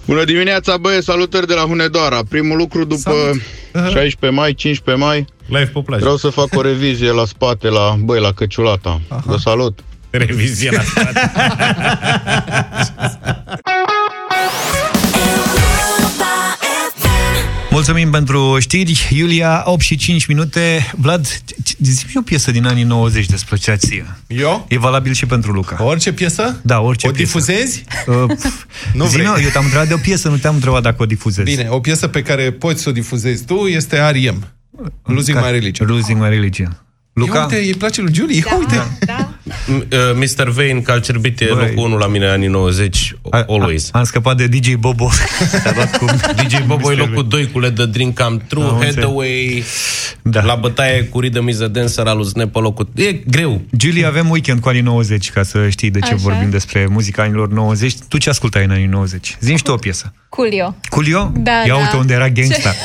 Bună 0.06 0.24
dimineața, 0.24 0.76
băie, 0.76 1.00
salutări 1.02 1.46
de 1.46 1.54
la 1.54 1.60
Hunedoara. 1.60 2.20
Primul 2.28 2.56
lucru 2.56 2.84
după 2.84 3.12
Salut. 3.72 3.90
16 3.92 4.40
mai, 4.40 4.54
15 4.54 5.04
mai, 5.04 5.24
Live 5.46 5.70
pe 5.74 5.80
plajă. 5.84 6.00
vreau 6.02 6.16
să 6.16 6.28
fac 6.28 6.46
o 6.56 6.60
revizie 6.60 7.10
la 7.10 7.24
spate, 7.24 7.68
la, 7.68 7.94
băi, 7.98 8.20
la 8.20 8.32
Căciulata. 8.32 9.00
Vă 9.24 9.36
salut! 9.36 9.78
Revizie 10.10 10.70
la 10.70 10.82
spate. 10.82 11.20
Mulțumim 17.76 18.10
pentru 18.10 18.56
știri. 18.60 19.08
Iulia, 19.16 19.62
8 19.66 19.80
și 19.82 19.96
5 19.96 20.26
minute. 20.26 20.92
Vlad, 20.98 21.26
ce- 21.62 21.74
zi 21.78 22.04
o 22.14 22.20
piesă 22.20 22.50
din 22.50 22.66
anii 22.66 22.82
90 22.84 23.26
despre 23.26 23.56
ce 23.56 23.74
ție. 23.74 24.16
Eu? 24.26 24.66
E 24.68 24.78
valabil 24.78 25.12
și 25.12 25.26
pentru 25.26 25.52
Luca. 25.52 25.84
Orice 25.84 26.12
piesă? 26.12 26.60
Da, 26.62 26.80
orice 26.80 27.08
O 27.08 27.10
piesă. 27.10 27.24
difuzezi? 27.38 27.84
Uh, 28.06 28.14
pf, 28.36 28.64
Nu 28.94 29.06
zi, 29.06 29.12
vrei. 29.16 29.26
mă, 29.26 29.38
eu 29.42 29.48
te-am 29.48 29.64
întrebat 29.64 29.88
de 29.88 29.94
o 29.94 29.96
piesă, 29.96 30.28
nu 30.28 30.36
te-am 30.36 30.54
întrebat 30.54 30.82
dacă 30.82 31.02
o 31.02 31.06
difuzezi. 31.06 31.50
Bine, 31.54 31.68
o 31.70 31.80
piesă 31.80 32.08
pe 32.08 32.22
care 32.22 32.50
poți 32.52 32.82
să 32.82 32.88
o 32.88 32.92
difuzezi 32.92 33.44
tu 33.44 33.54
este 33.54 33.96
R.E.M. 34.10 34.46
Losing 35.04 35.38
My 35.44 35.50
Religion. 35.50 35.88
Losing 35.88 36.20
My 36.22 36.28
Religion. 36.28 36.80
Luca? 37.12 37.38
Ia 37.38 37.42
uite, 37.44 37.56
îi 37.66 37.74
place 37.74 38.00
lui 38.00 38.14
Julie? 38.14 38.36
Ia 38.46 38.56
uite. 38.58 38.76
M- 38.76 39.08
uh, 39.08 39.25
Mr. 40.14 40.48
Vane, 40.48 40.80
Culture 40.86 41.18
Beat, 41.18 41.40
e 41.40 41.44
Băi. 41.54 41.66
locul 41.68 41.84
1 41.90 41.96
la 41.96 42.06
mine 42.06 42.26
anii 42.26 42.48
90, 42.48 43.14
always. 43.46 43.88
Am 43.92 44.04
scăpat 44.04 44.36
de 44.36 44.46
DJ 44.46 44.74
Bobo. 44.74 45.10
Te-a 45.62 45.72
luat 45.74 45.98
cu 45.98 46.04
DJ 46.36 46.56
Bobo 46.66 46.92
e 46.92 46.94
Mr. 46.94 47.08
locul 47.08 47.28
2 47.28 47.50
cu 47.50 47.58
Let 47.60 47.74
the 47.74 47.84
Dream 47.84 48.12
Come 48.12 48.36
True, 48.48 48.64
Am 48.64 48.70
înțeles. 48.74 48.94
Headaway, 48.94 49.64
da. 50.22 50.42
la 50.42 50.54
bătaie 50.54 51.04
cu 51.04 51.20
Rhythm 51.20 51.48
is 51.48 51.60
a 51.60 51.66
Dancer 51.68 52.06
al 52.06 52.16
lui 52.16 52.26
Snap 52.26 52.52
pe 52.52 52.58
locul... 52.58 52.88
E 52.94 53.12
greu. 53.12 53.60
Julie, 53.78 54.06
avem 54.06 54.30
weekend 54.30 54.60
cu 54.60 54.68
anii 54.68 54.80
90, 54.80 55.30
ca 55.30 55.42
să 55.42 55.68
știi 55.68 55.90
de 55.90 55.98
ce 55.98 56.06
Așa. 56.12 56.16
vorbim 56.16 56.50
despre 56.50 56.86
muzica 56.90 57.22
anilor 57.22 57.48
90. 57.48 57.94
Tu 58.08 58.18
ce 58.18 58.28
ascultai 58.28 58.64
în 58.64 58.70
anii 58.70 58.86
90? 58.86 59.36
Zi-mi 59.40 59.56
și 59.56 59.62
tu 59.62 59.72
o 59.72 59.76
piesă. 59.76 60.12
Coolio. 60.28 60.74
Coolio? 60.88 61.32
Da, 61.36 61.50
Ia 61.52 61.66
da. 61.66 61.74
uite 61.76 61.96
unde 61.96 62.14
era 62.14 62.28
gangsta. 62.28 62.74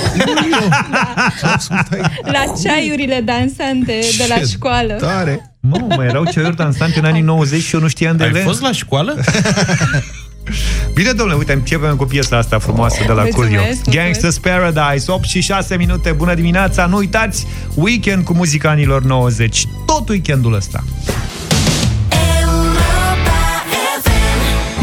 La 2.34 2.44
ceaiurile 2.64 3.22
dansante 3.26 4.00
de 4.18 4.26
la 4.28 4.36
școală. 4.52 4.94
Tare. 4.94 5.51
Mă, 5.62 5.86
mai 5.96 6.06
erau 6.06 6.26
ceaiuri 6.26 6.56
dansante 6.56 7.00
în 7.00 7.06
anii 7.06 7.22
90 7.22 7.62
și 7.64 7.76
eu 7.76 7.82
nu 7.82 7.88
știam 7.88 8.18
de 8.18 8.24
Ai 8.24 8.30
ele. 8.30 8.40
fost 8.40 8.62
la 8.62 8.72
școală? 8.72 9.16
Bine, 10.96 11.12
domnule, 11.12 11.38
uite, 11.38 11.54
începem 11.54 11.96
cu 11.96 12.06
piesa 12.06 12.38
asta 12.38 12.60
frumoasă 12.60 12.98
de 13.06 13.12
la 13.12 13.22
Mulțumesc, 13.22 13.36
Coolio. 13.36 13.60
mulțumesc. 13.62 14.38
Gangsta's 14.38 14.42
Paradise, 14.42 15.12
8 15.12 15.24
și 15.24 15.42
6 15.42 15.76
minute, 15.78 16.12
bună 16.12 16.34
dimineața, 16.34 16.86
nu 16.86 16.98
uitați, 16.98 17.48
weekend 17.76 18.24
cu 18.24 18.34
muzica 18.34 18.70
anilor 18.70 19.04
90, 19.04 19.64
tot 19.86 20.10
weekendul 20.10 20.54
ăsta. 20.54 20.84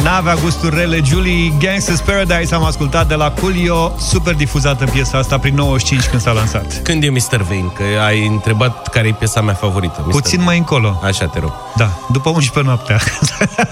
N-avea 0.09 0.35
gusturi 0.35 0.77
rele, 0.77 1.01
Julie, 1.05 1.53
Gangsta's 1.59 2.05
Paradise 2.05 2.55
am 2.55 2.65
ascultat 2.65 3.09
de 3.09 3.15
la 3.15 3.31
Coolio, 3.31 3.95
super 4.01 4.35
difuzată 4.35 4.85
piesa 4.85 5.19
asta 5.19 5.39
prin 5.39 5.55
95 5.55 6.05
când 6.07 6.23
s-a 6.23 6.33
lansat. 6.33 6.83
Când 6.83 7.03
e 7.03 7.09
Mr. 7.09 7.43
Vane? 7.43 7.73
Că 7.75 7.83
ai 8.07 8.27
întrebat 8.27 8.89
care 8.89 9.09
e 9.09 9.13
piesa 9.13 9.41
mea 9.41 9.55
favorită. 9.55 10.03
Mr. 10.07 10.11
Puțin 10.11 10.43
mai 10.43 10.59
încolo. 10.59 11.01
Așa 11.05 11.27
te 11.27 11.39
rog. 11.39 11.53
Da, 11.77 11.91
după 12.13 12.29
11 12.29 12.63
noaptea. 12.73 12.99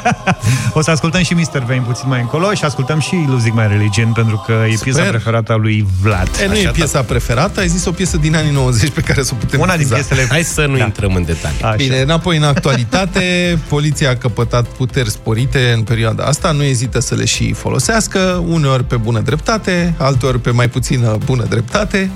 o 0.78 0.82
să 0.82 0.90
ascultăm 0.90 1.22
și 1.22 1.34
Mr. 1.34 1.58
Vane 1.66 1.82
puțin 1.86 2.08
mai 2.08 2.20
încolo 2.20 2.54
și 2.54 2.64
ascultăm 2.64 2.98
și 3.00 3.24
Losing 3.28 3.54
My 3.54 3.66
Religion 3.68 4.12
pentru 4.12 4.42
că 4.46 4.52
e 4.52 4.76
piesa 4.82 4.98
Sper. 4.98 5.10
preferată 5.10 5.52
a 5.52 5.56
lui 5.56 5.86
Vlad. 6.02 6.28
E, 6.42 6.46
nu 6.46 6.54
e 6.54 6.58
Așa, 6.60 6.70
piesa 6.70 7.02
preferată, 7.02 7.60
ai 7.60 7.68
zis 7.68 7.84
o 7.86 7.90
piesă 7.90 8.16
din 8.16 8.36
anii 8.36 8.52
90 8.52 8.90
pe 8.90 9.00
care 9.00 9.22
să 9.22 9.30
o 9.34 9.36
putem 9.38 9.60
Una 9.60 9.76
din 9.76 9.86
difuza. 9.86 9.94
piesele... 10.06 10.26
Hai 10.30 10.42
să 10.42 10.66
nu 10.66 10.76
Da. 10.76 10.84
intrăm 10.84 11.14
în 11.14 11.24
detalii. 11.24 11.62
Așa. 11.62 11.74
Bine, 11.76 12.00
înapoi 12.00 12.36
în 12.36 12.42
actualitate, 12.42 13.58
poliția 13.68 14.10
a 14.10 14.14
căpătat 14.16 14.66
puteri 14.66 15.10
sporite 15.10 15.72
în 15.76 15.82
perioada 15.82 16.24
asta, 16.26 16.52
nu 16.52 16.62
ezită 16.62 17.00
să 17.00 17.14
le 17.14 17.24
și 17.24 17.52
folosească, 17.52 18.44
uneori 18.48 18.84
pe 18.84 18.96
bună 18.96 19.20
dreptate, 19.20 19.94
alteori 19.98 20.40
pe 20.40 20.50
mai 20.50 20.68
puțină 20.68 21.18
bună 21.24 21.44
dreptate. 21.48 22.10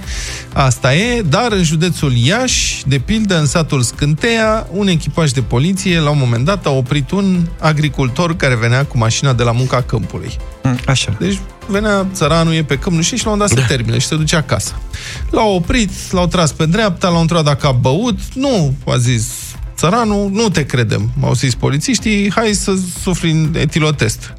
Asta 0.53 0.95
e, 0.95 1.23
dar 1.23 1.53
în 1.53 1.63
județul 1.63 2.13
Iași, 2.17 2.83
de 2.87 2.99
pildă 2.99 3.39
în 3.39 3.47
satul 3.47 3.83
Scânteia, 3.83 4.67
un 4.71 4.89
echipaj 4.89 5.31
de 5.31 5.43
poliție 5.43 5.99
la 5.99 6.11
un 6.11 6.19
moment 6.19 6.45
dat 6.45 6.67
a 6.67 6.71
oprit 6.71 7.11
un 7.11 7.47
agricultor 7.59 8.37
care 8.37 8.55
venea 8.55 8.85
cu 8.85 8.99
mașina 8.99 9.33
de 9.33 9.43
la 9.43 9.53
munca 9.53 9.83
câmpului. 9.83 10.37
Mm, 10.63 10.79
Așa. 10.87 11.17
Deci 11.19 11.39
venea 11.67 12.07
țăranul, 12.13 12.55
e 12.55 12.63
pe 12.63 12.79
câmp, 12.79 12.97
nu 12.97 13.03
știu, 13.03 13.17
și 13.17 13.25
la 13.25 13.31
un 13.31 13.39
dat 13.39 13.49
se 13.49 13.65
termină 13.69 13.99
și 13.99 14.07
se 14.07 14.17
duce 14.17 14.37
acasă. 14.37 14.73
L-au 15.31 15.55
oprit, 15.55 15.91
l-au 16.11 16.27
tras 16.27 16.53
pe 16.53 16.67
dreapta, 16.67 17.09
l-au 17.09 17.21
întrebat 17.21 17.45
dacă 17.45 17.67
a 17.67 17.73
băut. 17.73 18.19
Nu, 18.35 18.75
a 18.87 18.97
zis 18.97 19.25
țăranul, 19.81 20.31
nu 20.33 20.49
te 20.49 20.67
credem. 20.67 21.11
M-au 21.21 21.35
zis 21.35 21.55
polițiștii, 21.55 22.31
hai 22.35 22.53
să 22.53 22.73
sufli 23.03 23.31
în 23.31 23.55
etilotest. 23.59 24.33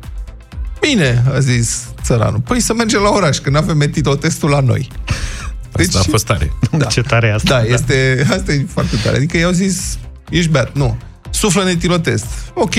Bine, 0.79 1.23
a 1.33 1.39
zis 1.39 1.83
țăranul. 2.03 2.39
Păi 2.39 2.59
să 2.59 2.73
mergem 2.73 3.01
la 3.01 3.09
oraș, 3.09 3.37
că 3.37 3.49
nu 3.49 3.57
avem 3.57 3.81
etilotestul 3.81 4.49
la 4.49 4.59
noi. 4.59 4.87
Deci, 5.71 5.87
Asta 5.87 5.99
a 5.99 6.09
fost 6.09 6.25
tare. 6.25 6.51
Da. 6.77 6.85
Ce 6.85 7.01
tare 7.01 7.27
e 7.27 7.33
asta. 7.33 7.59
da, 7.59 7.65
este, 7.65 8.27
asta 8.31 8.51
e 8.51 8.65
foarte 8.73 8.95
tare. 9.03 9.15
Adică 9.15 9.37
i-au 9.37 9.51
zis, 9.51 9.97
ești 10.29 10.49
beat, 10.51 10.75
nu. 10.75 10.97
Suflă 11.29 11.61
în 11.61 11.67
etilotest. 11.67 12.25
Ok, 12.53 12.73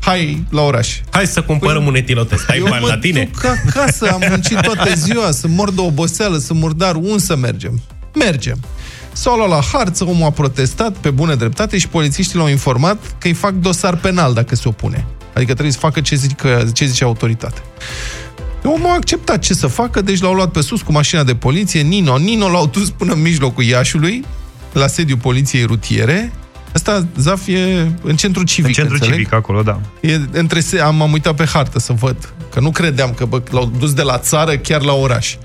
hai 0.00 0.44
la 0.50 0.60
oraș. 0.60 1.00
Hai 1.10 1.26
să 1.26 1.42
cumpărăm 1.42 1.86
un 1.86 1.94
etilotest. 1.94 2.48
Ai 2.48 2.58
Eu 2.58 2.66
bani 2.68 2.82
mă 2.82 2.88
la 2.88 2.98
tine? 2.98 3.30
duc 3.32 3.44
acasă, 3.44 4.10
am 4.12 4.22
muncit 4.28 4.60
toată 4.60 4.94
ziua, 4.94 5.30
sunt 5.30 5.52
mor 5.52 5.70
de 5.70 5.80
oboseală, 5.80 6.38
sunt 6.38 6.58
murdar, 6.58 6.94
un 6.94 7.18
să 7.18 7.36
mergem. 7.36 7.80
Mergem. 8.14 8.58
S-au 9.16 9.36
luat 9.36 9.48
la 9.48 9.60
harță, 9.72 10.04
omul 10.04 10.26
a 10.26 10.30
protestat 10.30 10.96
pe 10.96 11.10
bună 11.10 11.34
dreptate 11.34 11.78
și 11.78 11.88
polițiștii 11.88 12.38
l-au 12.38 12.48
informat 12.48 12.98
că 13.18 13.26
îi 13.26 13.32
fac 13.32 13.52
dosar 13.52 13.96
penal 13.96 14.34
dacă 14.34 14.54
se 14.54 14.68
opune. 14.68 15.06
Adică 15.34 15.52
trebuie 15.52 15.72
să 15.72 15.78
facă 15.78 16.00
ce 16.00 16.14
zice, 16.14 16.34
ce 16.72 16.84
zice 16.86 17.04
autoritatea. 17.04 17.62
Omul 18.64 18.86
a 18.88 18.94
acceptat 18.94 19.38
ce 19.38 19.54
să 19.54 19.66
facă, 19.66 20.00
deci 20.00 20.20
l-au 20.20 20.32
luat 20.32 20.50
pe 20.50 20.60
sus 20.60 20.82
cu 20.82 20.92
mașina 20.92 21.22
de 21.22 21.34
poliție, 21.34 21.80
Nino. 21.80 22.18
Nino 22.18 22.48
l-au 22.48 22.66
dus 22.66 22.90
până 22.90 23.12
în 23.12 23.22
mijlocul 23.22 23.64
Iașului, 23.64 24.24
la 24.72 24.86
sediul 24.86 25.18
poliției 25.18 25.64
rutiere. 25.64 26.32
Asta, 26.74 27.06
Zaf, 27.18 27.46
e 27.46 27.90
în 28.02 28.16
centru 28.16 28.42
civic, 28.42 28.66
În 28.66 28.72
centru 28.72 28.94
înțeleg? 28.94 29.16
civic 29.16 29.32
acolo, 29.32 29.62
da. 29.62 29.80
E 30.00 30.20
între 30.30 30.60
se, 30.60 30.80
am, 30.80 31.02
am 31.02 31.12
uitat 31.12 31.34
pe 31.34 31.44
hartă 31.44 31.78
să 31.78 31.92
văd. 31.92 32.32
Că 32.50 32.60
nu 32.60 32.70
credeam 32.70 33.12
că 33.12 33.24
bă, 33.24 33.42
l-au 33.50 33.72
dus 33.78 33.92
de 33.92 34.02
la 34.02 34.18
țară 34.18 34.56
chiar 34.56 34.82
la 34.82 34.92
oraș. 34.92 35.36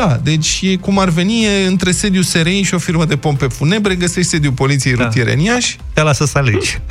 Da, 0.00 0.20
deci 0.22 0.60
e 0.62 0.76
cum 0.76 0.98
ar 0.98 1.08
veni, 1.08 1.44
e 1.44 1.66
între 1.66 1.90
sediul 1.92 2.22
SRI 2.22 2.62
și 2.62 2.74
o 2.74 2.78
firmă 2.78 3.04
de 3.04 3.16
pompe 3.16 3.46
funebre, 3.46 3.94
găsești 3.94 4.30
sediul 4.30 4.52
poliției 4.52 4.94
Da. 4.94 5.04
rutiere 5.04 5.32
în 5.32 5.38
Iași. 5.38 5.78
Te 5.92 6.02
lasă 6.02 6.24
să 6.24 6.38
alegi. 6.38 6.78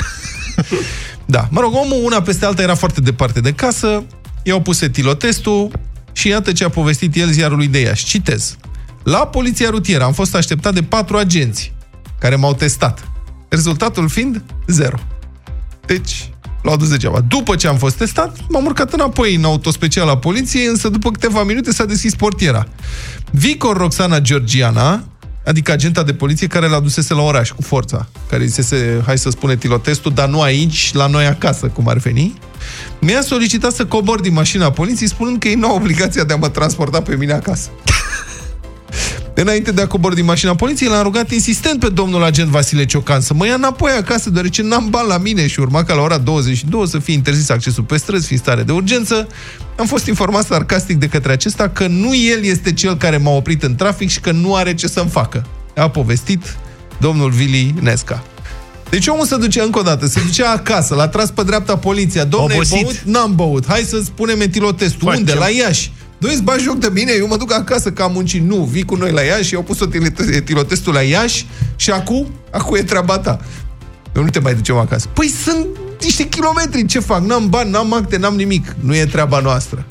Da, 1.25 1.47
mă 1.51 1.59
rog, 1.59 1.73
omul 1.73 1.99
una 2.03 2.21
peste 2.21 2.45
alta 2.45 2.61
era 2.61 2.75
foarte 2.75 3.01
departe 3.01 3.39
de 3.39 3.53
casă, 3.53 4.03
i-au 4.43 4.61
pus 4.61 4.81
etilotestul 4.81 5.71
și 6.11 6.27
iată 6.27 6.51
ce 6.51 6.63
a 6.63 6.69
povestit 6.69 7.15
el 7.15 7.29
ziarului 7.31 7.67
de 7.67 7.79
Iași. 7.79 8.05
Citez. 8.05 8.57
La 9.03 9.17
poliția 9.27 9.69
rutieră 9.69 10.03
am 10.03 10.13
fost 10.13 10.35
așteptat 10.35 10.73
de 10.73 10.83
patru 10.83 11.17
agenți 11.17 11.73
care 12.19 12.35
m-au 12.35 12.53
testat. 12.53 13.07
Rezultatul 13.49 14.09
fiind 14.09 14.43
zero. 14.67 14.97
Deci, 15.85 16.29
l-au 16.65 16.77
dus 16.77 16.89
degeaba. 16.89 17.19
După 17.27 17.55
ce 17.55 17.67
am 17.67 17.77
fost 17.77 17.95
testat, 17.95 18.37
m-am 18.49 18.65
urcat 18.65 18.93
înapoi 18.93 19.35
în 19.35 19.43
autospecial 19.43 20.07
la 20.07 20.17
poliție, 20.17 20.67
însă 20.69 20.89
după 20.89 21.11
câteva 21.11 21.43
minute 21.43 21.71
s-a 21.71 21.85
deschis 21.85 22.15
portiera. 22.15 22.67
Vicor 23.31 23.77
Roxana 23.77 24.19
Georgiana, 24.19 25.03
adică 25.45 25.71
agenta 25.71 26.03
de 26.03 26.13
poliție 26.13 26.47
care 26.47 26.67
l-a 26.67 26.79
dusese 26.79 27.13
la 27.13 27.21
oraș 27.21 27.51
cu 27.51 27.61
forța, 27.61 28.07
care 28.29 28.45
zisese, 28.45 29.01
hai 29.05 29.17
să 29.17 29.29
spune 29.29 29.55
tilotestul, 29.55 30.11
dar 30.13 30.27
nu 30.27 30.41
aici, 30.41 30.93
la 30.93 31.07
noi 31.07 31.25
acasă, 31.25 31.67
cum 31.67 31.87
ar 31.87 31.97
veni, 31.97 32.39
mi-a 32.99 33.21
solicitat 33.21 33.71
să 33.71 33.85
cobor 33.85 34.19
din 34.19 34.33
mașina 34.33 34.71
poliției, 34.71 35.09
spunând 35.09 35.39
că 35.39 35.47
ei 35.47 35.55
nu 35.55 35.67
au 35.67 35.75
obligația 35.75 36.23
de 36.23 36.33
a 36.33 36.35
mă 36.35 36.49
transporta 36.49 37.01
pe 37.01 37.15
mine 37.15 37.33
acasă. 37.33 37.69
Înainte 39.37 39.71
de 39.71 39.81
a 39.81 39.87
cobor 39.87 40.13
din 40.13 40.25
mașina 40.25 40.55
poliției, 40.55 40.89
l-am 40.89 41.03
rugat 41.03 41.31
insistent 41.31 41.79
pe 41.79 41.89
domnul 41.89 42.23
agent 42.23 42.49
Vasile 42.49 42.85
Ciocan 42.85 43.21
să 43.21 43.33
mă 43.33 43.45
ia 43.45 43.53
înapoi 43.53 43.91
acasă, 43.91 44.29
deoarece 44.29 44.61
n-am 44.61 44.89
bani 44.89 45.07
la 45.07 45.17
mine 45.17 45.47
și 45.47 45.59
urma 45.59 45.83
ca 45.83 45.93
la 45.93 46.01
ora 46.01 46.17
22 46.17 46.87
să 46.87 46.99
fie 46.99 47.13
interzis 47.13 47.49
accesul 47.49 47.83
pe 47.83 47.97
străzi, 47.97 48.25
fiind 48.27 48.41
stare 48.41 48.63
de 48.63 48.71
urgență. 48.71 49.27
Am 49.77 49.85
fost 49.85 50.07
informat 50.07 50.45
sarcastic 50.45 50.97
de 50.97 51.07
către 51.07 51.31
acesta 51.31 51.69
că 51.69 51.87
nu 51.87 52.15
el 52.15 52.43
este 52.43 52.73
cel 52.73 52.97
care 52.97 53.17
m-a 53.17 53.31
oprit 53.31 53.63
în 53.63 53.75
trafic 53.75 54.09
și 54.09 54.19
că 54.19 54.31
nu 54.31 54.55
are 54.55 54.73
ce 54.73 54.87
să-mi 54.87 55.09
facă. 55.09 55.45
A 55.75 55.89
povestit 55.89 56.57
domnul 56.97 57.29
Vili 57.29 57.73
Nesca. 57.81 58.23
Deci 58.89 59.07
omul 59.07 59.25
se 59.25 59.37
ducea 59.37 59.63
încă 59.63 59.79
o 59.79 59.81
dată, 59.81 60.05
se 60.05 60.21
ducea 60.25 60.51
acasă, 60.51 60.95
l-a 60.95 61.07
tras 61.07 61.29
pe 61.31 61.43
dreapta 61.43 61.77
poliția. 61.77 62.23
Domnule, 62.23 62.53
ai 62.53 62.59
Obosit. 62.59 62.83
băut? 62.83 63.01
N-am 63.03 63.35
băut. 63.35 63.67
Hai 63.67 63.81
să 63.81 64.01
spunem 64.03 64.41
etilotestul. 64.41 65.07
Facem. 65.07 65.19
Unde? 65.19 65.33
La 65.33 65.49
Iași. 65.49 65.91
Doi 66.25 66.33
îți 66.33 66.43
bagi 66.43 66.63
joc 66.63 66.77
de 66.77 66.89
mine, 66.93 67.11
eu 67.17 67.27
mă 67.27 67.37
duc 67.37 67.53
acasă 67.53 67.91
că 67.91 68.03
am 68.03 68.11
muncit. 68.11 68.41
Nu, 68.41 68.55
vii 68.55 68.85
cu 68.85 68.95
noi 68.95 69.11
la 69.11 69.21
Iași, 69.21 69.53
eu 69.53 69.59
au 69.59 69.65
pus 69.65 69.87
etilotestul 70.31 70.93
la 70.93 71.01
Iași 71.01 71.47
și 71.75 71.91
acum, 71.91 72.27
acum 72.51 72.75
e 72.75 72.83
treaba 72.83 73.19
ta. 73.19 73.39
Eu 74.15 74.23
nu 74.23 74.29
te 74.29 74.39
mai 74.39 74.55
ducem 74.55 74.75
acasă. 74.75 75.07
Păi 75.13 75.27
sunt 75.27 75.67
niște 76.01 76.27
kilometri, 76.27 76.85
ce 76.85 76.99
fac? 76.99 77.25
N-am 77.25 77.49
bani, 77.49 77.69
n-am 77.69 77.93
acte, 77.93 78.17
n-am 78.17 78.35
nimic. 78.35 78.75
Nu 78.79 78.95
e 78.95 79.05
treaba 79.05 79.39
noastră. 79.39 79.85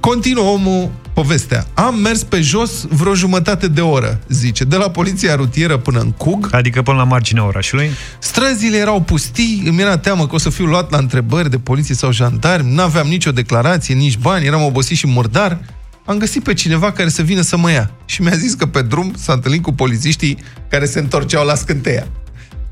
Continuă 0.00 0.44
omul 0.44 0.90
povestea. 1.20 1.66
Am 1.74 1.98
mers 1.98 2.22
pe 2.22 2.40
jos 2.40 2.86
vreo 2.88 3.14
jumătate 3.14 3.68
de 3.68 3.80
oră, 3.80 4.20
zice, 4.28 4.64
de 4.64 4.76
la 4.76 4.90
poliția 4.90 5.34
rutieră 5.34 5.76
până 5.76 6.00
în 6.00 6.10
Cug. 6.10 6.48
Adică 6.50 6.82
până 6.82 6.96
la 6.96 7.04
marginea 7.04 7.46
orașului. 7.46 7.90
Străzile 8.18 8.76
erau 8.76 9.00
pustii, 9.00 9.62
îmi 9.66 9.80
era 9.80 9.98
teamă 9.98 10.26
că 10.26 10.34
o 10.34 10.38
să 10.38 10.50
fiu 10.50 10.64
luat 10.64 10.90
la 10.90 10.98
întrebări 10.98 11.50
de 11.50 11.58
poliție 11.58 11.94
sau 11.94 12.12
jandarmi, 12.12 12.74
n-aveam 12.74 13.06
nicio 13.06 13.32
declarație, 13.32 13.94
nici 13.94 14.18
bani, 14.18 14.46
eram 14.46 14.62
obosit 14.62 14.96
și 14.96 15.06
murdar. 15.06 15.60
Am 16.04 16.18
găsit 16.18 16.42
pe 16.42 16.54
cineva 16.54 16.92
care 16.92 17.08
să 17.08 17.22
vină 17.22 17.40
să 17.40 17.56
mă 17.56 17.70
ia 17.70 17.90
și 18.04 18.22
mi-a 18.22 18.36
zis 18.36 18.54
că 18.54 18.66
pe 18.66 18.82
drum 18.82 19.14
s-a 19.18 19.32
întâlnit 19.32 19.62
cu 19.62 19.72
polițiștii 19.72 20.38
care 20.68 20.84
se 20.84 20.98
întorceau 20.98 21.46
la 21.46 21.54
scânteia. 21.54 22.06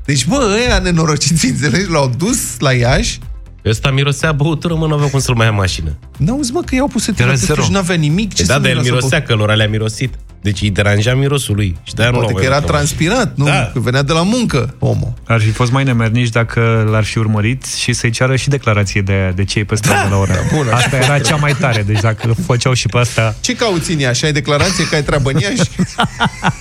Deci, 0.05 0.25
bă, 0.25 0.57
ăia 0.57 0.79
nenorociți, 0.79 1.45
înțelegi, 1.45 1.89
l-au 1.89 2.13
dus 2.17 2.59
la 2.59 2.73
Iași 2.73 3.19
Ăsta 3.65 3.91
mirosea 3.91 4.31
băutură, 4.31 4.75
mă, 4.75 4.87
nu 4.87 4.93
avea 4.93 5.07
cum 5.09 5.19
să-l 5.19 5.35
mai 5.35 5.45
ia 5.45 5.51
în 5.51 5.57
mașină. 5.57 5.97
N-auzi, 6.17 6.51
mă, 6.51 6.61
că 6.65 6.75
i-au 6.75 6.87
pus 6.87 7.07
Era 7.07 7.11
etilotestul 7.17 7.53
zero. 7.55 7.65
și 7.67 7.71
n-avea 7.71 7.95
nimic. 7.95 8.33
Ce 8.33 8.41
E, 8.41 8.45
da, 8.45 8.53
să 8.53 8.59
dar 8.59 8.69
el 8.69 8.75
miroasă 8.81 8.93
mirosea, 8.95 9.21
că 9.21 9.33
lor 9.33 9.49
alea 9.49 9.67
mirosit. 9.67 10.13
Deci 10.41 10.61
îi 10.61 10.69
deranja 10.69 11.15
mirosul 11.15 11.55
lui. 11.55 11.77
Și 11.83 11.93
de-aia 11.93 12.11
nu 12.11 12.17
Poate 12.17 12.31
l-au 12.33 12.41
că 12.41 12.47
mai 12.47 12.57
era 12.57 12.65
luat 12.67 12.71
la 12.71 12.77
mașină. 12.79 12.97
transpirat, 13.07 13.37
nu? 13.37 13.45
Da. 13.45 13.69
Că 13.73 13.79
venea 13.79 14.01
de 14.03 14.11
la 14.13 14.21
muncă, 14.23 14.75
omul. 14.79 15.13
Ar 15.27 15.41
fi 15.41 15.49
fost 15.49 15.71
mai 15.71 15.83
nemernici 15.83 16.29
dacă 16.29 16.87
l-ar 16.91 17.03
fi 17.03 17.17
urmărit 17.17 17.65
și 17.65 17.93
să-i 17.93 18.09
ceară 18.09 18.35
și 18.35 18.49
declarație 18.49 19.01
de, 19.01 19.31
de 19.35 19.43
ce 19.43 19.59
e 19.59 19.63
pe 19.63 19.75
stradă 19.75 20.09
la 20.09 20.17
ora. 20.17 20.33
Da, 20.33 20.39
bun, 20.55 20.67
asta 20.71 20.97
era 20.97 21.19
cea 21.19 21.35
mai 21.35 21.53
tare, 21.59 21.81
deci 21.83 21.99
dacă 22.01 22.27
îl 22.27 22.35
făceau 22.45 22.73
și 22.73 22.87
pe 22.87 22.97
asta... 22.97 23.35
Ce 23.41 23.55
cauți 23.55 23.91
în 23.91 23.99
Iași? 23.99 24.25
Ai 24.25 24.31
declarație 24.33 24.87
că 24.87 24.95
ai 24.95 25.03
treabă 25.03 25.29
în 25.31 25.39
Iași? 25.39 25.69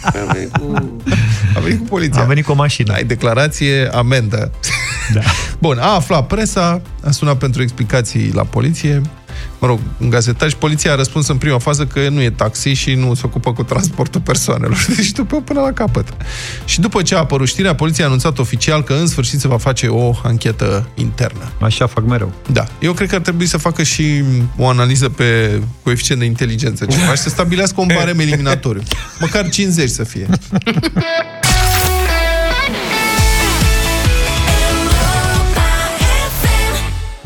A 0.02 0.12
venit 0.32 0.56
cu, 0.56 0.98
a 1.56 1.60
venit 1.60 1.78
cu 1.78 1.84
poliția. 1.84 2.22
A 2.22 2.24
venit 2.24 2.44
cu 2.44 2.52
o 2.52 2.54
mașină. 2.54 2.92
Ai 2.92 3.04
declarație, 3.04 3.88
amendă. 3.92 4.50
Da. 5.12 5.20
Bun, 5.58 5.78
a 5.78 5.94
aflat 5.94 6.26
presa, 6.26 6.82
a 7.04 7.10
sunat 7.10 7.38
pentru 7.38 7.62
explicații 7.62 8.32
la 8.32 8.42
poliție. 8.42 9.02
Mă 9.58 9.66
rog, 9.66 9.80
în 9.98 10.10
gazetaj, 10.10 10.52
poliția 10.54 10.92
a 10.92 10.94
răspuns 10.94 11.28
în 11.28 11.36
prima 11.36 11.58
fază 11.58 11.86
că 11.86 12.08
nu 12.08 12.22
e 12.22 12.30
taxi 12.30 12.68
și 12.68 12.94
nu 12.94 13.14
se 13.14 13.22
ocupă 13.24 13.52
cu 13.52 13.62
transportul 13.62 14.20
persoanelor. 14.20 14.86
Deci 14.96 15.10
după 15.10 15.40
până 15.40 15.60
la 15.60 15.72
capăt. 15.72 16.08
Și 16.64 16.80
după 16.80 17.02
ce 17.02 17.14
a 17.14 17.18
apărut 17.18 17.48
știrea, 17.48 17.74
poliția 17.74 18.04
a 18.04 18.06
anunțat 18.06 18.38
oficial 18.38 18.82
că 18.82 18.92
în 18.92 19.06
sfârșit 19.06 19.40
se 19.40 19.48
va 19.48 19.58
face 19.58 19.86
o 19.86 20.14
anchetă 20.22 20.88
internă. 20.94 21.52
Așa 21.60 21.86
fac 21.86 22.04
mereu. 22.04 22.32
Da. 22.52 22.64
Eu 22.80 22.92
cred 22.92 23.08
că 23.08 23.14
ar 23.14 23.20
trebui 23.20 23.46
să 23.46 23.56
facă 23.56 23.82
și 23.82 24.22
o 24.56 24.68
analiză 24.68 25.08
pe 25.08 25.60
coeficient 25.82 26.20
de 26.20 26.26
inteligență 26.26 26.84
ceva 26.84 27.14
și 27.14 27.22
să 27.22 27.28
stabilească 27.28 27.80
un 27.80 27.88
barem 27.94 28.18
eliminatoriu. 28.26 28.82
Măcar 29.20 29.48
50 29.48 29.90
să 29.90 30.04
fie. 30.04 30.26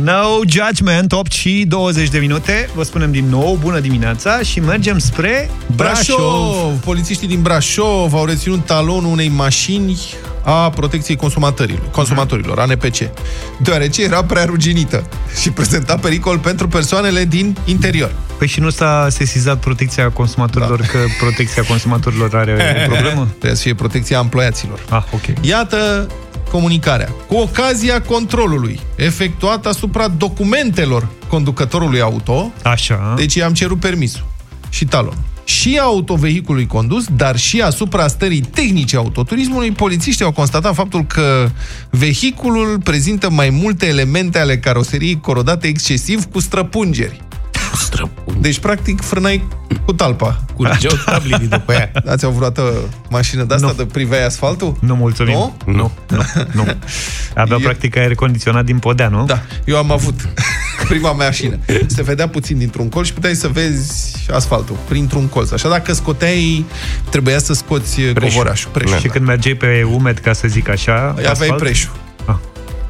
No 0.02 0.40
Judgment, 0.46 1.12
8 1.12 1.32
și 1.32 1.64
20 1.68 2.08
de 2.08 2.18
minute. 2.18 2.68
Vă 2.74 2.82
spunem 2.82 3.10
din 3.10 3.28
nou, 3.28 3.58
bună 3.60 3.80
dimineața 3.80 4.40
și 4.42 4.60
mergem 4.60 4.98
spre 4.98 5.50
Brașov. 5.76 6.16
Brașov! 6.16 6.80
Polițiștii 6.84 7.28
din 7.28 7.42
Brașov 7.42 8.14
au 8.14 8.24
reținut 8.24 8.66
talonul 8.66 9.10
unei 9.10 9.28
mașini 9.28 9.98
a 10.44 10.70
protecției 10.70 11.16
consumatorilor, 11.16 11.90
consumatorilor 11.90 12.58
ANPC, 12.58 12.96
deoarece 13.62 14.02
era 14.02 14.24
prea 14.24 14.44
ruginită 14.44 15.08
și 15.40 15.50
prezenta 15.50 15.96
pericol 15.96 16.38
pentru 16.38 16.68
persoanele 16.68 17.24
din 17.24 17.56
interior. 17.64 18.12
Păi 18.38 18.46
și 18.46 18.60
nu 18.60 18.70
s-a 18.70 19.06
sesizat 19.10 19.58
protecția 19.58 20.10
consumatorilor, 20.10 20.80
da. 20.80 20.86
că 20.86 20.98
protecția 21.20 21.62
consumatorilor 21.62 22.34
are 22.34 22.52
o 22.52 22.90
problemă? 22.92 23.26
Trebuie 23.28 23.54
să 23.54 23.62
fie 23.62 23.74
protecția 23.74 24.18
emploiaților. 24.18 24.84
Ah, 24.88 25.02
ok. 25.12 25.22
Iată 25.40 26.06
comunicarea. 26.50 27.08
Cu 27.28 27.34
ocazia 27.34 28.02
controlului 28.02 28.80
efectuat 28.96 29.66
asupra 29.66 30.08
documentelor 30.08 31.08
conducătorului 31.28 32.00
auto, 32.00 32.52
Așa. 32.62 33.14
deci 33.16 33.34
i-am 33.34 33.52
cerut 33.52 33.80
permisul 33.80 34.26
și 34.68 34.84
talon. 34.84 35.16
Și 35.44 35.78
a 35.80 35.82
autovehicului 35.82 36.66
condus, 36.66 37.04
dar 37.16 37.36
și 37.36 37.60
asupra 37.60 38.06
stării 38.06 38.40
tehnice 38.40 38.96
a 38.96 38.98
autoturismului, 38.98 39.70
polițiștii 39.70 40.24
au 40.24 40.32
constatat 40.32 40.74
faptul 40.74 41.04
că 41.04 41.50
vehiculul 41.90 42.80
prezintă 42.84 43.30
mai 43.30 43.50
multe 43.50 43.86
elemente 43.86 44.38
ale 44.38 44.58
caroseriei 44.58 45.20
corodate 45.20 45.66
excesiv 45.66 46.24
cu 46.24 46.40
străpungeri. 46.40 47.20
Străpungeri. 47.76 48.42
Deci, 48.42 48.58
practic, 48.58 49.00
frânai 49.00 49.46
cu 49.84 49.92
talpa. 49.92 50.44
Curgeau 50.54 50.92
tablinii 51.04 51.46
după 51.48 51.72
aia. 51.72 51.90
Ați 52.12 52.24
avut 52.24 52.36
vreodată 52.36 52.72
mașină 53.08 53.42
de 53.44 53.54
asta 53.54 53.74
de 53.76 53.84
priveai 53.84 54.24
asfaltul? 54.24 54.76
Nu, 54.80 54.94
mulțumim. 54.94 55.32
Nu? 55.34 55.56
Nu, 55.66 55.92
nu, 56.08 56.22
nu. 56.52 56.62
Avea 57.34 57.56
Eu- 57.56 57.62
practic 57.62 57.96
aer 57.96 58.14
condiționat 58.14 58.64
din 58.64 58.78
podea, 58.78 59.08
nu? 59.08 59.24
Da, 59.24 59.42
eu 59.64 59.76
am 59.76 59.90
avut 59.92 60.28
prima 60.88 61.12
mea 61.12 61.26
mașină. 61.26 61.58
Se 61.86 62.02
vedea 62.02 62.28
puțin 62.28 62.58
dintr-un 62.58 62.88
colț 62.88 63.06
și 63.06 63.12
puteai 63.12 63.34
să 63.34 63.48
vezi 63.48 64.14
asfaltul 64.32 64.76
printr-un 64.88 65.26
colț. 65.28 65.50
Așa 65.50 65.68
dacă 65.68 65.92
scoteai, 65.92 66.64
trebuia 67.10 67.38
să 67.38 67.52
scoți 67.54 68.00
preșul. 68.00 68.28
covorașul. 68.38 68.70
Preșul. 68.72 68.98
Și 68.98 69.08
când 69.08 69.26
mergeai 69.26 69.54
pe 69.54 69.82
umed, 69.92 70.18
ca 70.18 70.32
să 70.32 70.48
zic 70.48 70.68
așa, 70.68 71.08
Aveai 71.08 71.30
asfalt, 71.30 71.56
preșul. 71.56 71.90
Ah. 72.24 72.34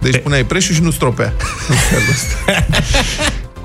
Deci 0.00 0.16
puneai 0.22 0.44
preșul 0.44 0.74
și 0.74 0.82
nu 0.82 0.90
stropea. 0.90 1.32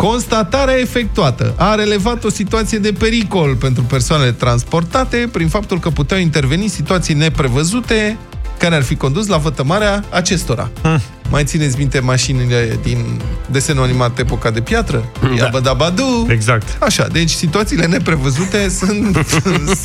În 0.04 0.10
felul 0.10 0.18
ăsta. 0.18 0.36
Constatarea 0.38 0.80
efectuată 0.80 1.54
a 1.58 1.76
relevat 1.76 2.24
o 2.24 2.30
situație 2.30 2.78
de 2.78 2.92
pericol 2.92 3.56
pentru 3.56 3.84
persoanele 3.84 4.32
transportate 4.32 5.30
prin 5.32 5.48
faptul 5.48 5.80
că 5.80 5.89
puteau 5.89 6.20
interveni 6.20 6.68
situații 6.68 7.13
neprevăzute 7.13 8.18
care 8.63 8.76
ar 8.76 8.84
fi 8.84 8.95
condus 8.95 9.28
la 9.28 9.38
vătămarea 9.38 10.04
acestora. 10.10 10.69
Hmm. 10.82 11.02
Mai 11.30 11.43
țineți 11.43 11.78
minte 11.78 11.99
mașinile 11.99 12.80
din 12.84 13.21
desenul 13.52 13.84
animat 13.84 14.19
Epoca 14.19 14.52
de 14.52 14.62
Piatră? 14.62 15.12
Da. 15.21 15.43
Iabadabadu! 15.43 16.28
Exact. 16.30 16.78
Așa, 16.82 17.08
deci 17.08 17.30
situațiile 17.30 17.86
neprevăzute 17.86 18.69
sunt 18.69 19.26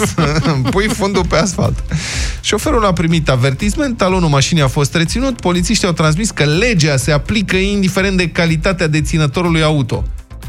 să 0.06 0.56
pui 0.70 0.88
fundul 0.88 1.24
pe 1.26 1.36
asfalt. 1.36 1.84
Șoferul 2.40 2.84
a 2.84 2.92
primit 2.92 3.28
avertisment, 3.28 3.96
talonul 3.96 4.28
mașinii 4.28 4.62
a 4.62 4.68
fost 4.68 4.94
reținut, 4.94 5.40
polițiștii 5.40 5.86
au 5.86 5.92
transmis 5.92 6.30
că 6.30 6.44
legea 6.44 6.96
se 6.96 7.12
aplică 7.12 7.56
indiferent 7.56 8.16
de 8.16 8.28
calitatea 8.28 8.86
deținătorului 8.86 9.62
auto. 9.62 10.04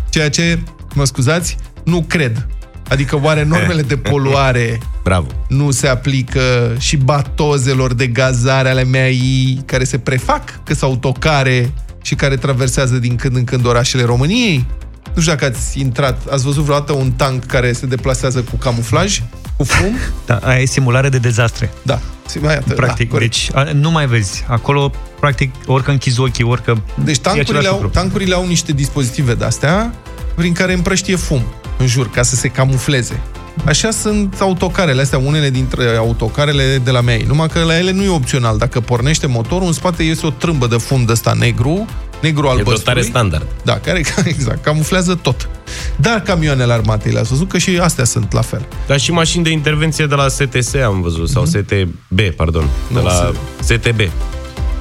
Ceea 0.09 0.29
ce, 0.29 0.59
mă 0.93 1.05
scuzați, 1.05 1.57
nu 1.83 2.05
cred. 2.07 2.47
Adică 2.89 3.19
oare 3.23 3.43
normele 3.43 3.81
de 3.81 3.97
poluare 4.09 4.79
Bravo. 5.03 5.27
nu 5.47 5.71
se 5.71 5.87
aplică 5.87 6.75
și 6.79 6.97
batozelor 6.97 7.93
de 7.93 8.07
gazare 8.07 8.69
ale 8.69 8.83
MEAI 8.83 9.61
care 9.65 9.83
se 9.83 9.97
prefac 9.97 10.63
că 10.63 10.73
sunt 10.73 10.81
autocare 10.89 11.71
și 12.01 12.15
care 12.15 12.35
traversează 12.35 12.95
din 12.95 13.15
când 13.15 13.35
în 13.35 13.43
când 13.43 13.65
orașele 13.65 14.03
României? 14.03 14.65
Nu 15.13 15.21
știu 15.21 15.33
dacă 15.33 15.45
ați 15.45 15.79
intrat, 15.79 16.21
ați 16.31 16.43
văzut 16.43 16.63
vreodată 16.63 16.93
un 16.93 17.11
tank 17.11 17.45
care 17.45 17.71
se 17.71 17.85
deplasează 17.85 18.41
cu 18.41 18.55
camuflaj, 18.55 19.21
cu 19.57 19.63
fum? 19.63 19.95
Da, 20.25 20.35
aia 20.35 20.61
e 20.61 20.65
simulare 20.65 21.09
de 21.09 21.17
dezastre. 21.17 21.71
Da. 21.81 21.99
Mai 22.41 22.53
iată, 22.53 22.73
Practic, 22.73 23.07
da, 23.07 23.13
corect. 23.13 23.31
deci 23.31 23.49
a, 23.53 23.71
nu 23.73 23.91
mai 23.91 24.07
vezi. 24.07 24.45
Acolo, 24.47 24.91
practic, 25.19 25.53
orică 25.65 25.91
închizi 25.91 26.19
ochii, 26.19 26.43
orică... 26.43 26.81
Deci 27.03 27.17
e 27.17 27.19
tancurile 27.19 27.57
același 27.57 27.67
au, 27.67 27.73
lucru. 27.73 27.89
tancurile 27.89 28.35
au 28.35 28.47
niște 28.47 28.71
dispozitive 28.71 29.33
de-astea 29.33 29.93
prin 30.35 30.53
care 30.53 30.73
împrăștie 30.73 31.15
fum 31.15 31.41
în 31.79 31.87
jur, 31.87 32.09
ca 32.09 32.21
să 32.21 32.35
se 32.35 32.47
camufleze. 32.47 33.19
Așa 33.65 33.91
sunt 33.91 34.35
autocarele 34.39 35.01
astea, 35.01 35.17
unele 35.17 35.49
dintre 35.49 35.95
autocarele 35.95 36.81
de 36.83 36.91
la 36.91 37.01
mea. 37.01 37.17
Numai 37.27 37.47
că 37.47 37.59
la 37.59 37.77
ele 37.77 37.91
nu 37.91 38.03
e 38.03 38.09
opțional. 38.09 38.57
Dacă 38.57 38.79
pornește 38.79 39.27
motorul, 39.27 39.67
în 39.67 39.73
spate 39.73 40.03
iese 40.03 40.25
o 40.25 40.29
trâmbă 40.29 40.67
de 40.67 40.77
fum 40.77 41.05
de 41.05 41.11
ăsta 41.11 41.33
negru, 41.39 41.85
negru 42.21 42.45
E 42.45 42.49
albăstrui. 42.49 42.77
dotare 42.77 43.01
standard. 43.01 43.47
Da, 43.63 43.73
care 43.79 44.01
exact, 44.25 44.63
camuflează 44.63 45.15
tot. 45.21 45.49
Dar 45.95 46.21
camioanele 46.21 46.73
armatei 46.73 47.11
le-ați 47.11 47.29
văzut 47.29 47.49
că 47.49 47.57
și 47.57 47.77
astea 47.81 48.03
sunt 48.03 48.33
la 48.33 48.41
fel. 48.41 48.67
Dar 48.87 48.99
și 48.99 49.11
mașini 49.11 49.43
de 49.43 49.49
intervenție 49.49 50.05
de 50.05 50.15
la 50.15 50.27
STS 50.27 50.73
am 50.85 51.01
văzut, 51.01 51.29
sau 51.29 51.45
STB, 51.45 52.19
pardon, 52.35 52.63
de 52.63 52.67
Mhm. 52.87 52.93
Nu, 52.99 53.03
la 53.03 53.31
STB. 53.61 53.99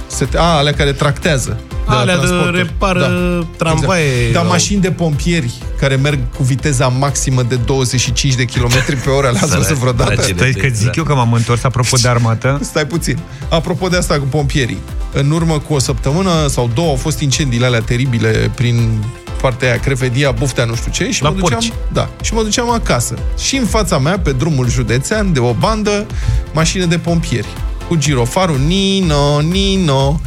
Se, 0.09 0.29
a, 0.37 0.43
alea 0.57 0.73
care 0.73 0.93
tractează. 0.93 1.61
la 1.87 1.99
Alea 1.99 2.15
de 2.15 2.21
transporturi. 2.21 2.57
repară 2.57 3.09
tramvaie. 3.57 4.05
Exact. 4.11 4.33
Dar 4.33 4.43
Au- 4.43 4.49
mașini 4.49 4.81
de 4.81 4.91
pompieri 4.91 5.53
care 5.81 5.95
merg 5.97 6.19
cu 6.37 6.43
viteza 6.43 6.89
maximă 6.89 7.43
de 7.43 7.55
25 7.55 8.35
de 8.35 8.45
km 8.45 9.01
pe 9.05 9.11
oră, 9.11 9.31
le-ați 9.31 9.47
văzut 9.51 9.63
Săraci, 9.65 9.79
vreodată? 9.81 10.11
săraci 10.15 10.29
de 10.31 10.51
Stai 10.51 10.63
că 10.63 10.69
zic 10.75 10.97
eu 10.97 11.05
că 11.05 11.15
m-am 11.15 11.33
întors 11.33 11.65
apropo 11.65 11.97
de 12.03 12.09
armată. 12.09 12.59
Stai 12.71 12.87
puțin. 12.87 13.19
Apropo 13.49 13.89
de 13.89 13.97
asta 13.97 14.15
cu 14.19 14.25
pompierii, 14.25 14.79
în 15.13 15.31
urmă 15.31 15.59
cu 15.59 15.75
o 15.75 15.79
săptămână 15.79 16.31
sau 16.49 16.71
două 16.75 16.89
au 16.89 16.97
fost 16.97 17.21
incendiile 17.21 17.67
alea 17.67 17.81
teribile 17.81 18.51
prin 18.55 19.05
partea 19.41 19.69
aia, 19.69 19.79
Crevedia, 19.81 20.31
Buftea, 20.31 20.65
nu 20.65 20.75
știu 20.75 20.91
ce, 20.91 21.11
și 21.11 21.23
La 21.23 21.29
mă 21.29 21.35
duceam, 21.39 21.59
porci. 21.59 21.73
da, 21.93 22.09
și 22.23 22.35
mă 22.35 22.43
duceam 22.43 22.71
acasă. 22.71 23.15
Și 23.39 23.57
în 23.57 23.65
fața 23.67 23.99
mea, 23.99 24.19
pe 24.19 24.33
drumul 24.33 24.69
județean, 24.71 25.33
de 25.33 25.39
o 25.39 25.53
bandă, 25.53 26.07
mașină 26.53 26.85
de 26.85 26.99
pompieri. 26.99 27.47
Cu 27.89 27.97
girofarul 27.97 28.59
Nino, 28.67 29.41
Nino, 29.41 30.21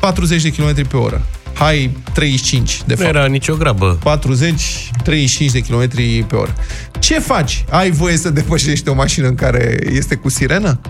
40 0.00 0.42
de 0.42 0.50
km 0.50 0.86
pe 0.88 0.96
oră. 0.96 1.22
Hai 1.54 1.96
35, 2.12 2.82
de 2.86 2.94
Nu 2.94 3.02
fapt. 3.02 3.14
era 3.16 3.26
nicio 3.26 3.54
grabă. 3.54 3.98
40-35 4.02 5.52
de 5.52 5.60
km 5.60 5.88
pe 6.26 6.34
oră. 6.36 6.54
Ce 6.98 7.18
faci? 7.18 7.64
Ai 7.70 7.90
voie 7.90 8.16
să 8.16 8.30
depășești 8.30 8.88
o 8.88 8.94
mașină 8.94 9.26
în 9.26 9.34
care 9.34 9.78
este 9.92 10.14
cu 10.14 10.28
sirenă? 10.28 10.80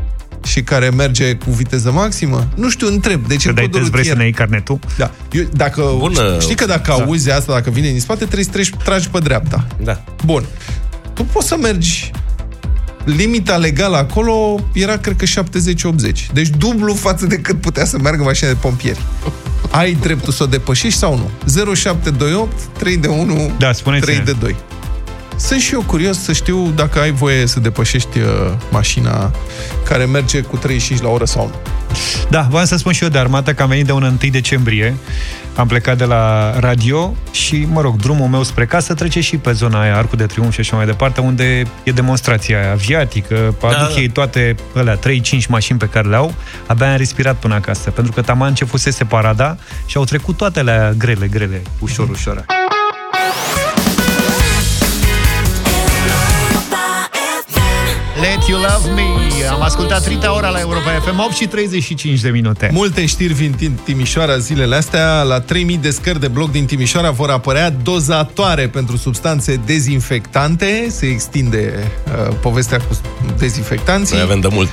Și 0.46 0.62
care 0.62 0.88
merge 0.90 1.35
cu 1.35 1.51
viteză 1.51 1.90
maximă? 1.92 2.48
Nu 2.57 2.70
știu, 2.70 2.87
întreb. 2.87 3.27
De 3.27 3.37
ce 3.37 3.46
Să 3.46 3.53
dai 3.53 3.64
codul 3.64 3.79
test, 3.81 3.90
vrei 3.90 4.05
să 4.05 4.11
rutier- 4.11 4.16
ne 4.18 4.25
iei 4.25 4.33
carnetul? 4.33 4.79
Da. 4.96 5.11
Eu, 5.33 5.44
dacă, 5.53 5.94
Bună. 5.98 6.37
Știi 6.40 6.55
că 6.55 6.64
dacă 6.66 6.94
Da. 6.96 7.03
auzi 7.05 7.31
asta, 7.31 7.53
dacă 7.53 7.70
vine 7.70 7.90
din 7.90 8.01
spate, 8.01 8.18
trebuie 8.25 8.44
să 8.44 8.51
treci, 8.51 8.70
tragi 8.85 9.09
pe 9.09 9.18
dreapta. 9.18 9.66
Da. 9.83 10.05
Bun. 10.25 10.44
Tu 11.12 11.25
poți 11.25 11.48
să 11.48 11.57
mergi 11.57 12.11
limita 13.04 13.56
legală 13.56 13.96
acolo 13.96 14.60
era, 14.72 14.96
cred 14.96 15.16
că, 15.16 15.24
70-80. 15.24 16.26
Deci 16.32 16.48
dublu 16.48 16.94
față 16.94 17.26
de 17.26 17.36
cât 17.36 17.60
putea 17.60 17.84
să 17.84 17.98
meargă 17.98 18.22
mașina 18.22 18.48
de 18.48 18.56
pompieri. 18.60 19.00
Ai 19.70 19.92
dreptul 19.92 20.32
să 20.32 20.42
o 20.42 20.46
depășești 20.46 20.98
sau 20.98 21.16
nu? 21.16 21.30
0728 21.74 22.52
3 22.78 22.96
de 22.96 23.08
1 23.08 23.50
Da, 23.58 23.72
spuneți 23.72 24.04
3 24.04 24.18
de 24.18 24.32
2. 24.32 24.56
Sunt 25.36 25.60
și 25.60 25.74
eu 25.74 25.82
curios 25.86 26.22
să 26.22 26.32
știu 26.32 26.72
dacă 26.74 27.00
ai 27.00 27.10
voie 27.10 27.46
să 27.46 27.60
depășești 27.60 28.18
uh, 28.18 28.24
mașina 28.70 29.32
care 29.84 30.04
merge 30.04 30.40
cu 30.40 30.56
35 30.56 31.00
la 31.00 31.08
oră 31.08 31.24
sau 31.24 31.46
nu. 31.46 31.54
Da, 32.31 32.46
voiam 32.50 32.66
să 32.66 32.76
spun 32.76 32.92
și 32.92 33.02
eu 33.02 33.09
de 33.09 33.18
armată 33.18 33.52
că 33.52 33.62
am 33.62 33.68
venit 33.68 33.87
de 33.87 33.92
un 33.92 34.02
1 34.02 34.31
decembrie. 34.31 34.94
Am 35.57 35.66
plecat 35.66 35.98
de 35.98 36.05
la 36.05 36.55
radio 36.59 37.16
și, 37.31 37.66
mă 37.70 37.81
rog, 37.81 37.96
drumul 37.96 38.28
meu 38.28 38.42
spre 38.42 38.66
casă 38.66 38.94
trece 38.94 39.20
și 39.20 39.37
pe 39.37 39.52
zona 39.52 39.81
aia, 39.81 39.96
Arcul 39.96 40.18
de 40.18 40.26
Triunf 40.26 40.52
și 40.52 40.61
așa 40.61 40.76
mai 40.76 40.87
departe, 40.87 41.20
unde 41.20 41.62
e 41.83 41.90
demonstrația 41.90 42.59
aia 42.61 42.70
aviatică, 42.70 43.55
aduc 43.62 43.94
da. 43.94 44.00
ei 44.00 44.09
toate 44.09 44.55
alea 44.74 44.98
3-5 44.98 45.00
mașini 45.48 45.78
pe 45.78 45.87
care 45.87 46.09
le 46.09 46.16
au, 46.16 46.35
abia 46.66 46.90
am 46.90 46.96
respirat 46.96 47.37
până 47.37 47.55
acasă, 47.55 47.90
pentru 47.90 48.12
că 48.12 48.22
taman 48.22 48.48
începusese 48.48 49.05
parada 49.05 49.57
și 49.87 49.96
au 49.96 50.05
trecut 50.05 50.37
toate 50.37 50.59
alea 50.59 50.92
grele, 50.98 51.26
grele, 51.26 51.62
ușor, 51.78 52.09
ușor. 52.09 52.44
Let 58.42 58.50
You 58.50 58.61
Love 58.61 58.94
Me. 58.94 59.46
Am 59.50 59.62
ascultat 59.62 60.07
Rita 60.07 60.35
Ora 60.35 60.48
la 60.48 60.61
Europa 60.61 60.90
FM 61.05 61.18
8 61.18 61.33
și 61.33 61.46
35 61.46 62.20
de 62.20 62.28
minute. 62.28 62.70
Multe 62.72 63.07
știri 63.07 63.33
vin 63.33 63.55
din 63.57 63.78
Timișoara 63.85 64.38
zilele 64.38 64.76
astea. 64.76 65.22
La 65.22 65.40
3000 65.40 65.76
de 65.76 65.90
scări 65.90 66.20
de 66.20 66.28
bloc 66.28 66.50
din 66.50 66.66
Timișoara 66.66 67.11
vor 67.11 67.31
apărea 67.31 67.70
dozatoare 67.70 68.68
pentru 68.68 68.96
substanțe 68.96 69.61
dezinfectante. 69.66 70.87
Se 70.90 71.07
extinde 71.07 71.90
uh, 72.07 72.35
povestea 72.40 72.78
cu 72.78 72.98
dezinfectanții. 73.38 74.14
Noi 74.14 74.24
avem 74.24 74.40
de 74.40 74.48
mult. 74.50 74.70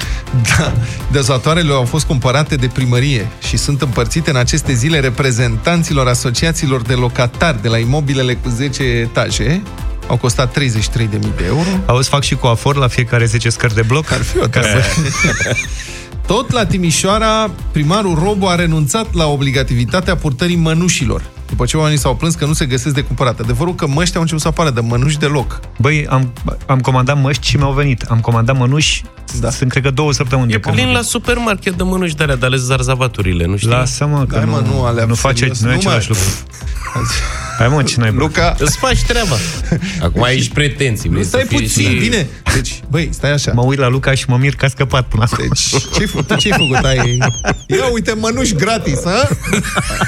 Da. 0.57 0.73
Dozatoarele 1.11 1.73
au 1.73 1.85
fost 1.85 2.05
cumpărate 2.05 2.55
de 2.55 2.67
primărie 2.67 3.27
și 3.47 3.57
sunt 3.57 3.81
împărțite 3.81 4.29
în 4.29 4.35
aceste 4.35 4.73
zile 4.73 4.99
reprezentanților 4.99 6.07
asociațiilor 6.07 6.81
de 6.81 6.93
locatari 6.93 7.61
de 7.61 7.67
la 7.67 7.77
imobilele 7.77 8.33
cu 8.33 8.49
10 8.49 8.83
etaje. 8.83 9.61
Au 10.09 10.17
costat 10.17 10.59
33.000 10.59 11.09
de 11.09 11.45
euro. 11.45 11.67
Auzi, 11.85 12.09
fac 12.09 12.23
și 12.23 12.35
cu 12.35 12.47
afor 12.47 12.75
la 12.75 12.87
fiecare 12.87 13.25
10 13.25 13.49
scări 13.49 13.73
de 13.73 13.81
bloc? 13.81 14.11
Ar 14.11 14.21
fi 14.21 14.37
o 14.37 14.47
Ca 14.47 14.61
să... 14.61 14.77
Tot 16.27 16.51
la 16.51 16.65
Timișoara, 16.65 17.51
primarul 17.71 18.19
Robu 18.23 18.45
a 18.45 18.55
renunțat 18.55 19.13
la 19.13 19.27
obligativitatea 19.27 20.15
purtării 20.15 20.55
mănușilor. 20.55 21.23
După 21.49 21.65
ce 21.65 21.77
oamenii 21.77 21.99
s-au 21.99 22.15
plâns 22.15 22.35
că 22.35 22.45
nu 22.45 22.53
se 22.53 22.65
găsesc 22.65 22.95
de 22.95 23.01
cumpărat. 23.01 23.39
Adevărul 23.39 23.75
că 23.75 23.87
măști 23.87 24.15
au 24.15 24.21
început 24.21 24.41
să 24.41 24.47
apară 24.47 24.69
de 24.69 24.79
mănuși 24.79 25.17
deloc. 25.17 25.59
Băi, 25.77 26.07
am, 26.09 26.33
am 26.65 26.79
comandat 26.79 27.21
măști 27.21 27.47
și 27.47 27.57
mi-au 27.57 27.71
venit. 27.71 28.01
Am 28.01 28.19
comandat 28.19 28.57
mănuși, 28.57 29.03
da. 29.39 29.49
sunt 29.49 29.69
cred 29.69 29.83
că 29.83 29.89
două 29.89 30.13
săptămâni. 30.13 30.51
E 30.51 30.55
de 30.55 30.59
când 30.59 30.75
plin 30.75 30.87
mă 30.87 30.93
la 30.93 31.01
supermarket 31.01 31.73
de 31.73 31.83
mănuși 31.83 32.15
de 32.15 32.23
alea, 32.23 32.35
de 32.35 32.45
ale 32.45 32.57
zarzavaturile, 32.57 33.45
nu 33.45 33.57
știi? 33.57 33.69
Lasă-mă, 33.69 34.25
că 34.25 34.35
Hai, 34.35 34.45
nu, 34.45 34.51
mă, 34.51 34.63
nu, 34.65 34.83
alea 34.83 35.05
nu 35.05 35.15
face, 35.15 35.37
serios, 35.37 35.61
nu 35.61 35.71
e 35.71 35.75
nu, 35.75 35.81
mă. 35.83 35.89
același 35.89 36.09
lucru. 36.09 36.23
Hai 37.59 37.67
mă, 37.67 37.83
ce 37.83 37.99
n-ai 37.99 38.11
Luca, 38.11 38.55
Îți 38.57 38.77
faci 38.77 39.03
treaba. 39.03 39.35
Acum 40.05 40.23
ai 40.23 40.39
și 40.39 40.49
pretenții. 40.49 41.09
nu 41.09 41.13
vrei 41.15 41.25
stai 41.27 41.41
să 41.41 41.47
fii 41.47 41.57
puțin, 41.59 41.89
și... 41.89 41.95
bine. 41.97 42.27
Deci, 42.53 42.79
băi, 42.89 43.09
stai 43.11 43.31
așa. 43.31 43.51
Mă 43.51 43.61
uit 43.61 43.79
la 43.79 43.87
Luca 43.87 44.13
și 44.13 44.25
mă 44.27 44.37
mir 44.37 44.55
că 44.55 44.65
a 44.65 44.67
scăpat 44.67 45.07
până 45.07 45.23
acum. 45.31 45.45
Deci, 45.47 45.69
ce-ai 45.93 46.07
făcut? 46.07 46.27
Tu 46.27 46.35
ce-ai 46.35 46.57
făcut? 46.57 46.85
Ai... 46.85 47.17
Ia 47.67 47.85
uite, 47.91 48.13
mănuși 48.13 48.53
gratis, 48.53 48.99
ha? 49.03 49.27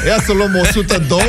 Ia 0.08 0.22
să 0.26 0.32
luăm 0.34 0.56
102. 0.62 1.20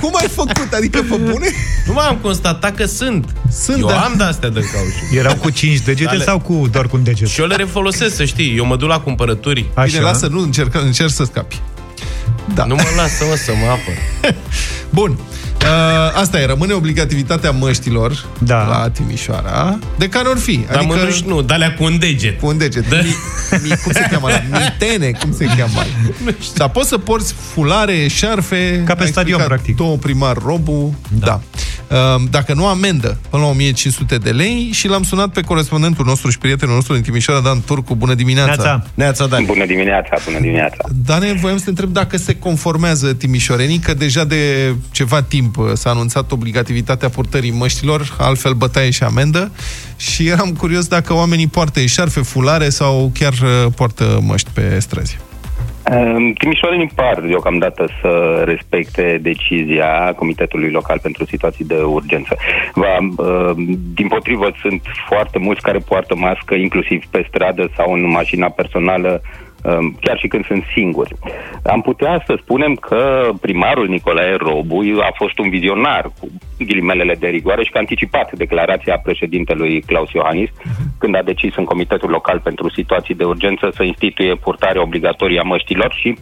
Cum 0.00 0.12
ai 0.20 0.28
făcut? 0.28 0.72
Adică, 0.72 0.98
pe 0.98 1.16
bune? 1.16 1.46
Nu 1.86 1.92
m-am 1.92 2.16
constatat 2.22 2.74
că 2.76 2.84
sunt. 2.86 3.28
Sunt, 3.62 3.78
Eu 3.80 3.86
da. 3.88 4.00
am 4.04 4.14
de-astea 4.16 4.48
de 4.48 4.60
cauciuc. 4.60 5.18
Erau 5.18 5.34
cu 5.34 5.50
5 5.50 5.78
degete 5.80 6.10
Ale- 6.10 6.24
sau 6.24 6.38
cu 6.40 6.68
doar 6.72 6.86
cu 6.86 6.96
un 6.96 7.02
deget? 7.04 7.28
Și 7.28 7.40
eu 7.40 7.46
le 7.46 7.56
refolosesc, 7.56 8.14
să 8.16 8.24
știi. 8.24 8.56
Eu 8.56 8.64
mă 8.66 8.76
duc 8.76 8.88
la 8.88 9.00
cumpărături. 9.00 9.64
Bine, 9.84 10.00
lasă, 10.00 10.26
nu 10.26 10.40
încerc, 10.40 10.74
încerc 10.74 11.10
să 11.10 11.24
scapi. 11.24 11.60
Da. 12.54 12.64
Nu 12.64 12.74
mă 12.74 12.82
lasă, 12.96 13.24
mă, 13.28 13.34
să 13.36 13.52
mă 13.60 13.66
apăr. 13.66 13.94
Bun. 14.90 15.18
Uh, 15.62 16.20
asta 16.20 16.40
e, 16.40 16.46
rămâne 16.46 16.72
obligativitatea 16.72 17.50
măștilor 17.50 18.24
Da. 18.38 18.66
la 18.66 18.90
Timișoara, 18.90 19.78
de 19.98 20.08
care 20.08 20.28
ori 20.28 20.40
fi. 20.40 20.60
Dar 20.66 20.76
Adică, 20.76 20.94
mănuși 20.96 21.22
nu, 21.26 21.42
de 21.42 21.54
alea 21.54 21.74
cu 21.74 21.84
un 21.84 21.98
deget. 21.98 22.40
cu 22.40 22.46
un 22.46 22.58
deget. 22.58 22.88
Da. 22.88 22.96
Mi, 22.96 23.14
mi, 23.62 23.68
cum 23.82 23.92
se 23.92 24.06
cheamă? 24.10 24.28
la? 24.28 24.58
Mitene, 24.58 25.10
cum 25.20 25.32
se 25.34 25.44
cheamă? 25.44 25.82
Dar 26.56 26.68
poți 26.68 26.88
să 26.88 26.98
porți 26.98 27.32
fulare, 27.52 28.06
șarfe... 28.08 28.82
Ca 28.86 28.94
pe 28.94 29.02
a 29.02 29.06
stadion, 29.06 29.38
explicat 29.38 29.46
practic. 29.46 29.76
Două 29.76 29.96
primar 29.96 30.36
Robu, 30.44 30.94
da. 31.18 31.26
da. 31.26 31.40
Uh, 31.96 32.22
Dacă 32.30 32.54
nu 32.54 32.66
amendă, 32.66 33.18
până 33.30 33.42
la 33.42 33.48
1500 33.48 34.16
de 34.16 34.30
lei 34.30 34.68
și 34.72 34.88
l-am 34.88 35.02
sunat 35.02 35.28
pe 35.28 35.40
corespondentul 35.40 36.04
nostru 36.04 36.30
și 36.30 36.38
prietenul 36.38 36.74
nostru 36.74 36.94
din 36.94 37.02
Timișoara, 37.02 37.40
Dan 37.40 37.60
Turcu. 37.66 37.94
Bună 37.94 38.14
dimineața! 38.14 38.52
Neața. 38.62 38.86
Neața, 38.94 39.26
Dan. 39.26 39.44
Bună 39.44 39.66
dimineața, 39.66 40.16
bună 40.24 40.38
dimineața. 40.40 40.76
Dane, 41.04 41.32
voiam 41.32 41.56
să 41.58 41.64
te 41.64 41.70
întreb 41.70 41.92
dacă 41.92 42.16
se 42.16 42.34
conformează 42.36 43.14
timișorenii, 43.14 43.78
că 43.78 43.94
deja 43.94 44.24
de 44.24 44.74
ceva 44.90 45.22
timp 45.22 45.47
uh, 45.56 45.70
s-a 45.72 45.90
anunțat 45.90 46.32
obligativitatea 46.32 47.08
purtării 47.08 47.50
măștilor, 47.50 48.16
altfel 48.18 48.52
bătaie 48.52 48.90
și 48.90 49.02
amendă, 49.02 49.52
și 49.96 50.26
eram 50.26 50.52
curios 50.52 50.86
dacă 50.86 51.14
oamenii 51.14 51.46
poartă 51.46 51.80
eșarfe, 51.80 52.20
fulare 52.20 52.68
sau 52.68 53.10
chiar 53.14 53.32
uh, 53.32 53.72
poartă 53.76 54.20
măști 54.22 54.50
pe 54.54 54.78
străzi. 54.78 55.18
Ehm, 55.90 56.32
Timișorenii 56.32 56.90
par 56.94 57.20
deocamdată 57.20 57.88
să 58.00 58.42
respecte 58.44 59.18
decizia 59.22 60.12
Comitetului 60.16 60.70
Local 60.70 60.98
pentru 61.02 61.24
Situații 61.24 61.64
de 61.64 61.82
Urgență. 61.82 62.36
Va, 62.74 62.96
ehm, 62.96 63.78
din 63.94 64.08
potrivă, 64.08 64.50
sunt 64.60 64.82
foarte 65.08 65.38
mulți 65.38 65.62
care 65.62 65.78
poartă 65.78 66.14
mască, 66.16 66.54
inclusiv 66.54 67.04
pe 67.10 67.26
stradă 67.28 67.70
sau 67.76 67.92
în 67.92 68.08
mașina 68.10 68.48
personală, 68.48 69.20
ehm, 69.22 69.47
chiar 70.00 70.18
și 70.18 70.28
când 70.28 70.44
sunt 70.46 70.64
singuri. 70.74 71.14
Am 71.62 71.80
putea 71.80 72.22
să 72.26 72.38
spunem 72.42 72.74
că 72.74 73.30
primarul 73.40 73.88
Nicolae 73.88 74.34
Robu 74.34 74.80
a 75.00 75.12
fost 75.14 75.38
un 75.38 75.48
vizionar 75.50 76.10
cu 76.20 76.28
ghilimelele 76.58 77.14
de 77.14 77.26
rigoare 77.26 77.64
și 77.64 77.70
că 77.70 77.76
a 77.76 77.80
anticipat 77.80 78.32
declarația 78.32 78.98
președintelui 78.98 79.80
Claus 79.80 80.10
Iohannis 80.12 80.50
când 80.98 81.16
a 81.16 81.22
decis 81.22 81.56
în 81.56 81.64
Comitetul 81.64 82.10
Local 82.10 82.40
pentru 82.40 82.70
Situații 82.70 83.14
de 83.14 83.24
Urgență 83.24 83.70
să 83.74 83.82
instituie 83.82 84.34
purtarea 84.34 84.82
obligatorie 84.82 85.40
a 85.40 85.42
măștilor 85.42 85.92
și 85.92 86.18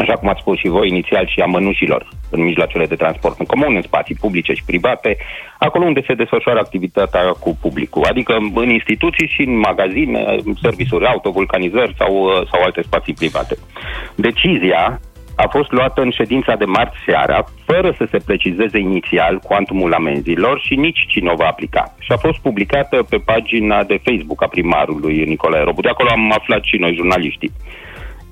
așa 0.00 0.12
cum 0.12 0.28
ați 0.28 0.40
spus 0.40 0.58
și 0.58 0.68
voi 0.68 0.88
inițial, 0.88 1.26
și 1.26 1.40
a 1.40 1.46
mănușilor 1.46 2.08
în 2.30 2.42
mijloacele 2.42 2.86
de 2.86 2.94
transport 2.94 3.38
în 3.38 3.46
comun, 3.46 3.74
în 3.74 3.82
spații 3.82 4.14
publice 4.20 4.52
și 4.52 4.64
private, 4.66 5.16
acolo 5.58 5.84
unde 5.84 6.02
se 6.06 6.14
desfășoară 6.14 6.58
activitatea 6.58 7.22
cu 7.30 7.58
publicul, 7.60 8.04
adică 8.08 8.36
în 8.54 8.68
instituții 8.68 9.28
și 9.28 9.42
în 9.42 9.58
magazine, 9.58 10.36
servisuri, 10.62 11.06
autovulcanizări 11.06 11.94
sau, 11.98 12.12
sau 12.50 12.62
alte 12.62 12.82
spații 12.82 13.14
private. 13.14 13.56
Decizia 14.14 15.00
a 15.44 15.48
fost 15.48 15.70
luată 15.72 16.00
în 16.00 16.10
ședința 16.10 16.54
de 16.56 16.64
marți 16.64 16.96
seara, 17.06 17.44
fără 17.64 17.94
să 17.98 18.06
se 18.10 18.18
precizeze 18.24 18.78
inițial 18.78 19.38
cuantumul 19.38 19.92
amenzilor 19.92 20.60
și 20.60 20.74
nici 20.74 21.06
cine 21.08 21.30
o 21.30 21.34
va 21.34 21.46
aplica. 21.46 21.94
Și 21.98 22.12
a 22.12 22.16
fost 22.16 22.38
publicată 22.38 22.96
pe 23.08 23.18
pagina 23.24 23.84
de 23.84 24.00
Facebook 24.02 24.42
a 24.42 24.46
primarului 24.46 25.24
Nicolae 25.24 25.62
Robu. 25.62 25.80
De 25.80 25.88
acolo 25.88 26.08
am 26.12 26.32
aflat 26.38 26.62
și 26.64 26.76
noi, 26.76 26.94
jurnaliștii. 26.94 27.52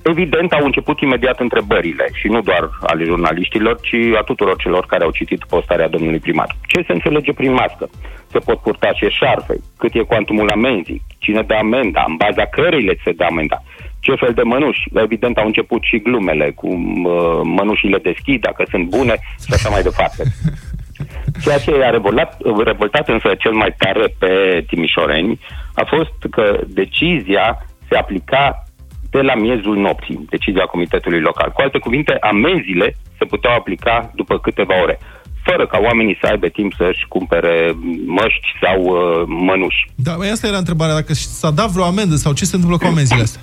Evident, 0.02 0.52
au 0.52 0.64
început 0.64 1.00
imediat 1.00 1.40
întrebările 1.40 2.06
și 2.12 2.26
nu 2.28 2.40
doar 2.40 2.70
ale 2.80 3.04
jurnaliștilor, 3.04 3.80
ci 3.80 4.16
a 4.18 4.22
tuturor 4.22 4.56
celor 4.56 4.86
care 4.86 5.04
au 5.04 5.10
citit 5.10 5.44
postarea 5.44 5.88
domnului 5.88 6.18
primar. 6.18 6.56
Ce 6.66 6.82
se 6.86 6.92
înțelege 6.92 7.32
prin 7.32 7.52
mască? 7.52 7.90
Se 8.30 8.38
pot 8.38 8.58
purta 8.58 8.92
și 8.92 9.08
șarfe? 9.08 9.54
Cât 9.78 9.94
e 9.94 10.00
cuantumul 10.00 10.50
amenzii? 10.50 11.02
Cine 11.18 11.42
dă 11.42 11.54
amenda? 11.54 12.04
În 12.08 12.16
baza 12.16 12.44
cărei 12.46 12.82
le 12.82 12.98
se 13.04 13.12
dă 13.12 13.24
amenda? 13.24 13.62
Ce 14.00 14.14
fel 14.14 14.32
de 14.34 14.42
mănuși? 14.42 14.88
Evident, 14.94 15.36
au 15.36 15.46
început 15.46 15.82
și 15.82 15.98
glumele 15.98 16.50
cu 16.50 16.68
uh, 16.68 17.40
mănușile 17.42 17.98
deschid, 17.98 18.40
dacă 18.40 18.64
sunt 18.70 18.88
bune 18.88 19.14
și 19.46 19.52
așa 19.52 19.68
mai 19.68 19.82
departe. 19.82 20.22
Ceea 21.42 21.58
ce 21.58 21.84
a 21.84 21.90
revoltat, 21.90 22.36
revoltat 22.64 23.08
însă 23.08 23.34
cel 23.38 23.52
mai 23.52 23.74
tare 23.78 24.14
pe 24.18 24.64
timișoreni 24.66 25.40
a 25.74 25.84
fost 25.84 26.14
că 26.30 26.60
decizia 26.66 27.66
se 27.88 27.96
aplica 27.96 28.67
de 29.10 29.20
la 29.20 29.34
miezul 29.34 29.76
nopții, 29.76 30.26
decizia 30.30 30.64
Comitetului 30.64 31.20
Local. 31.20 31.50
Cu 31.50 31.60
alte 31.60 31.78
cuvinte, 31.78 32.16
amenziile 32.20 32.96
se 33.18 33.24
puteau 33.24 33.54
aplica 33.54 34.10
după 34.14 34.38
câteva 34.38 34.82
ore, 34.82 34.98
fără 35.42 35.66
ca 35.66 35.78
oamenii 35.82 36.18
să 36.20 36.26
aibă 36.30 36.48
timp 36.48 36.72
să-și 36.72 37.06
cumpere 37.08 37.74
măști 38.06 38.48
sau 38.62 38.78
uh, 38.82 39.24
mănuși. 39.26 39.90
Da, 39.94 40.14
băi, 40.16 40.30
asta 40.30 40.46
era 40.46 40.56
întrebarea, 40.56 40.94
dacă 40.94 41.12
s-a 41.12 41.50
dat 41.50 41.68
vreo 41.70 41.84
amendă 41.84 42.14
sau 42.14 42.32
ce 42.32 42.44
se 42.44 42.54
întâmplă 42.54 42.78
cu 42.78 42.86
amenziile 42.86 43.22
astea? 43.22 43.42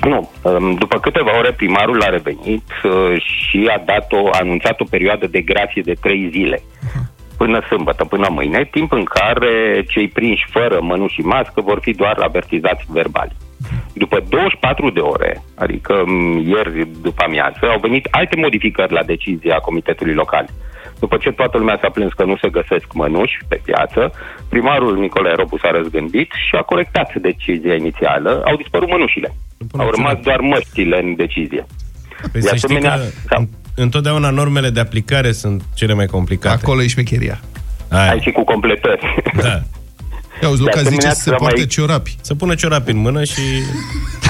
Nu. 0.00 0.30
Um, 0.42 0.74
După 0.74 0.98
câteva 0.98 1.38
ore, 1.38 1.52
primarul 1.52 2.02
a 2.02 2.08
revenit 2.08 2.68
uh, 2.84 3.22
și 3.22 3.70
a 3.76 3.82
dat 3.86 4.12
o, 4.12 4.28
a 4.28 4.38
anunțat 4.40 4.80
o 4.80 4.84
perioadă 4.90 5.26
de 5.26 5.40
grație 5.40 5.82
de 5.84 5.94
trei 6.00 6.28
zile. 6.30 6.62
Până 7.36 7.60
sâmbătă, 7.68 8.04
până 8.04 8.28
mâine, 8.30 8.68
timp 8.70 8.92
în 8.92 9.04
care 9.04 9.84
cei 9.88 10.08
prinși 10.08 10.46
fără 10.50 10.78
mănuși 10.80 11.14
și 11.14 11.20
mască 11.20 11.60
vor 11.60 11.78
fi 11.82 11.92
doar 11.92 12.16
avertizați 12.18 12.84
verbali. 12.88 13.36
După 13.92 14.22
24 14.28 14.90
de 14.90 15.00
ore, 15.00 15.42
adică 15.54 16.02
m, 16.06 16.38
ieri 16.46 16.88
după 17.02 17.22
amiază, 17.26 17.64
au 17.72 17.78
venit 17.80 18.06
alte 18.10 18.36
modificări 18.36 18.92
la 18.92 19.02
decizia 19.02 19.56
Comitetului 19.56 20.14
Local. 20.14 20.46
După 20.98 21.16
ce 21.16 21.30
toată 21.30 21.58
lumea 21.58 21.78
s-a 21.82 21.88
plâns 21.90 22.12
că 22.12 22.24
nu 22.24 22.36
se 22.36 22.48
găsesc 22.48 22.86
mănuși 22.92 23.38
pe 23.48 23.60
piață, 23.64 24.12
primarul 24.48 24.98
Nicolae 24.98 25.34
Robu 25.34 25.58
s-a 25.58 25.70
răzgândit 25.70 26.30
și 26.48 26.54
a 26.56 26.62
corectat 26.62 27.14
decizia 27.14 27.74
inițială. 27.74 28.42
Au 28.46 28.56
dispărut 28.56 28.88
mănușile. 28.88 29.34
Au 29.78 29.90
rămas 29.90 30.16
doar 30.22 30.40
măștile 30.40 31.00
în 31.02 31.16
decizie. 31.16 31.66
Păi 32.32 32.40
De 32.40 32.48
să 32.48 32.56
știi 32.56 32.68
că 32.80 32.86
asemenea, 32.86 33.10
sau- 33.28 33.48
întotdeauna 33.76 34.30
normele 34.30 34.70
de 34.70 34.80
aplicare 34.80 35.32
sunt 35.32 35.62
cele 35.74 35.94
mai 35.94 36.06
complicate. 36.06 36.60
Acolo 36.62 36.82
e 36.82 36.86
șmecheria. 36.86 37.40
Hai 37.90 38.18
și 38.22 38.30
cu 38.30 38.44
completări. 38.44 39.22
Da. 39.36 39.60
Ia 40.44 40.50
uzi, 40.50 40.62
De 40.62 40.64
Luca 40.64 40.78
zice 40.78 40.88
asemenea, 40.88 41.14
să 41.14 41.20
se 41.22 41.28
s-a 41.30 41.34
poarte 41.36 41.56
mai- 41.58 41.66
ciorapi. 41.66 42.16
Să 42.20 42.34
pună 42.34 42.54
ciorapi 42.54 42.90
în 42.90 42.96
mână 42.96 43.24
și... 43.24 43.40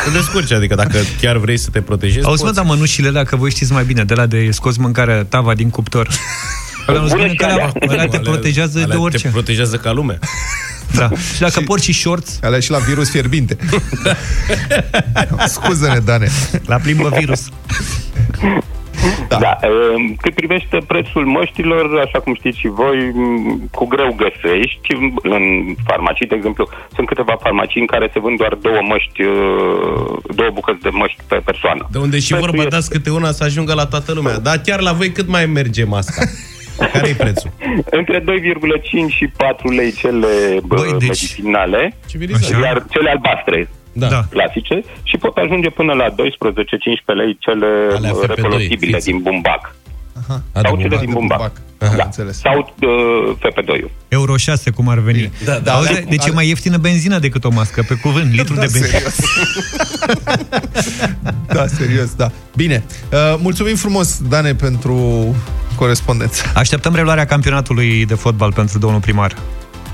Te 0.05 0.11
descurci, 0.11 0.53
adică 0.53 0.75
dacă 0.75 0.99
chiar 1.21 1.37
vrei 1.37 1.57
să 1.57 1.71
te 1.71 1.81
protejezi, 1.81 2.27
Auzi, 2.27 2.41
mă, 2.43 2.49
poți. 2.49 2.59
dar 2.61 2.67
mănușile 2.69 3.09
alea, 3.09 3.25
că 3.25 3.37
voi 3.37 3.51
știți 3.51 3.73
mai 3.73 3.85
bine, 3.85 4.05
de 4.05 4.15
la 4.15 4.27
de 4.27 4.49
scos 4.51 4.77
mâncarea, 4.77 5.25
tava 5.25 5.55
din 5.55 5.71
cuptor. 5.71 6.09
Alea 6.87 7.01
nu 7.01 7.07
Bună 7.09 7.19
spune 7.19 7.29
și 7.31 7.37
că 7.37 7.45
alea, 7.45 7.55
alea. 7.65 7.73
alea 7.89 8.07
te 8.07 8.19
protejează 8.19 8.79
de 8.79 8.85
Alea 8.85 9.01
orice. 9.01 9.23
Te 9.27 9.29
protejează 9.33 9.77
ca 9.77 9.93
lumea. 9.93 10.19
Da. 10.95 11.09
Și 11.35 11.41
dacă 11.41 11.61
porți 11.61 11.85
și 11.85 11.93
shorts, 11.93 12.39
Alea 12.43 12.61
și 12.61 12.71
la 12.71 12.79
virus 12.79 13.11
fierbinte. 13.11 13.57
Scuză-ne, 15.47 15.99
Dane. 15.99 16.29
la 16.67 16.77
plimbă 16.77 17.13
virus. 17.19 17.43
Da. 19.29 19.39
da. 19.47 19.53
ehm, 19.61 20.17
Cât 20.23 20.35
privește 20.35 20.79
prețul 20.87 21.25
măștilor, 21.27 21.85
așa 22.07 22.19
cum 22.21 22.35
știți 22.35 22.59
și 22.59 22.69
voi, 22.69 22.97
m, 23.15 23.69
cu 23.79 23.85
greu 23.87 24.17
găsești. 24.25 24.89
În 25.23 25.43
farmacii, 25.87 26.27
de 26.27 26.35
exemplu, 26.35 26.69
sunt 26.95 27.07
câteva 27.07 27.35
farmacii 27.43 27.81
în 27.81 27.87
care 27.87 28.11
se 28.13 28.19
vând 28.21 28.37
doar 28.39 28.55
două 28.55 28.81
măști, 28.89 29.23
uh, 29.23 30.19
două 30.39 30.51
bucăți 30.53 30.81
de 30.81 30.89
măști 30.93 31.21
pe 31.29 31.41
persoană. 31.45 31.89
De 31.93 31.99
unde 31.99 32.19
și 32.19 32.29
Prețul 32.33 32.47
vorba, 32.47 32.63
este- 32.63 32.75
dați 32.77 32.91
câte 32.91 33.11
una 33.11 33.31
să 33.31 33.45
ajungă 33.45 33.75
la 33.75 33.87
toată 33.87 34.13
lumea. 34.13 34.39
Dar 34.39 34.57
chiar 34.67 34.81
la 34.81 34.93
voi 34.93 35.11
cât 35.13 35.29
mai 35.29 35.47
merge 35.47 35.85
masca? 35.85 36.23
care 36.93 37.09
e 37.09 37.15
prețul? 37.15 37.51
Între 37.91 38.21
2,5 38.21 39.15
și 39.17 39.27
4 39.37 39.71
lei 39.71 39.93
cele 39.93 40.27
bă, 40.67 40.75
Băi, 40.77 40.91
deci- 40.99 41.01
medicinale, 41.01 41.97
Civilizat. 42.09 42.61
iar 42.63 42.85
cele 42.91 43.11
albastre 43.11 43.69
Da. 43.97 44.09
Da. 44.09 44.25
clasice 44.31 44.83
și 45.03 45.17
pot 45.17 45.37
ajunge 45.37 45.71
până 45.71 45.93
la 45.93 46.07
12-15 46.11 46.15
lei 47.05 47.37
cele 47.41 47.67
Alea 47.97 48.13
uh, 48.13 48.19
FP2, 48.23 48.35
recoloribile 48.35 48.93
fiți. 48.97 49.07
din 49.11 49.19
bumbac. 49.23 49.75
Aha. 50.29 50.43
A, 50.53 50.61
de 50.61 50.69
Sau 50.69 50.77
cele 50.77 50.89
bumbac. 50.89 50.99
din 51.01 51.09
de 51.09 51.15
bumbac. 51.15 51.39
bumbac. 51.39 51.61
Aha, 51.79 51.97
Da. 51.97 52.05
înțeles. 52.05 52.39
Sau 52.39 52.75
uh, 52.81 53.37
FP2-ul. 53.39 53.91
Euro 54.09 54.37
6, 54.37 54.71
cum 54.71 54.89
ar 54.89 54.99
veni. 54.99 55.31
Da, 55.45 55.59
da. 55.59 55.73
Auzi, 55.75 55.89
Ale- 55.89 56.05
deci 56.09 56.19
e 56.21 56.23
ale- 56.25 56.35
mai 56.35 56.49
ieftină 56.49 56.77
benzina 56.77 57.19
decât 57.19 57.45
o 57.45 57.51
mască, 57.51 57.85
pe 57.89 57.95
cuvânt, 57.95 58.33
litru 58.39 58.55
Da, 58.55 58.61
de 58.61 58.67
benzină. 58.73 58.87
serios. 58.87 59.17
da, 61.55 61.67
serios, 61.67 62.15
da. 62.15 62.31
Bine. 62.57 62.85
Uh, 63.13 63.19
mulțumim 63.39 63.77
frumos, 63.77 64.21
Dane, 64.29 64.55
pentru 64.55 64.97
corespondență. 65.77 66.43
Așteptăm 66.55 66.95
reluarea 66.95 67.25
campionatului 67.27 68.07
de 68.07 68.15
fotbal 68.15 68.53
pentru 68.53 68.79
domnul 68.79 69.01
primar. 69.01 69.35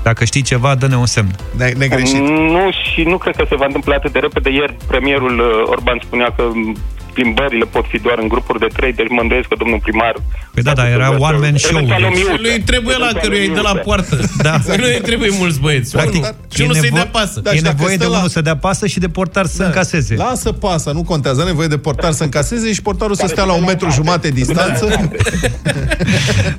Dacă 0.03 0.23
știi 0.25 0.41
ceva, 0.41 0.75
dă-ne 0.75 0.95
un 0.97 1.05
semn. 1.05 1.35
Ne- 1.57 1.73
negreșit. 1.77 2.15
Nu, 2.55 2.69
și 2.93 3.01
nu 3.03 3.17
cred 3.17 3.35
că 3.35 3.45
se 3.49 3.55
va 3.55 3.65
întâmpla 3.65 3.95
atât 3.95 4.11
de 4.11 4.19
repede. 4.19 4.49
Ieri 4.49 4.75
premierul 4.87 5.39
uh, 5.39 5.69
Orban 5.69 5.99
spunea 6.05 6.33
că 6.35 6.43
m, 6.53 6.77
plimbările 7.13 7.65
pot 7.65 7.85
fi 7.87 7.97
doar 7.99 8.17
în 8.21 8.27
grupuri 8.27 8.59
de 8.59 8.67
trei, 8.75 8.93
deci 8.93 9.07
mă 9.09 9.21
îndoiesc 9.21 9.47
că 9.47 9.55
domnul 9.57 9.79
primar... 9.81 10.13
Păi 10.53 10.63
da, 10.63 10.73
dar 10.73 10.87
era 10.87 11.09
one 11.19 11.37
man 11.37 11.57
show. 11.57 11.71
Eventual 11.77 12.03
o 12.03 12.07
deci- 12.07 12.17
miuță. 12.17 12.37
Lui 12.41 12.61
trebuie 12.61 12.95
la 12.97 13.07
Eventual 13.09 13.23
căruia 13.23 13.41
o 13.41 13.47
îi 13.49 13.55
dă 13.55 13.61
la 13.61 13.71
miuță. 13.73 13.85
poartă. 13.87 14.19
Da. 14.47 14.55
Nu 14.81 14.85
îi 14.85 15.01
trebuie 15.03 15.29
mulți 15.39 15.59
băieți. 15.59 15.91
Practic, 15.91 16.21
Unul. 16.21 16.35
Și 16.53 16.61
unul 16.61 16.75
e 16.75 16.79
să-i 16.79 16.89
dea 16.89 17.03
nevo- 17.07 17.11
pasă. 17.11 17.39
Da, 17.39 17.51
e 17.51 17.55
și 17.55 17.61
dacă 17.61 17.75
nevoie 17.77 17.95
de 17.97 18.03
stă 18.03 18.11
la- 18.11 18.17
unul 18.17 18.29
să 18.29 18.41
dea 18.41 18.57
pasă 18.57 18.87
și 18.87 18.99
de 18.99 19.07
portar 19.09 19.45
să 19.45 19.63
încaseze. 19.63 20.15
Lasă 20.15 20.51
pasa, 20.51 20.91
nu 20.91 21.03
contează. 21.03 21.39
Are 21.41 21.49
nevoie 21.49 21.67
de 21.67 21.77
portar 21.77 22.11
să 22.11 22.23
încaseze 22.23 22.73
și 22.73 22.81
portarul 22.81 23.15
să 23.15 23.25
stea 23.27 23.43
la 23.43 23.53
un 23.53 23.63
metru 23.63 23.89
jumate 23.89 24.29
distanță. 24.29 25.09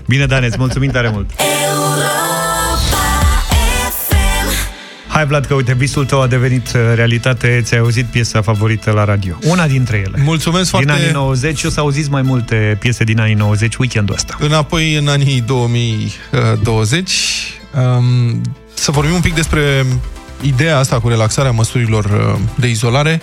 Bine, 0.07 0.27
Daneț, 0.27 0.49
îți 0.49 0.59
mulțumim 0.59 0.91
tare 0.91 1.11
mult. 1.13 1.31
Hai, 5.13 5.27
Vlad, 5.27 5.47
că 5.47 5.55
uite, 5.55 5.75
visul 5.75 6.05
tău 6.05 6.21
a 6.23 6.27
devenit 6.27 6.73
uh, 6.75 6.81
realitate. 6.95 7.61
Ți-ai 7.65 7.81
auzit 7.81 8.05
piesa 8.07 8.43
favorită 8.43 8.91
la 8.91 9.05
radio. 9.05 9.39
Una 9.43 9.67
dintre 9.67 9.97
ele. 9.97 10.23
Mulțumesc 10.25 10.71
Din 10.71 10.81
foarte... 10.87 11.03
anii 11.03 11.13
90 11.13 11.65
o 11.65 11.71
să 11.71 11.81
auziți 11.81 12.11
mai 12.11 12.23
multe 12.23 12.77
piese 12.81 13.05
din 13.05 13.21
anii 13.21 13.35
90 13.35 13.77
weekendul 13.77 14.15
ăsta. 14.15 14.37
Înapoi 14.41 14.95
în 14.95 15.09
anii 15.09 15.41
2020, 15.41 17.11
um, 17.99 18.41
să 18.75 18.91
vorbim 18.91 19.15
un 19.15 19.21
pic 19.21 19.35
despre 19.35 19.87
ideea 20.41 20.79
asta 20.79 21.01
cu 21.01 21.09
relaxarea 21.09 21.51
măsurilor 21.51 22.05
uh, 22.05 22.35
de 22.55 22.69
izolare. 22.69 23.23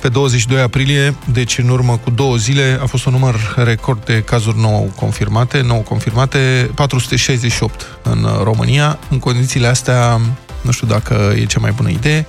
Pe 0.00 0.08
22 0.08 0.60
aprilie, 0.60 1.14
deci 1.32 1.58
în 1.58 1.68
urmă 1.68 2.00
cu 2.04 2.10
două 2.10 2.36
zile, 2.36 2.78
a 2.82 2.86
fost 2.86 3.04
un 3.04 3.12
număr 3.12 3.54
record 3.56 4.04
de 4.04 4.22
cazuri 4.22 4.58
nou 4.58 4.92
confirmate, 4.96 5.60
nou 5.60 5.80
confirmate, 5.80 6.70
468 6.74 7.86
în 8.02 8.22
uh, 8.22 8.30
România. 8.42 8.98
În 9.10 9.18
condițiile 9.18 9.66
astea, 9.66 10.20
nu 10.66 10.72
știu 10.72 10.86
dacă 10.86 11.32
e 11.36 11.44
cea 11.44 11.60
mai 11.60 11.70
bună 11.70 11.88
idee. 11.88 12.26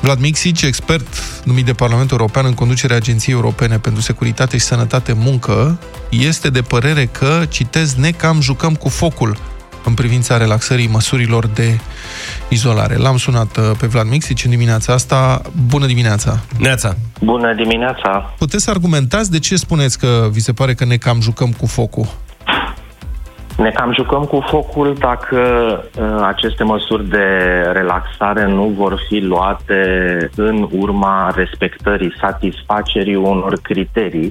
Vlad 0.00 0.18
Mixic, 0.18 0.60
expert 0.60 1.06
numit 1.44 1.64
de 1.64 1.72
Parlamentul 1.72 2.16
European 2.18 2.44
în 2.46 2.54
conducerea 2.54 2.96
Agenției 2.96 3.34
Europene 3.34 3.78
pentru 3.78 4.00
Securitate 4.00 4.56
și 4.56 4.64
Sănătate 4.64 5.12
Muncă, 5.12 5.78
este 6.10 6.50
de 6.50 6.62
părere 6.62 7.06
că, 7.06 7.42
citez, 7.48 7.94
ne 7.94 8.10
cam 8.10 8.40
jucăm 8.40 8.74
cu 8.74 8.88
focul 8.88 9.36
în 9.84 9.94
privința 9.94 10.36
relaxării 10.36 10.88
măsurilor 10.88 11.46
de 11.46 11.78
izolare. 12.48 12.96
L-am 12.96 13.16
sunat 13.16 13.56
uh, 13.56 13.70
pe 13.78 13.86
Vlad 13.86 14.06
Mixic 14.06 14.44
în 14.44 14.50
dimineața 14.50 14.92
asta. 14.92 15.42
Bună 15.66 15.86
dimineața! 15.86 16.40
Neața. 16.58 16.96
Bună 17.20 17.54
dimineața! 17.54 18.34
Puteți 18.38 18.64
să 18.64 18.70
argumentați 18.70 19.30
de 19.30 19.38
ce 19.38 19.56
spuneți 19.56 19.98
că 19.98 20.28
vi 20.32 20.40
se 20.40 20.52
pare 20.52 20.74
că 20.74 20.84
ne 20.84 20.96
cam 20.96 21.20
jucăm 21.20 21.52
cu 21.52 21.66
focul? 21.66 22.06
Ne 23.56 23.70
cam 23.70 23.92
jucăm 23.92 24.24
cu 24.24 24.40
focul 24.40 24.94
dacă 24.98 25.40
uh, 26.00 26.24
aceste 26.26 26.64
măsuri 26.64 27.08
de 27.08 27.26
relaxare 27.72 28.46
nu 28.46 28.64
vor 28.64 29.02
fi 29.08 29.18
luate 29.18 29.80
în 30.36 30.68
urma 30.70 31.32
respectării, 31.34 32.14
satisfacerii 32.20 33.14
unor 33.14 33.58
criterii, 33.62 34.28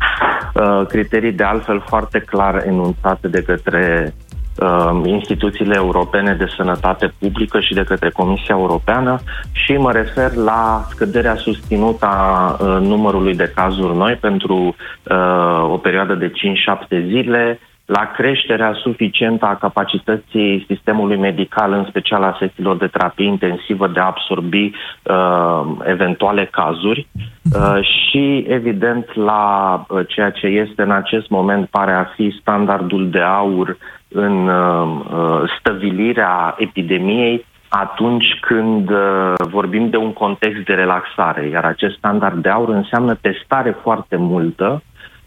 uh, 0.54 0.86
criterii 0.88 1.32
de 1.32 1.44
altfel 1.44 1.84
foarte 1.88 2.20
clar 2.20 2.64
enunțate 2.66 3.28
de 3.28 3.44
către 3.44 4.14
uh, 4.62 5.02
instituțiile 5.06 5.76
europene 5.76 6.34
de 6.34 6.46
sănătate 6.56 7.14
publică 7.20 7.60
și 7.60 7.74
de 7.74 7.84
către 7.84 8.10
Comisia 8.10 8.56
Europeană 8.58 9.20
și 9.52 9.74
mă 9.74 9.92
refer 9.92 10.34
la 10.34 10.86
scăderea 10.90 11.36
susținută 11.36 12.06
a 12.06 12.58
uh, 12.60 12.78
numărului 12.80 13.36
de 13.36 13.52
cazuri 13.56 13.98
noi 13.98 14.14
pentru 14.14 14.56
uh, 14.56 15.72
o 15.72 15.78
perioadă 15.78 16.14
de 16.14 16.32
5-7 16.32 17.06
zile, 17.08 17.60
la 17.98 18.12
creșterea 18.16 18.74
suficientă 18.74 19.46
a 19.46 19.56
capacității 19.56 20.66
sistemului 20.68 21.18
medical, 21.18 21.72
în 21.72 21.86
special 21.90 22.24
a 22.24 22.36
secțiilor 22.40 22.78
de 22.78 22.88
terapie 22.88 23.26
intensivă, 23.26 23.88
de 23.88 24.00
a 24.00 24.06
absorbi 24.06 24.72
uh, 25.04 25.62
eventuale 25.84 26.46
cazuri. 26.52 27.08
Uh, 27.56 27.80
și, 27.82 28.46
evident, 28.48 29.16
la 29.16 29.46
uh, 29.88 30.00
ceea 30.08 30.30
ce 30.30 30.48
este 30.48 30.82
în 30.82 30.92
acest 30.92 31.30
moment 31.30 31.68
pare 31.70 31.92
a 31.92 32.04
fi 32.04 32.38
standardul 32.42 33.10
de 33.10 33.20
aur 33.20 33.78
în 34.08 34.48
uh, 34.48 35.00
uh, 35.14 35.42
stăvilirea 35.60 36.56
epidemiei 36.58 37.46
atunci 37.70 38.38
când 38.42 38.90
uh, 38.90 39.34
vorbim 39.50 39.90
de 39.90 39.98
un 39.98 40.14
context 40.14 40.64
de 40.66 40.74
relaxare, 40.74 41.48
iar 41.48 41.66
acest 41.66 41.98
standard 41.98 42.42
de 42.42 42.50
aur 42.50 42.70
înseamnă 42.70 43.16
testare 43.16 43.78
foarte 43.82 44.16
multă, 44.16 44.82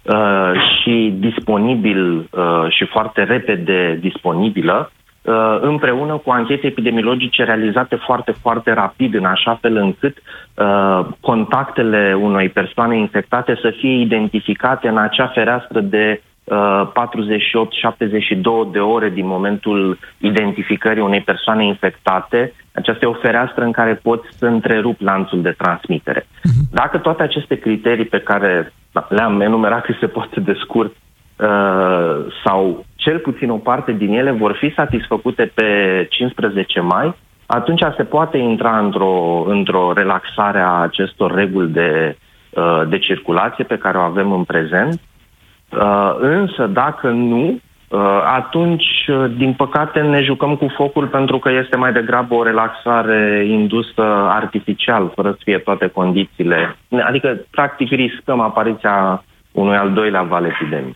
uh, 0.05 0.53
și 0.81 1.15
disponibil 1.19 2.29
uh, 2.31 2.67
și 2.69 2.85
foarte 2.85 3.23
repede 3.23 3.99
disponibilă, 4.01 4.91
uh, 5.23 5.59
împreună 5.61 6.17
cu 6.17 6.31
anchete 6.31 6.67
epidemiologice 6.67 7.45
realizate 7.45 7.97
foarte, 7.97 8.33
foarte 8.33 8.73
rapid, 8.73 9.15
în 9.15 9.25
așa 9.25 9.59
fel 9.61 9.77
încât 9.77 10.17
uh, 10.55 11.07
contactele 11.21 12.17
unei 12.21 12.49
persoane 12.49 12.97
infectate 12.99 13.59
să 13.61 13.75
fie 13.79 14.01
identificate 14.01 14.89
în 14.89 14.99
acea 14.99 15.27
fereastră 15.27 15.81
de 15.81 16.21
uh, 16.45 16.91
48-72 18.69 18.73
de 18.73 18.79
ore 18.79 19.09
din 19.09 19.27
momentul 19.27 19.99
identificării 20.19 21.03
unei 21.03 21.21
persoane 21.21 21.65
infectate. 21.65 22.53
Aceasta 22.75 23.05
e 23.05 23.09
o 23.09 23.13
fereastră 23.13 23.65
în 23.65 23.73
care 23.73 23.95
poți 23.95 24.27
să 24.39 24.47
întrerup 24.47 25.01
lanțul 25.01 25.43
de 25.43 25.55
transmitere. 25.59 26.27
Dacă 26.71 26.99
toate 26.99 27.23
aceste 27.23 27.55
criterii 27.55 28.05
pe 28.05 28.21
care 28.21 28.73
le-am 29.09 29.41
enumerat 29.41 29.85
cât 29.85 29.97
se 30.01 30.07
poate 30.07 30.41
de 30.41 30.57
scurt 30.63 30.93
uh, 30.93 32.27
sau 32.45 32.85
cel 32.95 33.19
puțin 33.19 33.51
o 33.51 33.57
parte 33.57 33.93
din 33.93 34.13
ele 34.13 34.31
vor 34.31 34.57
fi 34.61 34.73
satisfăcute 34.77 35.53
pe 35.55 35.67
15 36.11 36.81
mai, 36.81 37.15
atunci 37.47 37.83
se 37.97 38.05
poate 38.05 38.37
intra 38.39 38.79
într-o, 38.79 39.45
într-o 39.47 39.93
relaxare 39.93 40.61
a 40.61 40.81
acestor 40.81 41.35
reguli 41.35 41.73
de, 41.73 42.17
uh, 42.51 42.83
de 42.89 42.99
circulație 42.99 43.65
pe 43.65 43.79
care 43.79 43.99
o 43.99 44.01
avem 44.01 44.33
în 44.33 44.45
prezent. 44.45 45.01
Uh, 45.71 46.17
însă, 46.19 46.67
dacă 46.67 47.11
nu, 47.11 47.45
uh, 47.45 47.61
atunci, 48.37 48.85
uh, 49.09 49.35
din 49.37 49.53
păcate, 49.53 50.01
ne 50.01 50.23
jucăm 50.23 50.57
cu 50.57 50.67
focul 50.77 51.07
pentru 51.07 51.39
că 51.39 51.51
este 51.63 51.77
mai 51.77 51.93
degrabă 51.93 52.35
o 52.35 52.43
relaxare 52.43 53.47
indusă 53.49 54.05
artificial, 54.29 55.13
fără 55.15 55.31
să 55.31 55.41
fie 55.45 55.59
toate 55.59 55.87
condițiile. 55.87 56.77
Adică, 57.09 57.41
practic, 57.51 57.91
riscăm 57.91 58.41
apariția 58.41 59.25
unui 59.53 59.77
al 59.77 59.93
doilea 59.93 60.23
val 60.23 60.45
epidemic. 60.45 60.95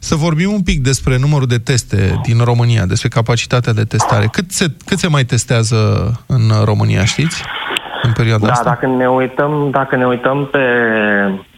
Să 0.00 0.14
vorbim 0.14 0.52
un 0.52 0.62
pic 0.62 0.80
despre 0.80 1.16
numărul 1.20 1.46
de 1.46 1.58
teste 1.58 2.20
din 2.22 2.44
România, 2.44 2.86
despre 2.86 3.08
capacitatea 3.08 3.72
de 3.72 3.84
testare. 3.84 4.26
Cât 4.32 4.50
se, 4.50 4.66
cât 4.86 4.98
se 4.98 5.08
mai 5.08 5.24
testează 5.24 5.76
în 6.26 6.64
România, 6.64 7.04
știți? 7.04 7.44
În 8.02 8.12
perioada 8.12 8.46
Da, 8.46 8.52
asta? 8.52 8.70
dacă 8.70 8.86
ne 8.86 9.06
uităm, 9.06 9.68
dacă 9.70 9.96
ne 9.96 10.06
uităm 10.06 10.48
pe 10.50 10.58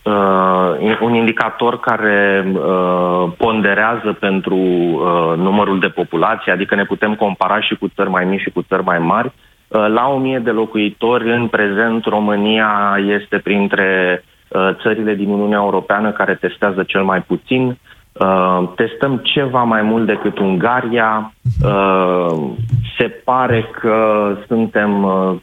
uh, 0.05 0.98
un 1.00 1.14
indicator 1.14 1.80
care 1.80 2.44
uh, 2.55 3.32
ponderează 3.36 4.16
pentru 4.20 4.57
uh, 4.57 5.36
numărul 5.36 5.78
de 5.80 5.88
populație, 5.88 6.52
adică 6.52 6.74
ne 6.74 6.84
putem 6.84 7.14
compara 7.14 7.61
și 7.61 7.74
cu 7.74 7.88
țări 7.94 8.11
mai 8.11 8.24
mici 8.24 8.40
și 8.40 8.50
cu 8.50 8.62
țări 8.62 8.82
mai 8.84 8.98
mari, 8.98 9.32
Uh, 9.74 9.86
La 9.88 10.09
1000 10.09 10.38
de 10.38 10.50
locuitori, 10.50 11.30
în 11.30 11.46
prezent, 11.48 12.05
România 12.05 12.96
este 13.18 13.38
printre 13.38 14.22
uh, 14.48 14.70
țările 14.82 15.14
din 15.14 15.28
Uniunea 15.28 15.59
Europeană 15.59 16.11
care 16.12 16.34
testează 16.34 16.82
cel 16.82 17.02
mai 17.02 17.20
puțin. 17.22 17.78
Uh, 18.12 18.68
Testăm 18.76 19.16
ceva 19.16 19.62
mai 19.62 19.82
mult 19.82 20.07
decât 20.07 20.38
Ungaria. 20.38 21.32
Uh, 21.64 22.50
Se 22.98 23.05
pare 23.24 23.68
că 23.80 24.28
suntem 24.46 25.02
uh, 25.05 25.34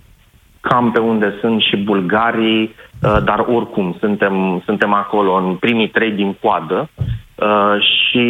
cam 0.62 0.92
pe 0.92 1.00
unde 1.00 1.34
sunt 1.42 1.62
și 1.62 1.78
bulgarii, 1.78 2.62
uh, 2.64 2.91
dar 3.02 3.46
oricum 3.48 3.96
suntem, 4.00 4.62
suntem 4.66 4.94
acolo 4.94 5.34
în 5.34 5.56
primii 5.56 5.90
trei 5.90 6.12
din 6.12 6.38
coadă 6.42 6.90
uh, 7.36 7.76
și 7.82 8.28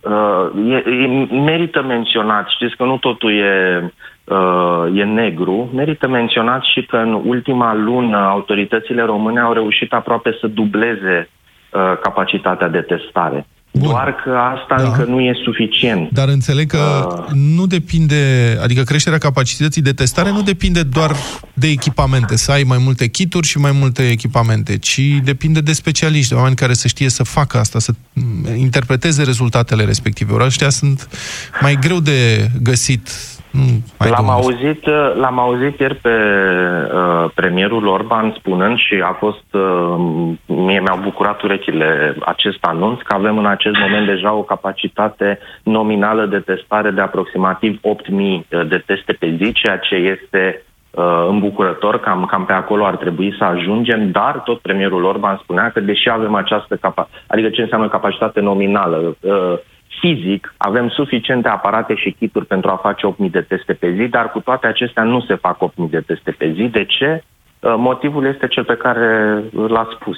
uh, 0.00 0.70
e, 0.70 0.90
e, 0.90 1.06
merită 1.34 1.82
menționat, 1.82 2.48
știți 2.48 2.76
că 2.76 2.84
nu 2.84 2.96
totul 2.96 3.32
e, 3.32 3.92
uh, 4.24 4.84
e 4.94 5.04
negru, 5.04 5.70
merită 5.74 6.08
menționat 6.08 6.62
și 6.62 6.82
că 6.82 6.96
în 6.96 7.22
ultima 7.24 7.74
lună 7.74 8.16
autoritățile 8.16 9.02
române 9.02 9.40
au 9.40 9.52
reușit 9.52 9.92
aproape 9.92 10.36
să 10.40 10.46
dubleze 10.46 11.28
uh, 11.72 11.98
capacitatea 12.02 12.68
de 12.68 12.80
testare. 12.80 13.46
Bun. 13.78 13.88
Doar 13.88 14.14
că 14.24 14.30
asta 14.30 14.74
da. 14.76 14.82
încă 14.82 15.04
nu 15.04 15.20
e 15.20 15.32
suficient. 15.44 16.10
Dar 16.10 16.28
înțeleg 16.28 16.70
că 16.70 17.08
uh. 17.08 17.32
nu 17.32 17.66
depinde, 17.66 18.14
adică 18.62 18.82
creșterea 18.82 19.18
capacității 19.18 19.82
de 19.82 19.92
testare 19.92 20.30
nu 20.30 20.42
depinde 20.42 20.82
doar 20.82 21.16
de 21.54 21.66
echipamente, 21.66 22.36
să 22.36 22.52
ai 22.52 22.62
mai 22.62 22.78
multe 22.78 23.06
kituri 23.08 23.46
și 23.46 23.58
mai 23.58 23.72
multe 23.72 24.10
echipamente, 24.10 24.78
ci 24.78 25.00
depinde 25.22 25.60
de 25.60 25.72
specialiști, 25.72 26.28
de 26.28 26.34
oameni 26.34 26.56
care 26.56 26.74
să 26.74 26.88
știe 26.88 27.08
să 27.08 27.22
facă 27.22 27.58
asta, 27.58 27.78
să 27.78 27.92
interpreteze 28.56 29.22
rezultatele 29.22 29.84
respective. 29.84 30.32
Ori 30.32 30.44
ăștia 30.44 30.68
sunt 30.68 31.08
mai 31.60 31.78
greu 31.80 32.00
de 32.00 32.50
găsit. 32.62 33.10
Nu 33.50 33.62
mai 33.98 34.10
L-am 34.10 34.26
domnul. 34.26 34.42
auzit, 34.42 34.86
uh, 34.86 35.12
l-am 35.14 35.38
auzit 35.38 35.78
ieri 35.80 35.94
pe 35.94 36.10
uh, 36.94 37.30
premierul 37.34 37.86
Orban 37.86 38.34
spunând 38.38 38.78
și 38.78 39.02
a 39.04 39.12
fost, 39.12 39.44
uh, 39.52 39.96
mie 40.46 40.80
mi-au 40.80 40.98
bucurat 41.02 41.42
urechile 41.42 42.16
acest 42.24 42.58
anunț, 42.60 43.00
că 43.00 43.14
avem 43.14 43.38
în 43.38 43.46
acest 43.46 43.76
moment 43.78 44.06
deja 44.06 44.32
o 44.32 44.42
capacitate 44.42 45.38
nominală 45.62 46.26
de 46.26 46.38
testare 46.38 46.90
de 46.90 47.00
aproximativ 47.00 47.80
8.000 47.80 48.66
de 48.68 48.82
teste 48.86 49.12
pe 49.12 49.36
zi, 49.40 49.52
ceea 49.52 49.78
ce 49.78 49.94
este 49.94 50.62
uh, 50.96 51.26
îmbucurător, 51.28 52.00
cam, 52.00 52.24
cam 52.24 52.44
pe 52.44 52.52
acolo 52.52 52.84
ar 52.84 52.96
trebui 52.96 53.34
să 53.38 53.44
ajungem, 53.44 54.10
dar 54.10 54.40
tot 54.44 54.58
premierul 54.60 55.04
Orban 55.04 55.40
spunea 55.42 55.70
că 55.70 55.80
deși 55.80 56.10
avem 56.10 56.34
această 56.34 56.76
capacitate, 56.76 57.24
adică 57.26 57.48
ce 57.48 57.62
înseamnă 57.62 57.88
capacitate 57.88 58.40
nominală, 58.40 59.16
uh, 59.20 59.58
fizic 60.00 60.54
avem 60.56 60.88
suficiente 60.88 61.48
aparate 61.48 61.94
și 61.94 62.16
kituri 62.18 62.46
pentru 62.46 62.70
a 62.70 62.76
face 62.76 63.06
8.000 63.06 63.30
de 63.30 63.40
teste 63.40 63.72
pe 63.72 63.92
zi, 63.92 64.08
dar 64.08 64.30
cu 64.30 64.40
toate 64.40 64.66
acestea 64.66 65.02
nu 65.02 65.20
se 65.20 65.34
fac 65.34 65.56
8.000 65.56 65.90
de 65.90 66.00
teste 66.00 66.30
pe 66.30 66.52
zi. 66.52 66.62
De 66.62 66.84
ce? 66.84 67.22
Uh, 67.60 67.74
Motivul 67.76 68.26
este 68.26 68.46
cel 68.46 68.64
pe 68.64 68.76
care 68.76 69.42
l-ați 69.68 69.94
spus. 69.94 70.16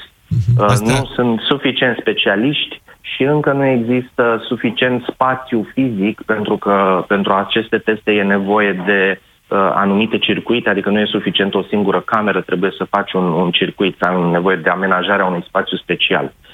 Uh, 0.59 0.77
Nu 0.81 1.05
sunt 1.15 1.41
suficient 1.41 1.97
specialiști 2.01 2.81
și 3.01 3.23
încă 3.23 3.53
nu 3.53 3.67
există 3.67 4.43
suficient 4.47 5.03
spațiu 5.03 5.67
fizic 5.75 6.23
pentru 6.23 6.57
că 6.57 7.05
pentru 7.09 7.33
aceste 7.33 7.79
teste 7.79 8.13
e 8.13 8.23
nevoie 8.23 8.73
de 8.87 9.21
uh, 9.21 9.59
anumite 9.75 10.19
circuite, 10.19 10.69
adică 10.71 10.91
nu 10.91 11.01
e 11.01 11.05
suficient 11.05 11.55
o 11.55 11.63
singură 11.63 12.01
cameră, 12.01 12.41
trebuie 12.41 12.71
să 12.77 12.85
faci 12.85 13.13
un, 13.13 13.25
un 13.25 13.51
circuit, 13.51 14.03
ai 14.03 14.31
nevoie 14.31 14.57
de 14.57 14.69
amenajarea 14.69 15.25
unui 15.27 15.45
spațiu 15.47 15.77
special. 15.77 16.25
Uh, 16.25 16.48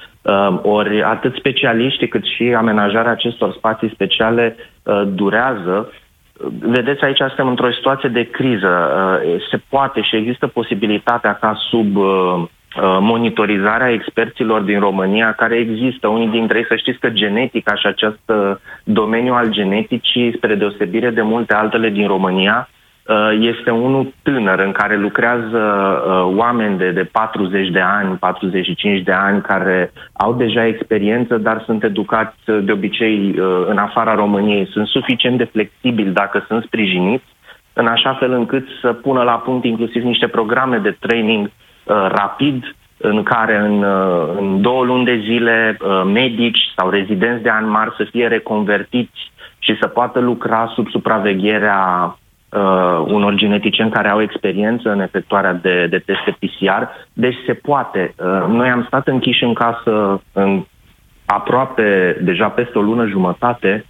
ori 0.62 1.03
atât 1.03 1.35
specialiștii 1.35 2.09
cât 2.09 2.25
și 2.25 2.55
amenajarea 2.57 3.11
acestor 3.11 3.53
spații 3.53 3.91
speciale 3.95 4.57
uh, 4.83 5.03
durează. 5.07 5.89
Uh, 5.91 6.03
Vedeți, 6.61 7.05
aici 7.05 7.18
suntem 7.18 7.49
într-o 7.49 7.72
situație 7.72 8.09
de 8.09 8.22
criză. 8.31 8.91
Uh, 9.25 9.43
Se 9.51 9.61
poate 9.68 10.03
și 10.03 10.16
există 10.16 10.47
posibilitatea 10.47 11.35
ca 11.35 11.55
sub 11.70 11.97
uh, 11.97 12.05
uh, 12.05 12.47
monitorizarea 13.01 13.91
experților 13.91 14.61
din 14.61 14.81
România, 14.81 15.33
care 15.33 15.57
există, 15.57 16.09
unii 16.09 16.29
dintre 16.29 16.59
ei, 16.59 16.66
să 16.68 16.77
știți 16.77 16.99
că 16.99 17.11
genetica 17.11 17.75
și 17.75 17.87
acest 17.87 18.22
uh, 18.27 18.57
domeniu 18.85 19.33
al 19.33 19.49
geneticii, 19.51 20.35
spre 20.37 20.55
deosebire 20.55 21.11
de 21.11 21.22
multe 21.22 21.55
altele 21.55 21.89
din 21.89 22.07
România, 22.07 22.68
uh, 22.68 22.74
este 23.40 23.70
unul 23.70 24.12
tânăr 24.22 24.59
în 24.59 24.72
care 24.72 24.96
lucrează 24.96 25.59
uh, 26.07 26.36
oameni 26.36 26.78
de, 26.78 26.90
de 26.90 27.05
40 27.05 27.68
de 27.68 27.80
ani, 27.80 28.16
45 28.16 29.02
de 29.02 29.12
ani, 29.12 29.42
care 29.42 29.92
au 30.12 30.34
deja 30.34 30.66
experiență, 30.66 31.38
dar 31.38 31.62
sunt 31.64 31.84
educați 31.84 32.50
uh, 32.50 32.59
de 32.64 32.72
obicei 32.72 33.34
uh, 33.38 33.64
în 33.66 33.76
afara 33.76 34.14
României. 34.14 34.68
Sunt 34.72 34.86
suficient 34.86 35.38
de 35.38 35.44
flexibili 35.44 36.11
dacă 36.11 36.44
sunt 36.48 36.64
sprijiniți, 36.64 37.24
în 37.72 37.86
așa 37.86 38.14
fel 38.14 38.32
încât 38.32 38.66
să 38.80 38.92
pună 38.92 39.22
la 39.22 39.32
punct 39.32 39.64
inclusiv 39.64 40.02
niște 40.02 40.28
programe 40.28 40.78
de 40.78 40.96
training 41.00 41.46
uh, 41.46 42.07
rapid, 42.09 42.74
în 42.96 43.22
care 43.22 43.57
în, 43.57 43.82
uh, 43.82 44.34
în 44.38 44.61
două 44.61 44.84
luni 44.84 45.05
de 45.05 45.20
zile 45.24 45.76
uh, 45.80 46.02
medici 46.05 46.59
sau 46.76 46.90
rezidenți 46.90 47.42
de 47.42 47.50
an 47.50 47.68
mari 47.68 47.94
să 47.96 48.07
fie 48.11 48.26
reconvertiți 48.26 49.32
și 49.59 49.76
să 49.80 49.86
poată 49.86 50.20
lucra 50.20 50.72
sub 50.74 50.88
supravegherea 50.88 51.78
uh, 52.55 53.05
unor 53.07 53.34
geneticieni 53.34 53.90
care 53.90 54.09
au 54.09 54.22
experiență 54.22 54.90
în 54.90 55.00
efectuarea 55.00 55.52
de, 55.52 55.86
de 55.86 55.98
teste 55.98 56.36
PCR. 56.38 56.82
Deci 57.12 57.36
se 57.46 57.55
poate. 57.55 58.14
Uh, 58.18 58.44
noi 58.48 58.68
am 58.68 58.84
stat 58.86 59.07
închiși 59.09 59.44
în 59.44 59.55
casă 59.55 60.22
în 60.32 60.64
aproape, 61.26 62.18
deja 62.20 62.48
peste 62.48 62.78
o 62.78 62.82
lună 62.82 63.07
jumătate, 63.07 63.84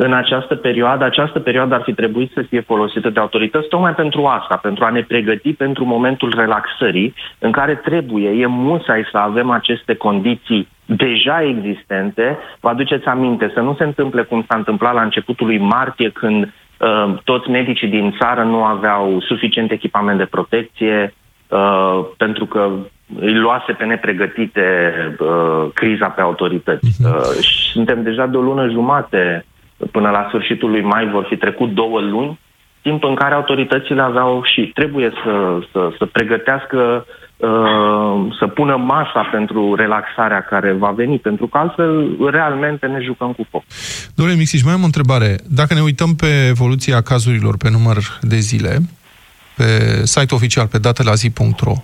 în 0.00 0.12
această 0.12 0.54
perioadă, 0.54 1.04
această 1.04 1.38
perioadă 1.38 1.74
ar 1.74 1.82
fi 1.82 1.92
trebuit 1.92 2.30
să 2.32 2.42
fie 2.42 2.60
folosită 2.60 3.10
de 3.10 3.20
autorități 3.20 3.68
tocmai 3.68 3.94
pentru 3.94 4.24
asta, 4.24 4.56
pentru 4.56 4.84
a 4.84 4.90
ne 4.90 5.02
pregăti 5.02 5.52
pentru 5.52 5.84
momentul 5.84 6.34
relaxării, 6.36 7.14
în 7.38 7.50
care 7.50 7.74
trebuie, 7.74 8.30
e 8.30 8.46
musai 8.46 9.08
să 9.10 9.18
avem 9.18 9.50
aceste 9.50 9.94
condiții 9.94 10.68
deja 10.84 11.42
existente. 11.42 12.38
Vă 12.60 12.68
aduceți 12.68 13.06
aminte 13.06 13.50
să 13.54 13.60
nu 13.60 13.74
se 13.74 13.84
întâmple 13.84 14.22
cum 14.22 14.44
s-a 14.48 14.56
întâmplat 14.56 14.94
la 14.94 15.02
începutul 15.02 15.46
lui 15.46 15.58
martie, 15.58 16.10
când 16.10 16.42
uh, 16.44 16.50
toți 17.24 17.50
medicii 17.50 17.88
din 17.88 18.14
țară 18.20 18.42
nu 18.42 18.64
aveau 18.64 19.20
suficient 19.20 19.70
echipament 19.70 20.18
de 20.18 20.24
protecție, 20.24 21.14
uh, 21.48 22.04
pentru 22.16 22.46
că 22.46 22.70
îi 23.20 23.34
luase 23.34 23.72
pe 23.72 23.84
nepregătite 23.84 24.92
uh, 25.18 25.68
criza 25.74 26.06
pe 26.06 26.20
autorități. 26.20 26.86
Uh, 27.04 27.40
și 27.40 27.70
suntem 27.72 28.02
deja 28.02 28.26
de 28.26 28.36
o 28.36 28.40
lună 28.40 28.68
jumate 28.68 29.44
până 29.92 30.10
la 30.10 30.24
sfârșitul 30.28 30.70
lui 30.70 30.82
mai 30.82 31.08
vor 31.08 31.24
fi 31.24 31.36
trecut 31.36 31.70
două 31.74 32.00
luni, 32.00 32.38
timp 32.82 33.04
în 33.04 33.14
care 33.14 33.34
autoritățile 33.34 34.02
aveau 34.02 34.42
și 34.44 34.70
trebuie 34.74 35.12
să, 35.24 35.58
să, 35.72 35.90
să 35.98 36.06
pregătească, 36.06 37.04
uh, 37.06 37.27
să 38.38 38.46
pună 38.54 38.76
masa 38.76 39.28
pentru 39.32 39.74
relaxarea 39.74 40.40
care 40.40 40.72
va 40.72 40.90
veni, 40.90 41.18
pentru 41.18 41.46
că 41.46 41.58
altfel 41.58 42.16
realmente 42.30 42.86
ne 42.86 43.00
jucăm 43.00 43.32
cu 43.32 43.46
foc. 43.50 43.62
Domnule 44.14 44.38
Mixiș, 44.38 44.62
mai 44.62 44.72
am 44.72 44.82
o 44.82 44.84
întrebare. 44.84 45.36
Dacă 45.48 45.74
ne 45.74 45.80
uităm 45.80 46.14
pe 46.14 46.46
evoluția 46.48 47.00
cazurilor 47.00 47.56
pe 47.56 47.70
număr 47.70 47.96
de 48.20 48.36
zile, 48.36 48.78
pe 49.58 50.02
site 50.04 50.34
oficial, 50.34 50.66
pe 50.66 50.78
datelazi.ro, 50.78 51.82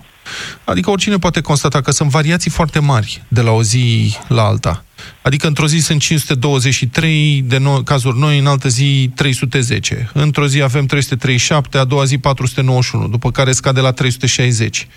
adică 0.63 0.89
oricine 0.89 1.17
poate 1.17 1.41
constata 1.41 1.81
că 1.81 1.91
sunt 1.91 2.09
variații 2.09 2.51
foarte 2.51 2.79
mari 2.79 3.23
de 3.27 3.41
la 3.41 3.51
o 3.51 3.63
zi 3.63 4.17
la 4.27 4.43
alta. 4.43 4.83
Adică 5.21 5.47
într-o 5.47 5.67
zi 5.67 5.77
sunt 5.77 6.01
523 6.01 7.41
de 7.41 7.57
no- 7.57 7.83
cazuri 7.83 8.19
noi, 8.19 8.39
în 8.39 8.45
altă 8.45 8.69
zi 8.69 9.11
310. 9.15 10.09
Într-o 10.13 10.47
zi 10.47 10.61
avem 10.61 10.85
337, 10.85 11.77
a 11.77 11.83
doua 11.83 12.05
zi 12.05 12.17
491, 12.17 13.07
după 13.07 13.31
care 13.31 13.51
scade 13.51 13.79
la 13.79 13.91
360. 13.91 14.87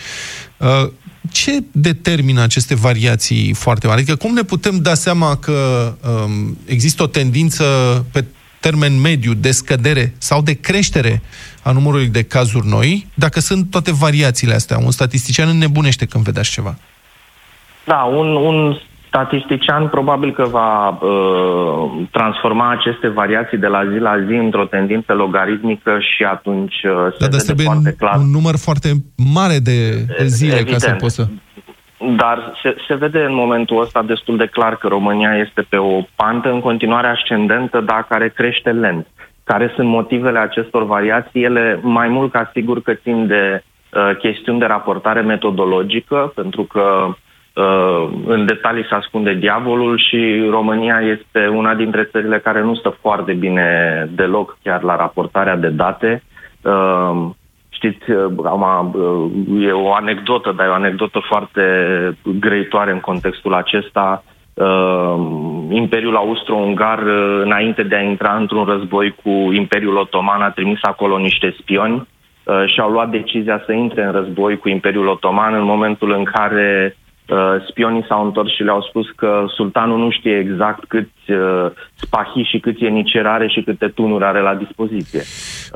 Uh, 0.56 0.88
Ce 1.32 1.62
determină 1.72 2.42
aceste 2.42 2.74
variații 2.74 3.52
foarte 3.52 3.86
mari? 3.86 4.00
Adică 4.00 4.16
cum 4.16 4.34
ne 4.34 4.42
putem 4.42 4.78
da 4.78 4.94
seama 4.94 5.36
că 5.36 5.94
um, 6.24 6.58
există 6.64 7.02
o 7.02 7.06
tendință 7.06 7.64
pe 8.12 8.24
termen 8.60 9.00
mediu 9.00 9.32
de 9.34 9.50
scădere 9.50 10.14
sau 10.18 10.42
de 10.42 10.60
creștere 10.60 11.22
a 11.62 11.70
numărului 11.72 12.06
de 12.08 12.22
cazuri 12.22 12.66
noi, 12.66 13.06
dacă 13.14 13.40
sunt 13.40 13.70
toate 13.70 13.92
variațiile 13.92 14.54
astea? 14.54 14.78
Un 14.84 14.90
statistician 14.90 15.48
înnebunește 15.48 16.06
când 16.06 16.24
vede 16.24 16.40
așa 16.40 16.52
ceva. 16.52 16.74
Da, 17.84 18.02
un, 18.02 18.26
un 18.26 18.78
statistician 19.08 19.88
probabil 19.88 20.32
că 20.32 20.44
va 20.50 20.88
uh, 20.88 22.06
transforma 22.10 22.70
aceste 22.70 23.08
variații 23.08 23.58
de 23.58 23.66
la 23.66 23.82
zi 23.92 23.98
la 23.98 24.14
zi 24.26 24.32
într-o 24.32 24.64
tendință 24.64 25.12
logaritmică 25.12 25.98
și 26.16 26.22
atunci 26.24 26.74
uh, 26.84 26.90
se 27.10 27.16
Da, 27.18 27.26
dar 27.26 27.30
vede 27.30 27.42
trebuie 27.44 27.66
foarte 27.66 27.88
un, 27.88 27.94
clar. 27.98 28.16
un 28.18 28.30
număr 28.30 28.56
foarte 28.56 28.90
mare 29.34 29.58
de, 29.58 29.90
de 30.18 30.26
zile 30.26 30.56
ca 30.56 30.64
să 30.64 30.70
Evident. 30.70 30.98
poți 30.98 31.14
să... 31.14 31.26
Dar 32.16 32.58
se, 32.62 32.76
se 32.86 32.94
vede 32.94 33.24
în 33.24 33.34
momentul 33.34 33.80
ăsta 33.80 34.02
destul 34.02 34.36
de 34.36 34.46
clar 34.46 34.76
că 34.76 34.88
România 34.88 35.36
este 35.36 35.66
pe 35.68 35.76
o 35.76 36.00
pantă 36.16 36.50
în 36.50 36.60
continuare 36.60 37.06
ascendentă, 37.06 37.80
dar 37.80 38.06
care 38.08 38.28
crește 38.28 38.70
lent. 38.70 39.06
Care 39.44 39.72
sunt 39.74 39.88
motivele 39.88 40.38
acestor 40.38 40.84
variații? 40.84 41.42
Ele 41.42 41.80
mai 41.82 42.08
mult 42.08 42.32
ca 42.32 42.50
sigur 42.52 42.82
că 42.82 42.94
țin 42.94 43.26
de 43.26 43.62
uh, 43.92 44.16
chestiuni 44.18 44.58
de 44.58 44.64
raportare 44.64 45.20
metodologică, 45.20 46.32
pentru 46.34 46.62
că 46.62 47.06
uh, 47.06 48.08
în 48.26 48.46
detalii 48.46 48.86
se 48.88 48.94
ascunde 48.94 49.34
diavolul 49.34 49.98
și 49.98 50.46
România 50.50 51.00
este 51.00 51.46
una 51.46 51.74
dintre 51.74 52.04
țările 52.04 52.38
care 52.38 52.62
nu 52.62 52.74
stă 52.74 52.96
foarte 53.00 53.32
bine 53.32 53.68
deloc 54.10 54.58
chiar 54.62 54.82
la 54.82 54.96
raportarea 54.96 55.56
de 55.56 55.68
date 55.68 56.22
Uh, 56.62 57.30
știți, 57.78 58.10
uh, 58.10 58.32
acum 58.44 58.94
uh, 58.94 59.66
e 59.66 59.72
o 59.72 59.92
anecdotă, 59.94 60.52
dar 60.56 60.66
e 60.66 60.70
o 60.70 60.80
anecdotă 60.82 61.18
foarte 61.28 61.62
grăitoare 62.22 62.92
în 62.92 63.00
contextul 63.00 63.54
acesta. 63.54 64.24
Uh, 64.54 65.16
Imperiul 65.70 66.16
Austro-Ungar, 66.16 66.98
uh, 66.98 67.40
înainte 67.42 67.82
de 67.82 67.96
a 67.96 68.00
intra 68.00 68.36
într-un 68.36 68.64
război 68.64 69.14
cu 69.22 69.30
Imperiul 69.52 69.96
Otoman, 69.96 70.42
a 70.42 70.50
trimis 70.50 70.78
acolo 70.82 71.18
niște 71.18 71.54
spioni 71.58 71.94
uh, 71.96 72.64
și 72.66 72.80
au 72.80 72.90
luat 72.90 73.10
decizia 73.10 73.62
să 73.66 73.72
intre 73.72 74.04
în 74.04 74.12
război 74.12 74.58
cu 74.58 74.68
Imperiul 74.68 75.06
Otoman 75.06 75.54
în 75.54 75.64
momentul 75.64 76.12
în 76.12 76.24
care 76.24 76.96
uh, 76.96 76.97
spionii 77.68 78.04
s-au 78.08 78.24
întors 78.24 78.54
și 78.54 78.62
le-au 78.62 78.82
spus 78.82 79.06
că 79.16 79.44
sultanul 79.56 79.98
nu 79.98 80.10
știe 80.10 80.38
exact 80.38 80.84
câți 80.88 81.30
uh, 81.30 81.70
spahi 81.94 82.42
și 82.50 82.58
câți 82.58 82.82
ieniceri 82.82 83.28
are 83.28 83.48
și 83.48 83.62
câte 83.62 83.88
tunuri 83.88 84.24
are 84.24 84.40
la 84.40 84.54
dispoziție. 84.54 85.22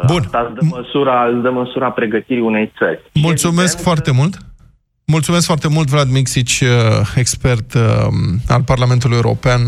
Bun. 0.07 0.23
Asta 0.25 0.51
îți 0.51 0.55
dă 0.55 0.77
măsura, 0.77 1.25
îți 1.33 1.43
dă 1.43 1.51
măsura 1.51 1.91
pregătirii 1.91 2.43
unei 2.43 2.73
țări. 2.79 3.01
Mulțumesc 3.15 3.83
foarte 3.83 4.11
mult. 4.13 4.35
Mulțumesc 5.05 5.47
foarte 5.47 5.69
mult, 5.69 5.89
Vlad 5.89 6.11
Mixici, 6.11 6.61
uh, 6.61 6.69
expert 7.15 7.75
uh, 7.75 7.81
al 8.49 8.63
Parlamentului 8.63 9.17
European 9.17 9.61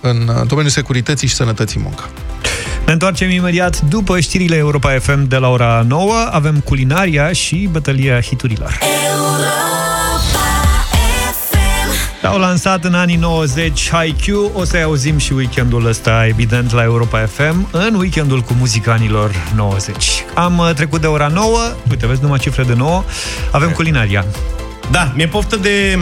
în 0.00 0.16
uh, 0.16 0.34
domeniul 0.34 0.72
securității 0.72 1.28
și 1.28 1.34
sănătății 1.34 1.80
muncă. 1.80 2.04
Ne 2.86 2.92
întoarcem 2.92 3.30
imediat 3.30 3.80
după 3.80 4.20
știrile 4.20 4.56
Europa 4.56 4.90
FM 4.90 5.28
de 5.28 5.36
la 5.36 5.48
ora 5.48 5.84
9. 5.88 6.12
Avem 6.30 6.60
culinaria 6.60 7.32
și 7.32 7.68
bătălia 7.72 8.20
hiturilor. 8.20 8.78
Au 12.22 12.38
lansat 12.38 12.84
în 12.84 12.94
anii 12.94 13.16
90 13.16 13.90
HiQ, 13.90 14.34
o 14.54 14.64
să-i 14.64 14.82
auzim 14.82 15.18
și 15.18 15.32
weekendul 15.32 15.86
ăsta, 15.86 16.26
evident, 16.26 16.72
la 16.72 16.82
Europa 16.82 17.26
FM, 17.26 17.68
în 17.70 17.94
weekendul 17.94 18.40
cu 18.40 18.52
muzica 18.58 18.92
anilor 18.92 19.30
90. 19.54 20.24
Am 20.34 20.58
uh, 20.58 20.70
trecut 20.74 21.00
de 21.00 21.06
ora 21.06 21.26
9, 21.26 21.58
uite, 21.90 22.06
vezi 22.06 22.22
numai 22.22 22.38
cifre 22.38 22.62
de 22.62 22.74
9, 22.74 23.04
avem 23.50 23.70
culinaria. 23.70 24.24
Da, 24.90 25.12
mi-e 25.14 25.26
poftă 25.26 25.56
de 25.56 25.98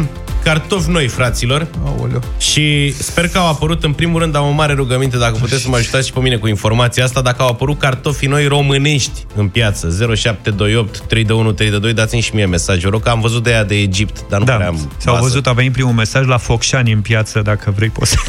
cartofi 0.48 0.90
noi, 0.90 1.08
fraților. 1.08 1.66
Aoleu. 1.84 2.22
Și 2.38 2.94
sper 2.98 3.28
că 3.28 3.38
au 3.38 3.48
apărut, 3.48 3.84
în 3.84 3.92
primul 3.92 4.20
rând, 4.20 4.36
am 4.36 4.46
o 4.46 4.50
mare 4.50 4.72
rugăminte, 4.72 5.16
dacă 5.16 5.36
puteți 5.40 5.62
să 5.62 5.68
mă 5.68 5.76
ajutați 5.76 6.06
și 6.06 6.12
pe 6.12 6.20
mine 6.20 6.36
cu 6.36 6.46
informația 6.48 7.04
asta, 7.04 7.20
dacă 7.20 7.42
au 7.42 7.48
apărut 7.48 7.78
cartofi 7.78 8.26
noi 8.26 8.46
românești 8.46 9.26
în 9.36 9.48
piață, 9.48 9.86
0728 10.14 10.90
321 10.98 11.52
322, 11.52 11.92
dați-mi 11.92 12.20
și 12.20 12.34
mie 12.34 12.46
mesaj, 12.46 12.82
vă 12.82 12.88
rog, 12.88 13.02
că 13.02 13.08
am 13.08 13.20
văzut 13.20 13.42
de 13.42 13.50
aia 13.50 13.64
de 13.64 13.74
Egipt, 13.74 14.24
dar 14.28 14.38
nu 14.38 14.44
Da, 14.44 14.54
prea 14.54 14.68
am 14.68 14.90
s-au 14.96 15.14
bază. 15.14 15.26
văzut, 15.26 15.46
a 15.46 15.52
venit 15.52 15.72
primul 15.72 15.92
mesaj 15.92 16.26
la 16.26 16.36
Focșani 16.36 16.92
în 16.92 17.00
piață, 17.00 17.40
dacă 17.40 17.72
vrei 17.76 17.88
poți 17.88 18.10
să... 18.10 18.16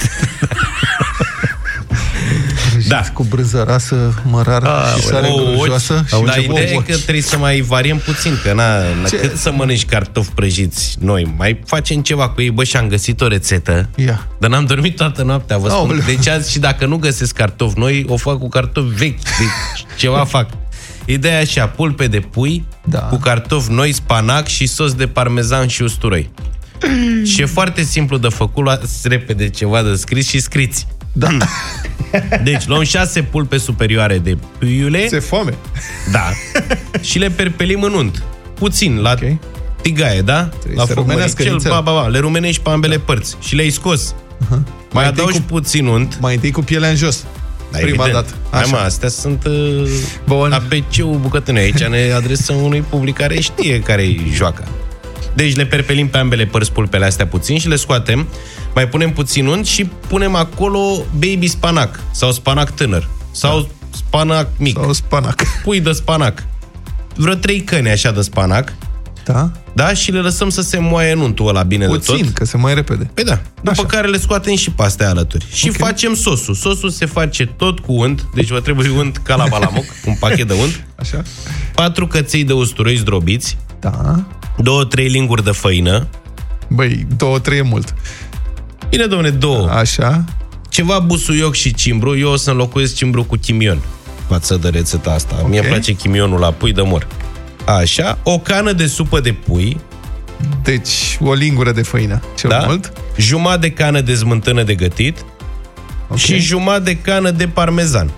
Da. 2.90 3.02
Cu 3.14 3.24
brânză 3.24 3.64
rasă, 3.68 4.22
mărară 4.26 4.70
și 4.98 5.04
sare 5.04 5.30
grujoasă. 5.36 6.04
și 6.08 6.24
Dar 6.26 6.34
ce- 6.34 6.42
ideea 6.44 6.70
e 6.70 6.72
ouă. 6.74 6.82
că 6.82 6.94
trebuie 6.98 7.22
să 7.22 7.38
mai 7.38 7.62
variem 7.62 7.98
puțin, 7.98 8.40
că 8.44 8.54
na, 8.54 8.78
na 8.78 9.08
Ce? 9.10 9.16
cât 9.20 9.38
să 9.38 9.52
mănânci 9.52 9.86
cartofi 9.86 10.30
prăjiți 10.32 10.96
noi, 11.00 11.34
mai 11.38 11.60
facem 11.66 12.02
ceva 12.02 12.30
cu 12.30 12.42
ei, 12.42 12.50
bă, 12.52 12.64
și 12.64 12.78
am 12.78 12.88
găsit 12.88 13.22
o 13.22 13.28
rețetă, 13.28 13.90
Ia. 13.96 14.28
dar 14.40 14.50
n-am 14.50 14.66
dormit 14.66 14.96
toată 14.96 15.24
noaptea, 15.24 15.58
vă 15.58 15.68
spun. 15.70 15.80
Aoleu. 15.80 16.04
Deci 16.06 16.28
azi 16.28 16.52
și 16.52 16.60
dacă 16.60 16.86
nu 16.86 16.98
găsesc 16.98 17.34
cartofi 17.36 17.80
noi, 17.80 18.06
o 18.08 18.18
fac 18.18 18.38
cu 18.38 18.50
cartofi 18.50 18.96
vechi, 18.96 19.20
deci 19.24 19.86
ceva 19.98 20.24
fac. 20.26 20.50
Ideea 21.06 21.38
e 21.40 21.42
așa, 21.42 21.68
pulpe 21.68 22.08
de 22.08 22.20
pui, 22.20 22.64
Da. 22.86 23.00
cu 23.00 23.16
cartofi 23.16 23.72
noi, 23.72 23.92
spanac 23.92 24.48
și 24.48 24.66
sos 24.68 24.94
de 24.94 25.08
parmezan 25.08 25.68
și 25.68 25.82
usturoi. 25.82 26.30
și 27.26 27.42
e 27.42 27.46
foarte 27.46 27.82
simplu 27.84 28.18
de 28.18 28.28
făcut, 28.28 28.64
luați 28.64 29.08
repede 29.08 29.50
ceva 29.50 29.82
de 29.82 29.96
scris 29.96 30.28
și 30.28 30.40
scriți. 30.40 30.88
Da. 31.12 31.28
Deci 32.44 32.68
luăm 32.68 32.84
șase 32.84 33.22
pulpe 33.22 33.58
superioare 33.58 34.18
de 34.18 34.38
puiule. 34.58 35.08
Se 35.08 35.20
foame. 35.20 35.54
Da. 36.12 36.30
și 37.02 37.20
le 37.20 37.30
perpelim 37.30 37.82
în 37.82 37.94
unt. 37.94 38.24
Puțin, 38.54 38.98
la 39.02 39.12
okay. 39.12 39.40
tigaie, 39.82 40.22
da? 40.22 40.50
la 40.76 40.86
să 40.86 40.94
foc 40.94 40.96
rumenească 40.96 41.34
măricel, 41.38 41.54
nițel. 41.54 41.72
ba, 41.72 41.80
ba, 41.82 41.92
ba, 41.92 42.08
le 42.08 42.20
rumenești 42.20 42.62
pe 42.62 42.70
ambele 42.70 42.98
părți 42.98 43.36
și 43.40 43.56
le-ai 43.56 43.70
scos. 43.70 44.16
Mai 44.50 44.60
Mai 44.92 45.06
întâi 45.06 45.24
adaugi 45.24 45.40
cu- 45.40 45.46
puțin 45.46 45.86
unt. 45.86 46.18
Mai 46.22 46.34
întâi 46.34 46.52
cu 46.52 46.62
pielea 46.62 46.90
în 46.90 46.96
jos. 46.96 47.26
Da, 47.72 47.78
Prima 47.78 48.04
evident. 48.04 48.14
dată. 48.14 48.34
Hai, 48.52 48.62
Așa. 48.62 48.70
mă, 48.72 48.78
astea 48.78 49.10
sunt 49.10 49.46
uh, 49.46 49.90
Bun. 50.28 50.52
ABC-ul 50.52 51.18
bucătânei. 51.22 51.64
Aici 51.64 51.84
ne 51.84 52.12
adresăm 52.16 52.62
unui 52.62 52.82
public 52.90 53.16
care 53.16 53.40
știe 53.40 53.80
care 53.80 54.02
e 54.02 54.18
joaca. 54.34 54.64
Deci 55.36 55.56
le 55.56 55.66
perpelim 55.66 56.08
pe 56.08 56.18
ambele 56.18 56.46
părți 56.46 56.72
pulpele 56.72 57.06
astea 57.06 57.28
puțin 57.28 57.60
și 57.60 57.68
le 57.68 57.76
scoatem. 57.76 58.28
Mai 58.76 58.88
punem 58.88 59.12
puțin 59.12 59.46
unt 59.46 59.66
și 59.66 59.86
punem 60.08 60.36
acolo 60.36 61.04
baby 61.14 61.48
spanac 61.48 62.00
sau 62.12 62.32
spanac 62.32 62.72
tânăr 62.76 63.08
sau 63.32 63.70
spanac 63.96 64.48
mic. 64.58 64.78
Sau 64.78 64.94
spanac. 64.94 65.44
Pui 65.64 65.80
de 65.80 65.92
spanac. 65.92 66.44
Vreo 67.16 67.34
trei 67.34 67.62
căni 67.62 67.90
așa 67.90 68.12
de 68.12 68.22
spanac. 68.22 68.74
Da? 69.26 69.52
Da? 69.74 69.94
Și 69.94 70.12
le 70.12 70.20
lăsăm 70.20 70.50
să 70.50 70.62
se 70.62 70.80
moaie 70.80 71.12
în 71.12 71.20
untul 71.20 71.48
ăla 71.48 71.64
bine 71.64 71.86
de 71.86 71.92
Puțin, 71.92 72.24
tot. 72.26 72.34
că 72.34 72.46
se 72.46 72.58
mai 72.58 72.74
repede. 72.74 73.10
Păi 73.14 73.24
da. 73.24 73.42
După 73.56 73.70
Așa. 73.70 73.86
care 73.86 74.08
le 74.08 74.18
scoatem 74.18 74.56
și 74.56 74.72
pe 74.72 74.84
astea 74.84 75.10
alături. 75.10 75.46
Și 75.52 75.68
Ok. 75.70 75.76
facem 75.76 76.14
sosul. 76.14 76.54
Sosul 76.54 76.90
se 76.90 77.06
face 77.06 77.46
tot 77.46 77.80
cu 77.80 77.94
unt, 77.94 78.26
deci 78.34 78.50
vă 78.50 78.60
trebuie 78.60 78.90
unt 78.90 79.18
ca 79.18 79.36
la 79.36 79.46
balamuc, 79.50 79.86
un 80.06 80.16
pachet 80.20 80.48
de 80.48 80.54
unt. 80.54 80.86
Așa. 80.96 81.22
Patru 81.76 82.08
căței 82.08 82.44
de 82.44 82.54
usturoi 82.54 82.96
zdrobiți, 82.96 83.58
Da. 83.80 84.26
două, 84.58 84.86
trei 84.86 85.08
linguri 85.08 85.44
de 85.44 85.52
făină. 85.52 86.08
Băi, 86.68 87.08
două, 87.18 87.40
trei 87.40 87.58
e 87.58 87.62
mult. 87.62 87.96
Bine, 88.90 89.06
domne, 89.06 89.30
două. 89.30 89.70
Așa. 89.70 90.24
Ceva 90.70 91.00
busuioc 91.00 91.54
și 91.56 91.74
cimbru. 91.74 92.18
Eu 92.18 92.30
o 92.32 92.36
să 92.36 92.52
înlocuiesc 92.52 92.96
cimbru 92.96 93.24
cu 93.24 93.36
chimion 93.36 93.80
față 94.28 94.58
de 94.58 94.70
rețeta 94.70 95.12
asta. 95.12 95.36
Okay. 95.38 95.50
Mie 95.50 95.60
îmi 95.60 95.68
place 95.68 95.94
chimionul 95.94 96.40
la 96.40 96.52
pui 96.52 96.74
de 96.74 96.82
mor. 96.82 97.08
Așa, 97.66 98.18
o 98.24 98.40
cană 98.40 98.72
de 98.72 98.88
supă 98.88 99.20
de 99.20 99.32
pui, 99.34 99.78
Deci, 100.64 101.18
o 101.24 101.34
lingură 101.34 101.72
de 101.72 101.82
făină. 101.82 102.22
Cel 102.38 102.50
da? 102.50 102.64
mult. 102.66 102.94
jumătate 103.18 103.60
de 103.60 103.72
cană 103.72 104.02
de 104.02 104.16
smântână 104.16 104.64
de 104.64 104.76
gătit 104.76 105.26
Ok. 106.08 106.18
și 106.18 106.40
jumătate 106.40 106.84
de 106.84 106.98
cană 106.98 107.32
de 107.32 107.48
parmezan. 107.48 108.10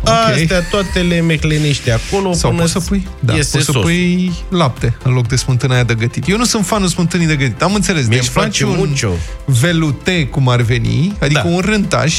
Ok. 0.00 0.08
Astea 0.34 0.62
toate 0.62 1.00
le 1.00 1.20
meclenești 1.20 1.90
acolo 1.90 2.32
Sau 2.32 2.50
până 2.50 2.60
poți 2.62 2.72
să 2.72 2.80
pui, 2.80 3.06
da, 3.20 3.34
iese 3.34 3.50
poți 3.52 3.64
să 3.64 3.72
sos. 3.72 3.82
pui 3.82 4.32
lapte 4.48 4.96
în 5.02 5.12
loc 5.12 5.26
de 5.26 5.36
smântâna 5.36 5.74
aia 5.74 5.84
de 5.84 5.94
gătit. 5.94 6.28
Eu 6.28 6.36
nu 6.36 6.44
sunt 6.44 6.66
fanul 6.66 6.88
smântânii 6.88 7.26
de 7.26 7.36
gătit. 7.36 7.62
Am 7.62 7.74
înțeles. 7.74 8.06
Mie 8.06 8.16
Deci 8.18 8.26
îmi 8.26 8.44
faci 8.44 8.58
place 8.58 8.64
un 8.80 8.88
mucho. 8.88 9.12
velute, 9.60 10.26
cum 10.26 10.48
ar 10.48 10.60
veni, 10.60 11.12
adică 11.20 11.40
Da. 11.44 11.48
un 11.50 11.60
rântaș 11.64 12.14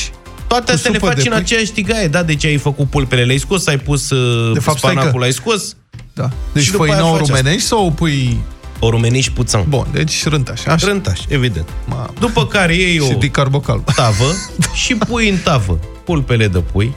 Toate 0.48 0.66
cu 0.66 0.72
astea 0.72 0.92
le 0.92 0.98
supă 0.98 1.10
faci 1.10 1.24
de 1.24 1.30
în 1.30 1.34
pui. 1.34 1.44
aceeași 1.44 1.72
tigaie, 1.72 2.08
da? 2.08 2.24
Deci 2.24 2.46
ai 2.46 2.58
făcut 2.58 2.90
pulpele, 2.90 3.24
le-ai 3.24 3.38
scos, 3.38 3.68
ai 3.68 3.78
pus 3.78 4.10
uh, 4.10 4.54
De 4.54 4.60
fapt, 4.60 4.78
stai 4.78 4.92
spanacul, 4.92 5.12
că- 5.12 5.18
l-ai 5.26 5.34
scos, 5.34 5.76
Da. 6.14 6.30
Deci 6.54 6.64
Și 6.64 6.72
după 6.72 6.84
făina 6.84 7.02
aia 7.02 7.12
o 7.12 7.16
faci 7.16 7.28
rumenești 7.28 7.68
sau 7.68 7.86
o 7.86 7.90
pui... 7.90 8.38
o 8.80 8.90
rumeniști 8.90 9.32
puțin. 9.32 9.64
Bun, 9.68 9.88
deci 9.92 10.24
rântaș. 10.28 10.66
Așa. 10.66 10.88
Rântaș, 10.88 11.20
evident. 11.28 11.68
Mamă. 11.86 12.14
După 12.20 12.46
care 12.48 12.76
iei 12.76 12.94
Și 12.96 13.12
o 13.16 13.18
dicarbocal. 13.18 13.84
tavă 13.96 14.32
și 14.84 14.96
pui 14.96 15.30
în 15.30 15.38
tavă 15.44 15.80
pulpele 16.06 16.48
de 16.48 16.60
pui, 16.60 16.94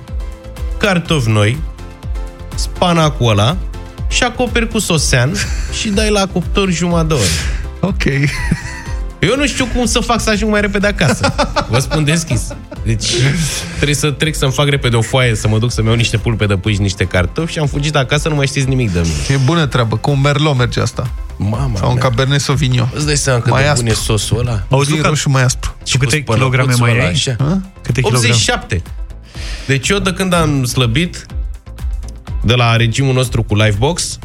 cartofi 0.81 1.28
noi, 1.31 1.59
spanacul 2.55 3.28
ăla 3.31 3.57
și 4.09 4.22
acoperi 4.22 4.68
cu 4.68 4.78
sosean 4.78 5.33
și 5.81 5.89
dai 5.89 6.11
la 6.11 6.26
cuptor 6.33 6.70
jumătate 6.70 7.07
de 7.07 7.14
oră. 7.14 7.24
Ok. 7.81 8.05
Eu 9.18 9.37
nu 9.37 9.47
știu 9.47 9.66
cum 9.74 9.85
să 9.87 9.99
fac 10.01 10.20
să 10.20 10.31
ajung 10.31 10.51
mai 10.51 10.61
repede 10.61 10.87
acasă. 10.87 11.35
Vă 11.68 11.78
spun 11.78 12.05
deschis. 12.05 12.41
Deci 12.85 13.07
trebuie 13.74 13.95
să 13.95 14.11
trec 14.11 14.35
să-mi 14.35 14.53
fac 14.53 14.68
repede 14.68 14.97
o 14.97 15.01
foaie, 15.01 15.35
să 15.35 15.49
mă 15.49 15.59
duc 15.59 15.72
să-mi 15.72 15.87
iau 15.87 15.97
niște 15.97 16.16
pulpe 16.16 16.47
de 16.47 16.57
pui 16.57 16.74
și 16.74 16.81
niște 16.81 17.05
cartofi 17.05 17.53
și 17.53 17.59
am 17.59 17.66
fugit 17.66 17.97
acasă, 17.97 18.28
nu 18.28 18.35
mai 18.35 18.47
știți 18.47 18.68
nimic 18.68 18.93
de 18.93 19.01
mine. 19.01 19.14
E 19.28 19.37
bună 19.45 19.66
treabă. 19.66 19.97
Cu 19.97 20.11
un 20.11 20.20
merlot 20.20 20.57
merge 20.57 20.81
asta. 20.81 21.11
Mama 21.37 21.70
Sau 21.78 21.89
un 21.89 21.95
mea. 21.95 22.03
cabernet 22.03 22.41
sauvignon. 22.41 22.91
Îți 22.95 23.07
dai 23.07 23.16
seama 23.16 23.41
cât 23.41 23.51
Mai 23.53 23.62
de 23.62 23.68
aspru. 23.68 23.83
bun 23.85 23.93
e 23.93 23.95
sosul 23.97 24.39
ăla? 24.39 24.62
Auzi, 24.70 24.93
E 24.93 24.97
Luca, 24.97 25.09
roșu 25.09 25.28
mai 25.28 25.43
aspru. 25.43 25.74
și 25.85 25.97
câte 25.99 26.22
cu 26.22 26.33
kilograme 26.33 26.72
spălăcuțul 26.72 26.87
mai 26.87 26.95
ăla, 26.95 27.05
ai? 27.05 27.11
așa. 27.12 27.37
Câte 27.83 28.01
kilograme? 28.01 28.35
87. 29.71 29.77
Deci 29.77 29.89
eu 29.89 29.99
de 29.99 30.12
când 30.12 30.33
am 30.33 30.64
slăbit 30.64 31.27
de 32.45 32.55
la 32.55 32.77
regimul 32.77 33.14
nostru 33.14 33.43
cu 33.43 33.55
Lifebox, 33.55 34.18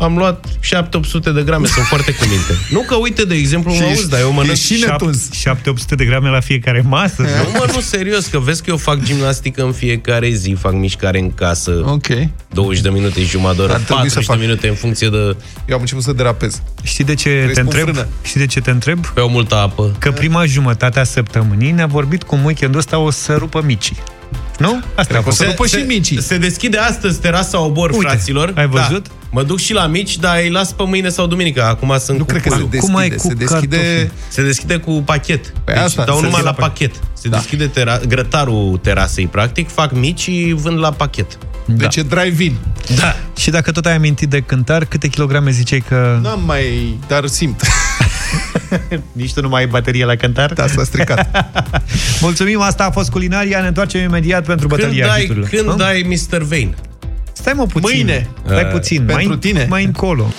am 0.00 0.16
luat 0.16 0.46
7-800 0.48 1.32
de 1.34 1.42
grame, 1.44 1.66
sunt 1.66 1.84
foarte 1.84 2.12
cu 2.12 2.24
minte. 2.28 2.52
Nu 2.76 2.80
că, 2.80 2.94
uite, 2.94 3.24
de 3.24 3.34
exemplu, 3.34 3.72
mă 3.74 3.82
auzi, 3.84 4.08
dar 4.08 4.20
eu 4.20 4.32
mănânc... 4.32 4.56
și 4.56 4.84
netuns. 4.88 5.30
700 5.32 5.94
de 5.94 6.04
grame 6.04 6.28
la 6.28 6.40
fiecare 6.40 6.84
masă. 6.86 7.22
Nu, 7.22 7.28
mă, 7.58 7.66
nu, 7.74 7.80
serios, 7.80 8.26
că 8.26 8.38
vezi 8.38 8.62
că 8.62 8.70
eu 8.70 8.76
fac 8.76 9.02
gimnastică 9.02 9.62
în 9.64 9.72
fiecare 9.72 10.30
zi, 10.30 10.56
fac 10.58 10.72
mișcare 10.72 11.18
în 11.18 11.34
casă, 11.34 11.82
Ok. 11.86 12.06
20 12.52 12.82
de 12.82 12.88
minute, 12.88 13.20
jumătate 13.22 13.56
de 13.56 13.62
oră, 13.62 13.72
Ar 13.72 13.80
trebui 13.80 14.08
să 14.10 14.14
40 14.14 14.26
de 14.26 14.32
fac. 14.32 14.40
minute 14.40 14.68
în 14.68 14.74
funcție 14.74 15.08
de... 15.08 15.36
Eu 15.68 15.74
am 15.74 15.80
început 15.80 16.02
să 16.02 16.12
derapez. 16.12 16.62
Știi 16.82 17.04
de 17.04 17.14
ce 17.14 17.28
Vrei 17.30 17.46
te 17.46 17.54
să 17.54 17.60
pun 17.60 17.70
întreb? 17.76 17.94
frână? 17.94 18.08
Știi 18.22 18.40
de 18.40 18.46
ce 18.46 18.60
te 18.60 18.70
întreb? 18.70 19.06
Pe 19.06 19.20
o 19.20 19.28
multă 19.28 19.54
apă. 19.54 19.96
Că 19.98 20.12
prima 20.12 20.44
jumătate 20.44 21.00
a 21.00 21.04
săptămânii 21.04 21.70
ne-a 21.70 21.86
vorbit 21.86 22.22
cum 22.22 22.44
weekendul 22.44 22.78
ăsta 22.78 22.98
o 22.98 23.10
să 23.10 23.34
rupă 23.34 23.62
micii. 23.64 23.96
Nu? 24.58 24.82
Asta 24.94 25.14
a 25.14 25.18
O 25.18 25.22
fost. 25.22 25.36
să 25.36 25.44
rupă 25.44 25.66
și 25.66 25.76
micii. 25.86 26.22
Se 26.22 26.38
deschide 26.38 26.78
astăzi 26.78 27.20
terasa 27.20 27.60
Obor, 27.60 27.90
Uite, 27.90 28.06
fraților. 28.06 28.52
ai 28.56 28.66
văzut? 28.66 29.06
Da. 29.08 29.14
Mă 29.30 29.42
duc 29.42 29.58
și 29.58 29.72
la 29.72 29.86
mici, 29.86 30.16
dar 30.18 30.36
îi 30.42 30.50
las 30.50 30.72
pe 30.72 30.82
mâine 30.86 31.08
sau 31.08 31.26
duminică. 31.26 31.64
Acum 31.64 31.94
sunt 31.98 32.18
Nu 32.18 32.24
cu 32.24 32.30
cred 32.30 32.42
că 32.42 32.48
se 32.48 32.54
puiul. 32.54 32.68
deschide. 32.70 32.92
Cum 32.92 33.00
ai 33.00 33.10
cu 33.10 33.26
se 33.28 33.34
deschide... 33.34 33.76
cartofi? 33.76 34.10
Se 34.28 34.42
deschide 34.42 34.76
cu 34.76 34.90
pachet. 35.04 35.52
Păi 35.64 35.74
deci 35.74 35.82
asta, 35.82 36.04
dau 36.04 36.16
se 36.18 36.22
numai 36.24 36.42
la 36.42 36.50
deschide 36.50 36.66
pachet. 36.68 36.94
Se 37.12 37.28
Da. 37.28 37.36
deschide 37.36 37.66
tera- 37.66 38.00
grătarul 38.08 38.78
terasei, 38.82 39.26
practic. 39.26 39.70
Fac 39.70 39.92
mici 39.92 40.20
și 40.20 40.54
vând 40.56 40.78
la 40.78 40.90
pachet. 40.90 41.38
Deci 41.66 41.96
e 41.96 42.02
drive-in. 42.02 42.56
Da. 42.98 43.16
Și 43.36 43.50
dacă 43.50 43.72
tot 43.72 43.86
ai 43.86 43.94
amintit 43.94 44.28
de 44.28 44.40
cântar, 44.40 44.84
câte 44.84 45.08
kilograme 45.08 45.50
ziceai 45.50 45.84
că... 45.88 46.18
N-am 46.22 46.42
mai... 46.46 46.96
dar 47.08 47.26
simt. 47.26 47.62
Nici 49.12 49.32
tu 49.32 49.40
nu 49.40 49.48
mai 49.48 49.60
ai 49.60 49.66
baterie 49.66 50.04
la 50.04 50.14
cântar? 50.14 50.52
Da, 50.52 50.66
s-a 50.66 50.84
stricat. 50.84 51.46
Mulțumim, 52.20 52.60
asta 52.60 52.84
a 52.84 52.90
fost 52.90 53.10
culinaria. 53.10 53.60
Ne 53.60 53.66
întoarcem 53.66 54.02
imediat 54.02 54.44
pentru 54.44 54.68
Când 54.68 54.80
bătălia 54.80 55.06
dai, 55.06 55.20
hiturilor. 55.20 55.48
când 55.48 55.68
Hă? 55.68 55.74
dai 55.76 56.06
Mr. 56.30 56.42
Vane? 56.42 56.74
Stai 57.32 57.52
mă 57.56 57.66
puțin. 57.66 57.90
Mâine. 57.96 58.28
Stai 58.46 58.62
Uh, 58.64 58.70
puțin. 58.70 59.02
pentru 59.04 59.28
mai, 59.28 59.36
tine. 59.38 59.66
Mai 59.68 59.84
încolo. 59.84 60.32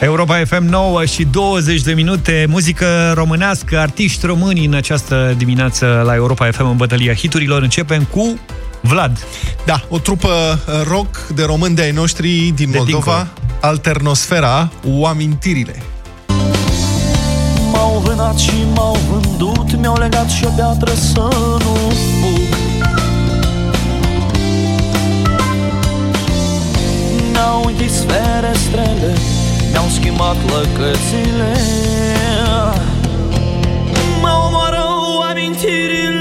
Europa 0.00 0.42
FM 0.44 0.62
9 0.64 1.04
și 1.04 1.24
20 1.30 1.82
de 1.82 1.92
minute, 1.92 2.46
muzică 2.48 3.12
românească, 3.14 3.78
artiști 3.78 4.26
români 4.26 4.64
în 4.64 4.74
această 4.74 5.34
dimineață 5.36 6.02
la 6.04 6.14
Europa 6.14 6.50
FM 6.50 6.66
în 6.70 6.76
bătălia 6.76 7.14
hiturilor. 7.14 7.62
Începem 7.62 8.02
cu 8.10 8.38
Vlad. 8.80 9.26
Da, 9.64 9.82
o 9.88 9.98
trupă 9.98 10.28
uh, 10.28 10.86
rock 10.88 11.26
de 11.34 11.44
români 11.44 11.74
de 11.74 11.82
ai 11.82 11.90
noștri 11.90 12.52
din 12.54 12.70
De 12.70 12.76
Moldova, 12.76 12.86
dincolo. 12.86 13.26
Alternosfera, 13.60 14.70
o 14.98 15.06
amintirile. 15.06 15.82
M-au 17.72 18.02
vânat 18.04 18.38
și 18.38 18.52
m-au 18.74 18.96
vândut 19.10 19.76
Mi-au 19.78 19.98
legat 19.98 20.30
și 20.30 20.44
o 20.44 20.48
piatră 20.48 20.94
să 20.94 21.28
nu 21.58 21.92
fug 22.20 22.56
Mi-au 27.32 27.64
închis 27.66 28.04
ferestrele 28.06 29.16
Mi-au 29.70 29.88
schimbat 29.88 30.36
lăcățile 30.50 31.56
Mă 34.20 34.42
omoară 34.46 34.84
amintirile 35.30 36.19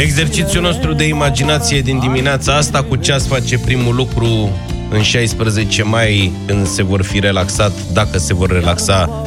Exercițiul 0.00 0.62
nostru 0.62 0.92
de 0.92 1.04
imaginație 1.04 1.80
din 1.80 1.98
dimineața 1.98 2.54
asta 2.54 2.82
cu 2.82 2.96
ceas 2.96 3.26
face 3.26 3.58
primul 3.58 3.94
lucru 3.94 4.50
în 4.90 5.02
16 5.02 5.82
mai 5.82 6.32
când 6.46 6.66
se 6.66 6.82
vor 6.82 7.02
fi 7.02 7.20
relaxat, 7.20 7.72
dacă 7.92 8.18
se 8.18 8.34
vor 8.34 8.50
relaxa 8.50 9.26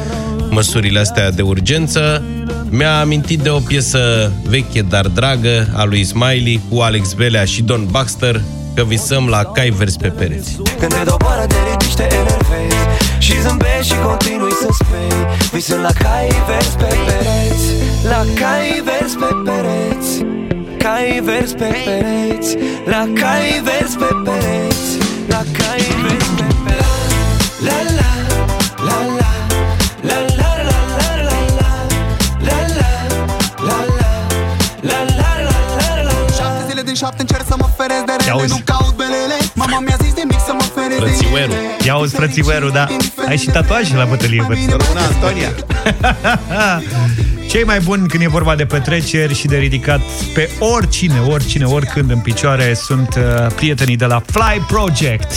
măsurile 0.50 0.98
astea 0.98 1.30
de 1.30 1.42
urgență. 1.42 2.22
Mi-a 2.70 3.00
amintit 3.00 3.40
de 3.40 3.48
o 3.48 3.58
piesă 3.58 4.32
veche, 4.44 4.80
dar 4.80 5.06
dragă, 5.06 5.68
a 5.74 5.84
lui 5.84 6.04
Smiley, 6.04 6.60
cu 6.68 6.78
Alex 6.78 7.12
Belea 7.12 7.44
și 7.44 7.62
Don 7.62 7.86
Baxter, 7.90 8.40
că 8.74 8.82
visăm 8.82 9.28
la 9.28 9.44
cai 9.44 9.70
vers 9.70 9.96
pe 9.96 10.08
pereți. 10.08 10.56
Când 10.78 10.94
te 10.94 11.02
doboară 11.04 11.46
de 11.46 11.54
ridici 11.70 11.94
te 11.94 12.02
enervezi 12.02 12.76
Și 13.18 13.40
zâmbești 13.40 13.92
și 13.92 13.94
continui 14.04 14.52
să 14.52 14.68
spui 14.70 15.48
Visând 15.52 15.80
la 15.80 15.92
cai 15.98 16.28
vers 16.46 16.68
pe 16.68 16.94
pereți 17.06 17.64
La 18.04 18.24
cai 18.40 18.82
vers 18.84 19.12
pe 19.12 19.34
pereți 19.44 20.31
Cai 20.82 21.20
vers 21.24 21.52
pe 21.52 21.70
pereți 21.84 22.56
La 22.84 23.02
cai 23.20 23.62
vers 23.64 23.92
pe 23.94 24.08
pereți 24.24 24.98
La 25.28 25.42
cai 25.58 25.84
vers 26.02 26.26
pe 26.36 26.46
pereți 26.64 27.14
La 27.66 27.78
la 27.98 28.10
la 28.86 28.96
la 29.18 29.30
La 30.08 30.18
la 30.28 30.40
la 30.40 30.50
la 30.68 30.80
la 30.98 31.28
la 31.28 31.38
La 32.48 32.58
la 32.78 32.90
la 33.66 33.78
la 33.98 34.10
La 34.90 34.98
la 35.18 35.30
la 35.46 35.60
la 35.78 36.02
la 36.02 36.14
Șapte 36.36 36.62
zile 36.68 36.82
din 36.82 36.94
șapte 36.94 37.20
încerc 37.20 37.46
să 37.46 37.54
mă 37.58 37.68
feresc 37.76 38.04
de 38.04 38.12
Ia 38.12 38.32
rele 38.32 38.42
uzi. 38.42 38.48
Nu 38.48 38.58
caut 38.64 38.94
belele 38.96 39.38
Mama 39.54 39.78
mi-a 39.78 39.96
zis 40.02 40.11
nimic 41.04 41.16
să 41.16 41.24
mă 41.30 41.36
feresc 41.36 41.52
de 41.52 41.54
Frățiuerul. 41.54 41.54
ele 41.54 41.76
Ia 41.84 41.96
uzi, 41.96 42.14
frățiuerul, 42.14 42.70
da. 42.70 42.86
Ai 43.28 43.36
și 43.38 43.46
tatuaje 43.46 43.96
la 43.96 44.04
bătălie, 44.04 44.44
văd. 44.48 44.56
Româna 44.56 45.06
Antonia. 45.06 45.52
Cei 47.50 47.64
mai 47.64 47.80
buni 47.80 48.08
când 48.08 48.22
e 48.22 48.28
vorba 48.28 48.54
de 48.54 48.64
petreceri 48.64 49.34
și 49.34 49.46
de 49.46 49.56
ridicat 49.56 50.00
pe 50.34 50.50
oricine, 50.58 51.20
oricine, 51.20 51.64
oricând 51.64 52.10
în 52.10 52.18
picioare 52.18 52.74
sunt 52.74 53.14
uh, 53.16 53.46
prietenii 53.54 53.96
de 53.96 54.04
la 54.04 54.22
Fly 54.26 54.64
Project. 54.68 55.32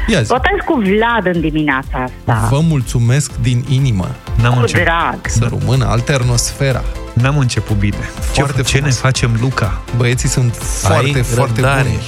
Ia 0.08 0.22
zi. 0.22 0.28
Votez 0.28 0.58
cu 0.66 0.74
Vlad 0.74 1.36
în 1.36 1.42
dimineața 1.42 2.04
asta. 2.28 2.48
Vă 2.50 2.60
mulțumesc 2.60 3.32
din 3.42 3.66
inimă. 3.70 4.16
N-am 4.42 4.54
Cu 4.54 4.60
început, 4.60 4.84
drag. 4.84 5.20
Să 5.26 5.50
rămână 5.60 5.86
Alternosfera. 5.86 6.84
n-am 7.14 7.38
început 7.38 7.78
bine. 7.78 7.96
Foarte 8.20 8.62
ce, 8.62 8.68
ce 8.68 8.74
ne 8.74 8.80
frumos. 8.80 8.98
facem, 8.98 9.38
Luca? 9.42 9.82
Băieții 9.98 10.30
sunt 10.30 10.56
foarte, 10.56 11.12
Ai 11.18 11.24
foarte 11.24 11.62
răbdare. 11.62 11.82
buni. 11.90 12.02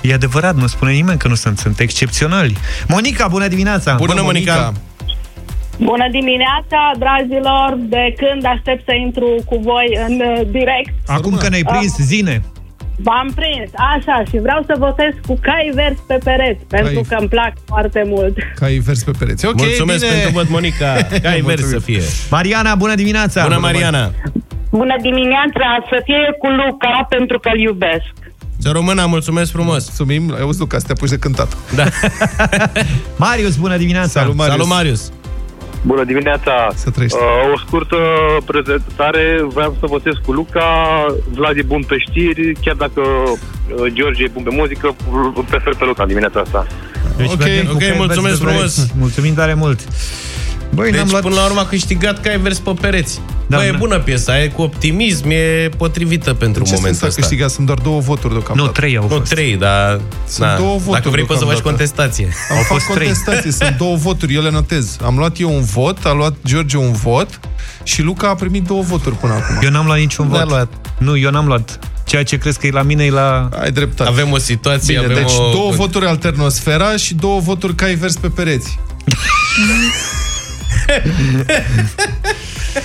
E 0.00 0.14
adevărat, 0.14 0.54
nu 0.56 0.66
spune 0.66 0.92
nimeni 0.92 1.18
că 1.18 1.28
nu 1.28 1.34
sunt, 1.34 1.58
sunt 1.58 1.80
excepționali. 1.80 2.56
Monica, 2.88 3.28
bună 3.28 3.48
dimineața! 3.48 3.94
Bună, 3.94 4.22
Monica! 4.22 4.72
Bună 5.78 6.06
dimineața, 6.10 6.80
dragilor! 6.98 7.76
De 7.78 8.14
când 8.20 8.44
aștept 8.44 8.82
să 8.84 8.94
intru 8.94 9.28
cu 9.48 9.56
voi 9.58 9.98
în 10.08 10.14
uh, 10.20 10.40
direct? 10.50 10.92
Acum 11.06 11.34
că 11.36 11.48
ne-ai 11.48 11.62
prins, 11.62 11.96
zine! 11.96 12.42
V-am 12.98 13.32
prins, 13.34 13.70
așa, 13.94 14.22
și 14.30 14.38
vreau 14.38 14.62
să 14.66 14.74
votez 14.78 15.12
cu 15.26 15.38
cai 15.42 15.70
vers 15.74 15.98
pe 16.06 16.18
pereți, 16.24 16.64
pentru 16.68 17.00
că 17.08 17.16
îmi 17.18 17.28
plac 17.28 17.52
foarte 17.66 18.02
mult. 18.06 18.36
Ca 18.54 18.66
vers 18.84 19.02
pe 19.02 19.10
pereți. 19.18 19.46
Ok, 19.46 19.56
Mulțumesc 19.56 20.00
bine. 20.00 20.12
pentru 20.12 20.30
vot, 20.30 20.48
Monica! 20.48 20.96
Cai 21.26 21.40
vers 21.40 21.60
să 21.60 21.68
Mulțumim. 21.70 21.80
fie! 21.80 22.02
Mariana, 22.30 22.74
bună 22.74 22.94
dimineața! 22.94 23.42
Bună, 23.42 23.58
Mariana! 23.58 24.10
Bună 24.70 24.96
dimineața, 25.02 25.68
să 25.90 26.00
fie 26.04 26.36
cu 26.38 26.46
Luca, 26.48 27.06
pentru 27.08 27.38
că 27.38 27.50
îl 27.52 27.60
iubesc. 27.60 28.12
Să 28.58 28.70
rămână, 28.72 29.06
mulțumesc 29.06 29.50
frumos! 29.50 29.84
Mulțumim, 29.86 30.34
ai 30.34 30.40
auzit, 30.40 30.60
Luca, 30.60 30.78
să 30.78 30.86
te 30.86 30.92
apuci 30.92 31.08
de 31.10 31.16
cântat. 31.18 31.56
Da. 31.74 31.84
Marius, 33.26 33.56
bună 33.56 33.76
dimineața! 33.76 34.20
Salut, 34.20 34.34
Marius. 34.34 34.54
Salut, 34.56 34.68
Marius! 34.68 35.12
Bună 35.86 36.04
dimineața! 36.04 36.52
Să 36.74 36.90
trăiești. 36.90 37.16
Uh, 37.16 37.52
o 37.54 37.58
scurtă 37.66 37.96
prezentare, 38.46 39.24
vreau 39.54 39.76
să 39.80 39.86
votez 39.88 40.12
cu 40.24 40.32
Luca, 40.32 40.68
Vlad 41.34 41.56
e 41.56 41.62
bun 41.62 41.82
pe 41.82 41.96
știri, 41.98 42.52
chiar 42.64 42.74
dacă 42.74 43.00
uh, 43.00 43.92
George 43.92 44.24
e 44.24 44.30
bun 44.32 44.42
pe 44.42 44.54
muzică, 44.54 44.96
îl 45.12 45.44
prefer 45.48 45.74
pe 45.78 45.84
Luca 45.84 46.02
în 46.02 46.08
dimineața 46.08 46.40
asta. 46.40 46.66
Deci 47.16 47.30
Ok, 47.32 47.38
mergem 47.38 47.64
cu 47.64 47.70
ok, 47.72 47.78
Cai 47.78 47.86
Vers 47.88 47.98
mulțumesc 47.98 48.38
pe 48.38 48.44
pereți. 48.44 48.74
frumos. 48.74 48.90
Mulțumim 48.98 49.34
tare 49.34 49.54
mult! 49.54 49.80
Băi, 50.74 50.90
Deci, 50.90 51.00
n-am 51.00 51.08
luat... 51.10 51.22
până 51.22 51.34
la 51.34 51.44
urmă, 51.44 51.60
a 51.60 51.66
câștigat 51.66 52.20
Cai 52.20 52.38
vers 52.38 52.58
pe 52.58 52.70
pereți. 52.80 53.20
Da, 53.46 53.56
Da, 53.56 53.56
Bă, 53.56 53.64
e 53.64 53.70
da. 53.70 53.76
bună 53.76 53.98
piesa, 53.98 54.42
e 54.42 54.48
cu 54.48 54.62
optimism, 54.62 55.28
e 55.30 55.68
potrivită 55.76 56.34
pentru 56.34 56.64
Ce 56.64 56.72
momentul 56.74 57.00
sens 57.00 57.02
a 57.02 57.06
ăsta. 57.06 57.20
câștigat? 57.20 57.50
Sunt 57.50 57.66
doar 57.66 57.78
două 57.78 58.00
voturi 58.00 58.32
deocamdată. 58.32 58.66
Nu, 58.68 58.72
trei 58.74 58.96
au 58.96 59.02
Nu, 59.08 59.16
fost. 59.16 59.30
trei, 59.30 59.56
dar... 59.56 60.00
Sunt 60.28 60.46
na, 60.48 60.56
două 60.56 60.76
voturi 60.76 60.92
Dacă 60.92 61.08
vrei, 61.08 61.24
poți 61.24 61.38
să 61.38 61.44
faci 61.44 61.54
deocamdată. 61.54 61.92
contestație. 61.92 62.28
Am 62.50 62.56
Au 62.56 62.62
fac 62.62 62.78
fost 62.78 62.90
trei. 62.90 63.06
contestații, 63.06 63.52
sunt 63.52 63.76
două 63.76 63.96
voturi, 63.96 64.34
eu 64.34 64.42
le 64.42 64.50
notez. 64.50 64.96
Am 65.04 65.16
luat 65.16 65.38
eu 65.40 65.54
un 65.54 65.62
vot, 65.62 66.04
a 66.04 66.12
luat 66.12 66.34
George 66.46 66.76
un 66.76 66.92
vot 66.92 67.40
și 67.82 68.02
Luca 68.02 68.28
a 68.28 68.34
primit 68.34 68.62
două 68.62 68.82
voturi 68.82 69.14
până 69.14 69.32
acum. 69.32 69.58
Eu 69.62 69.70
n-am 69.70 69.86
luat 69.86 69.98
niciun 69.98 70.28
N-a 70.28 70.38
vot. 70.38 70.48
luat. 70.48 70.72
Nu, 70.98 71.16
eu 71.16 71.30
n-am 71.30 71.46
luat. 71.46 71.78
Ceea 72.04 72.22
ce 72.22 72.38
crezi 72.38 72.58
că 72.58 72.66
e 72.66 72.70
la 72.70 72.82
mine 72.82 73.04
e 73.04 73.10
la... 73.10 73.48
Ai 73.62 73.70
dreptate. 73.70 74.10
Avem 74.10 74.32
o 74.32 74.38
situație, 74.38 74.98
Bine, 75.00 75.12
avem 75.12 75.24
deci 75.26 75.36
o... 75.38 75.50
două 75.52 75.70
voturi 75.70 76.06
alternosfera 76.06 76.96
și 76.96 77.14
două 77.14 77.40
voturi 77.40 77.74
cai 77.74 77.94
vers 77.94 78.14
pe 78.16 78.28
pereți. 78.28 78.78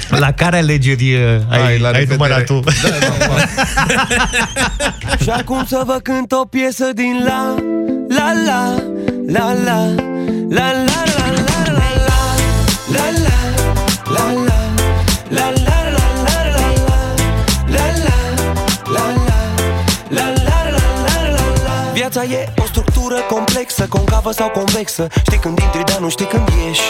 La 0.10 0.32
care 0.32 0.58
alegeri 0.58 1.14
uh, 1.14 1.22
ai, 1.50 1.62
Hai, 1.62 1.78
la 1.80 1.88
ai 1.88 1.94
revedere. 1.94 2.16
numărat 2.16 2.46
tu? 2.46 2.60
Da, 2.60 2.72
da, 2.90 3.26
da. 3.28 3.36
Și 5.24 5.30
acum 5.30 5.66
să 5.68 5.82
vă 5.86 6.00
cânt 6.04 6.32
o 6.32 6.46
piesă 6.46 6.86
din 6.94 7.24
la 7.26 7.56
La 8.18 8.32
la, 8.46 8.76
la 9.28 9.54
la, 9.64 9.86
la 10.50 10.72
la 10.72 11.04
la 11.18 11.28
la 11.36 11.48
la 11.48 11.64
la 11.68 12.20
La 12.94 13.06
la, 13.24 13.38
la 14.14 14.26
la, 14.46 14.60
la 15.30 15.46
la 15.66 15.78
la 15.92 16.08
la 16.26 16.40
la 16.46 16.70
La 17.68 17.86
la, 18.04 18.18
la 18.94 19.06
la, 19.26 19.40
la 20.10 20.26
la 20.46 20.56
la 20.56 20.80
la 20.80 21.24
la 21.28 21.52
la 21.66 21.92
Viața 21.94 22.24
e 22.24 22.50
o 22.58 22.64
structură 22.66 23.16
complexă, 23.30 23.86
concavă 23.90 24.32
sau 24.32 24.50
convexă 24.50 25.08
Știi 25.26 25.38
când 25.38 25.60
intri, 25.60 25.84
dar 25.86 26.00
nu 26.00 26.10
știi 26.10 26.26
când 26.28 26.48
ieși 26.68 26.82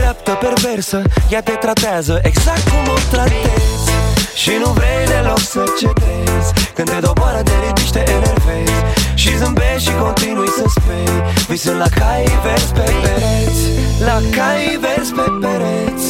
Dreaptă, 0.00 0.38
perversă, 0.46 1.02
ea 1.30 1.42
te 1.42 1.50
tratează 1.50 2.20
exact 2.22 2.68
cum 2.68 2.92
o 2.94 2.98
tratezi. 3.10 3.86
Și 4.34 4.50
nu 4.62 4.70
vrei 4.70 5.04
deloc 5.06 5.38
să 5.38 5.62
cedezi 5.80 6.50
Când 6.74 6.90
te 6.90 6.98
doboară, 7.06 7.42
te 7.42 7.52
ridici, 7.66 7.90
te 7.90 7.98
enervezi. 7.98 8.80
Și 9.14 9.36
zâmbești 9.36 9.88
și 9.88 9.92
continui 10.02 10.48
să 10.48 10.64
speri 10.76 11.18
Visând 11.48 11.76
la 11.76 11.88
cai 11.98 12.24
verzi 12.44 12.72
pe 12.72 12.86
pereți. 13.02 13.62
La 14.04 14.18
cai 14.36 14.78
verzi 14.84 15.12
pe 15.12 15.26
pereți. 15.42 16.08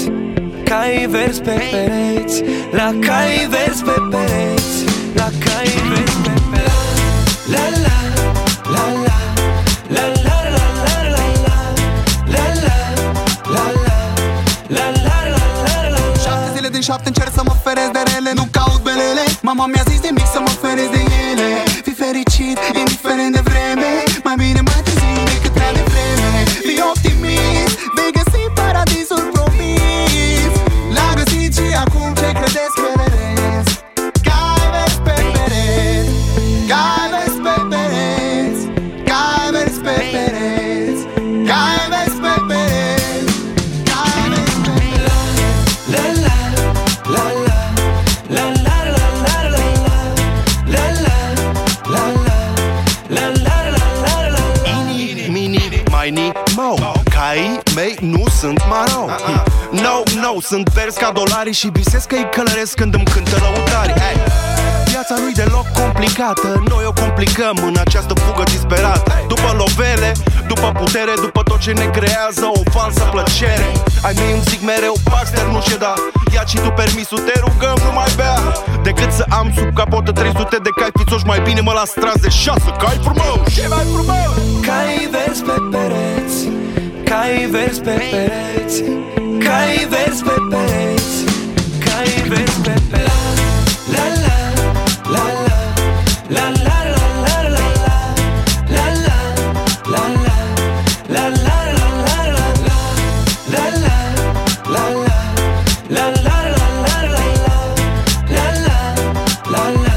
Cai 0.65 1.07
verzi 1.11 1.41
pe 1.41 1.57
pereți. 1.71 2.43
La 2.71 2.89
cai 3.07 3.49
verzi 3.55 3.83
pe 3.83 3.97
pereți. 4.11 4.77
La 5.15 5.29
cai 5.45 5.71
verzi 5.89 6.17
pe 6.17 6.27
pereți 6.27 6.30
belele 19.61 19.69
Mama 19.69 19.73
mi-a 19.73 19.85
zis 19.85 20.01
no, 60.91 60.97
sunt 60.97 60.99
verzi 60.99 60.99
ca 60.99 61.11
dolari 61.21 61.53
Și 61.53 61.69
visez 61.73 62.05
că 62.05 62.15
îi 62.15 62.29
călăresc 62.37 62.75
când 62.75 62.95
îmi 62.95 63.05
cântă 63.05 63.37
lăutari 63.45 63.93
Ei, 64.11 64.19
Viața 64.91 65.15
nu-i 65.23 65.37
deloc 65.43 65.67
complicată 65.81 66.49
Noi 66.73 66.85
o 66.91 66.93
complicăm 67.03 67.57
în 67.71 67.77
această 67.85 68.15
fugă 68.15 68.43
disperată. 68.43 69.13
După 69.29 69.51
lovele, 69.61 70.11
după 70.53 70.69
putere 70.81 71.15
După 71.27 71.41
tot 71.43 71.61
ce 71.65 71.73
ne 71.73 71.87
creează 71.97 72.45
o 72.59 72.63
falsă 72.75 73.05
plăcere. 73.15 73.69
Ai 74.07 74.15
mei 74.21 74.33
îmi 74.37 74.47
zic 74.51 74.61
mereu, 74.71 74.95
Baxter 75.11 75.47
nu 75.55 75.61
ceda 75.69 75.95
Ia 76.35 76.45
și 76.51 76.57
tu 76.65 76.71
permisul, 76.81 77.21
te 77.29 77.37
rugăm, 77.45 77.79
nu 77.87 77.93
mai 77.99 78.11
bea. 78.21 78.37
Decât 78.87 79.11
să 79.19 79.25
am 79.39 79.47
sub 79.57 79.71
capotă 79.75 80.11
300 80.13 80.57
de 80.67 80.71
cai 80.79 80.93
fițoși 80.99 81.27
Mai 81.31 81.41
bine 81.47 81.61
mă 81.61 81.73
las 81.79 81.91
tras 82.01 82.19
de 82.25 82.31
șase 82.43 82.71
cai 82.83 82.99
frumos. 83.07 83.39
Ce 83.57 83.67
mai 83.75 83.87
frumos? 83.95 84.33
Cai 84.67 85.09
verzi 85.15 85.43
pe 85.49 85.57
pereți 85.73 86.39
Cai 87.09 87.35
verzi 87.55 87.81
pe 87.87 87.95
pereți 88.13 88.79
Cai 89.45 89.87
verzi 89.91 90.23
pe 90.23 90.35
pereți 90.51 91.25
Cai 91.85 92.29
verzi 92.29 92.61
pe 92.61 92.75
pereți 92.91 93.43
La 93.93 94.05
la, 94.25 94.37
la 95.15 95.25
la 95.47 95.59
La 96.29 96.47
la 96.65 96.79
la 96.95 97.09
la 97.25 97.39
la 97.55 97.67
la 97.87 98.05
La 98.75 98.87
la, 99.07 99.19
la 99.93 100.03
la 100.25 100.37
La 101.09 101.25
la 101.45 101.59
la 101.77 101.89
la 101.89 101.99
la 102.01 102.47
la 102.67 102.79
La 103.53 103.65
la, 103.85 103.99
la 104.75 104.85
la 104.95 105.17
La 105.89 106.05
la 106.25 106.37
la 106.37 106.59
la 106.59 106.79
la 106.81 107.15
la 107.15 107.65
La 108.35 108.47
la, 108.67 108.79
la 109.53 109.65
la 109.85 109.97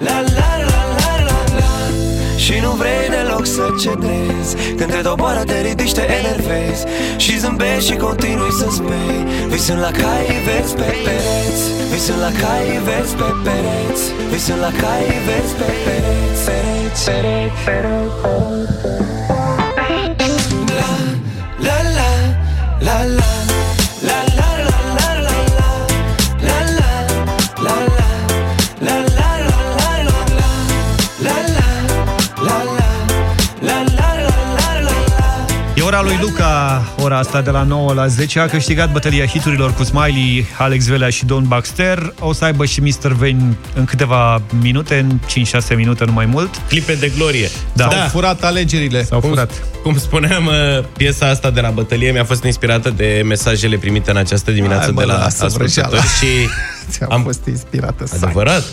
La 0.00 0.16
la 0.36 0.48
la 0.48 0.70
la 0.70 1.10
la 1.28 1.38
la 1.56 1.70
Și 2.36 2.54
nu 2.62 2.70
vrei 2.70 3.08
deloc 3.10 3.46
să 3.46 3.66
cedezi 3.80 4.74
Când 4.76 4.90
te 4.90 5.00
doboară, 5.02 5.42
te 5.46 5.60
ridici, 5.60 5.92
te 5.92 6.06
enervezi 6.24 6.84
Și 7.24 7.38
zâmbești 7.38 7.90
și 7.90 7.96
continui 7.96 8.52
să 8.60 8.66
spui 8.70 9.18
Visând 9.48 9.80
la 9.80 9.90
cai 9.90 10.26
verzi 10.46 10.74
pe 10.74 10.90
pereți. 11.04 11.62
Visând 11.92 12.20
la 12.20 12.32
cai 12.42 12.68
verzi 12.86 13.14
pe 13.14 13.30
pereți. 13.44 14.02
Visând 14.30 14.60
la 14.60 14.70
cai 14.82 15.06
verzi 15.26 15.54
pe 15.54 15.70
pereți 15.84 16.44
Pereți, 16.44 17.04
pereți, 17.04 17.04
pereți, 17.04 17.64
pereți. 17.64 19.01
Ora 36.96 37.18
asta 37.18 37.40
de 37.40 37.50
la 37.50 37.62
9 37.62 37.92
la 37.92 38.06
10, 38.06 38.38
a 38.38 38.46
câștigat 38.48 38.92
bătălia 38.92 39.26
hiturilor 39.26 39.74
cu 39.74 39.82
Smiley, 39.84 40.46
Alex 40.58 40.86
Velea 40.86 41.08
și 41.08 41.24
Don 41.24 41.44
Baxter. 41.48 42.14
O 42.18 42.32
să 42.32 42.44
aibă 42.44 42.64
și 42.64 42.80
Mr. 42.80 43.12
Vane 43.12 43.56
în 43.74 43.84
câteva 43.84 44.42
minute, 44.60 44.98
în 44.98 45.18
5-6 45.72 45.76
minute, 45.76 46.04
nu 46.04 46.12
mai 46.12 46.26
mult. 46.26 46.50
Clipe 46.68 46.94
de 46.94 47.12
glorie. 47.16 47.48
Da. 47.72 47.88
S-au 47.90 48.08
furat 48.08 48.44
alegerile. 48.44 49.04
S-au 49.04 49.20
Cum, 49.20 49.28
furat. 49.28 49.50
cum 49.82 49.98
spuneam, 49.98 50.46
uh, 50.46 50.84
piesa 50.96 51.26
asta 51.28 51.50
de 51.50 51.60
la 51.60 51.70
bătălie 51.70 52.10
mi-a 52.12 52.24
fost 52.24 52.44
inspirată 52.44 52.90
de 52.90 53.22
mesajele 53.26 53.76
primite 53.76 54.10
în 54.10 54.16
această 54.16 54.50
dimineață 54.50 54.82
Hai, 54.82 54.92
mă, 54.94 55.00
de 55.00 55.06
la 55.06 55.18
lasă 55.18 55.44
ascultători 55.44 55.88
vrăjeala. 55.88 56.02
și 56.04 56.26
Ți-am 56.90 57.12
am 57.12 57.22
fost 57.22 57.46
inspirată 57.46 58.06
să 58.06 58.14
Adevărat. 58.22 58.64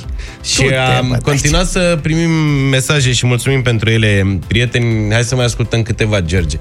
Și 0.44 0.62
Du-te, 0.62 0.76
am 0.76 1.06
mă, 1.06 1.14
de 1.16 1.22
continuat 1.24 1.66
să 1.66 2.00
primim 2.02 2.30
mesaje 2.70 3.12
și 3.12 3.26
mulțumim 3.26 3.62
pentru 3.62 3.90
ele. 3.90 4.40
Prieteni, 4.48 5.14
hai 5.14 5.24
să 5.24 5.36
mai 5.36 5.46
ascultăm 5.46 5.82
câteva, 5.82 6.20
George. 6.22 6.58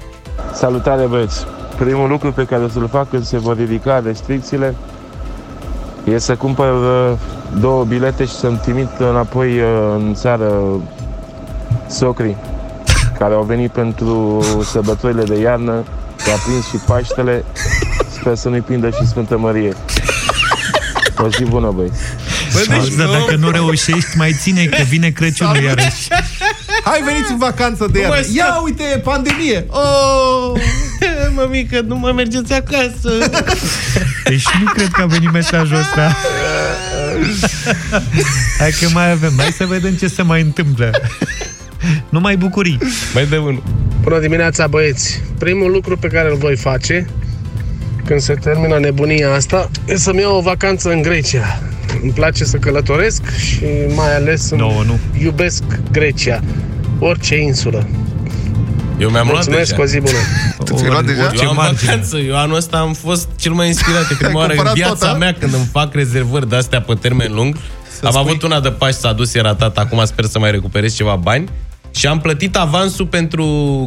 Salutare 0.54 1.06
băieți! 1.06 1.46
Primul 1.78 2.08
lucru 2.08 2.32
pe 2.32 2.44
care 2.44 2.62
o 2.62 2.68
să-l 2.68 2.88
fac 2.88 3.08
când 3.10 3.24
se 3.24 3.38
vor 3.38 3.56
ridica 3.56 4.02
restricțiile 4.04 4.74
e 6.04 6.18
să 6.18 6.36
cumpăr 6.36 6.72
uh, 6.72 7.18
două 7.60 7.84
bilete 7.84 8.24
și 8.24 8.32
să-mi 8.32 8.58
trimit 8.62 8.88
înapoi 8.98 9.60
uh, 9.60 9.66
în 9.96 10.14
țară 10.14 10.62
socrii 11.88 12.36
care 13.18 13.34
au 13.34 13.42
venit 13.42 13.70
pentru 13.70 14.44
sărbătorile 14.64 15.22
de 15.22 15.40
iarnă, 15.40 15.84
s-a 16.16 16.32
prins 16.46 16.68
și 16.68 16.76
Paștele, 16.86 17.44
sper 18.20 18.34
să 18.34 18.48
nu-i 18.48 18.60
prindă 18.60 18.90
și 18.90 19.06
Sfântă 19.06 19.38
Mărie. 19.38 19.72
O 21.18 21.28
zi 21.28 21.44
bună, 21.44 21.70
băieți! 21.74 22.00
Bă, 22.52 22.64
deci 22.68 22.94
dacă 22.94 23.36
nu 23.38 23.50
reușești, 23.50 24.16
mai 24.16 24.32
ține 24.40 24.64
că 24.64 24.82
vine 24.82 25.08
Crăciunul 25.08 25.62
iarăși. 25.62 26.08
Hai 26.88 27.02
veniți 27.04 27.30
în 27.30 27.38
vacanță 27.38 27.86
de 27.92 28.00
Nu 28.00 28.06
mă 28.06 28.14
iarnă. 28.14 28.32
Ia 28.34 28.44
scap. 28.44 28.64
uite, 28.64 29.00
pandemie. 29.04 29.66
Oh! 29.68 30.60
Mămică, 31.36 31.80
nu 31.86 31.96
mă 31.96 32.12
mergeți 32.12 32.52
acasă. 32.52 33.10
Deci 34.24 34.44
nu 34.64 34.72
cred 34.72 34.88
că 34.88 35.02
a 35.02 35.06
venit 35.06 35.32
mesajul 35.32 35.76
ăsta. 35.76 36.16
Hai 38.58 38.70
că 38.80 38.88
mai 38.92 39.10
avem. 39.10 39.32
Hai 39.36 39.50
să 39.56 39.64
vedem 39.66 39.92
ce 39.94 40.08
se 40.08 40.22
mai 40.22 40.40
întâmplă. 40.40 40.90
Numai 42.08 42.36
bucurii. 42.36 42.78
Mai 43.14 43.26
de 43.26 43.36
unul. 43.36 43.62
Bună 44.02 44.18
dimineața, 44.18 44.66
băieți! 44.66 45.22
Primul 45.38 45.70
lucru 45.70 45.96
pe 45.96 46.06
care 46.08 46.30
îl 46.30 46.36
voi 46.36 46.56
face 46.56 47.06
când 48.04 48.20
se 48.20 48.34
termină 48.34 48.78
nebunia 48.78 49.32
asta 49.34 49.70
e 49.86 49.96
să-mi 49.96 50.20
iau 50.20 50.36
o 50.36 50.40
vacanță 50.40 50.90
în 50.90 51.02
Grecia. 51.02 51.60
Îmi 52.02 52.12
place 52.12 52.44
să 52.44 52.56
călătoresc 52.56 53.22
și 53.36 53.64
mai 53.94 54.14
ales 54.14 54.50
îmi 54.50 54.60
no, 54.60 54.82
nu. 54.82 54.98
iubesc 55.22 55.62
Grecia. 55.90 56.40
Orice 56.98 57.36
insulă. 57.36 57.86
Eu 58.98 59.10
mi-am 59.10 59.26
luat 59.30 59.34
Mulțumesc, 59.46 59.70
deja. 59.70 59.82
o 59.82 59.84
zi 59.86 59.98
bună. 60.00 60.16
Tu 60.64 60.74
ți-ai 60.76 60.90
luat 60.90 61.04
deja? 61.04 61.30
Eu 61.42 61.48
am 61.48 61.54
vacanță. 61.54 62.16
Eu 62.16 62.36
anul 62.36 62.56
ăsta 62.56 62.76
am 62.78 62.92
fost 62.92 63.28
cel 63.36 63.52
mai 63.52 63.66
inspirat. 63.66 64.10
E 64.10 64.14
prima 64.14 64.38
oară 64.38 64.48
în 64.52 64.56
cumpărat 64.56 64.74
viața 64.74 65.06
tot, 65.06 65.14
a? 65.14 65.18
mea 65.18 65.32
când 65.38 65.54
îmi 65.54 65.68
fac 65.72 65.94
rezervări 65.94 66.48
de-astea 66.48 66.80
pe 66.80 66.94
termen 66.94 67.32
lung. 67.34 67.54
am 67.54 67.60
spui- 68.10 68.18
avut 68.20 68.42
una 68.42 68.60
de 68.60 68.68
Paști, 68.70 69.00
s-a 69.00 69.12
dus, 69.12 69.34
era 69.34 69.54
tata, 69.54 69.80
acum 69.80 70.04
sper 70.04 70.24
să 70.24 70.38
mai 70.38 70.50
recuperez 70.50 70.94
ceva 70.94 71.16
bani. 71.16 71.48
Și 71.98 72.06
am 72.06 72.20
plătit 72.20 72.56
avansul 72.56 73.06
pentru 73.06 73.44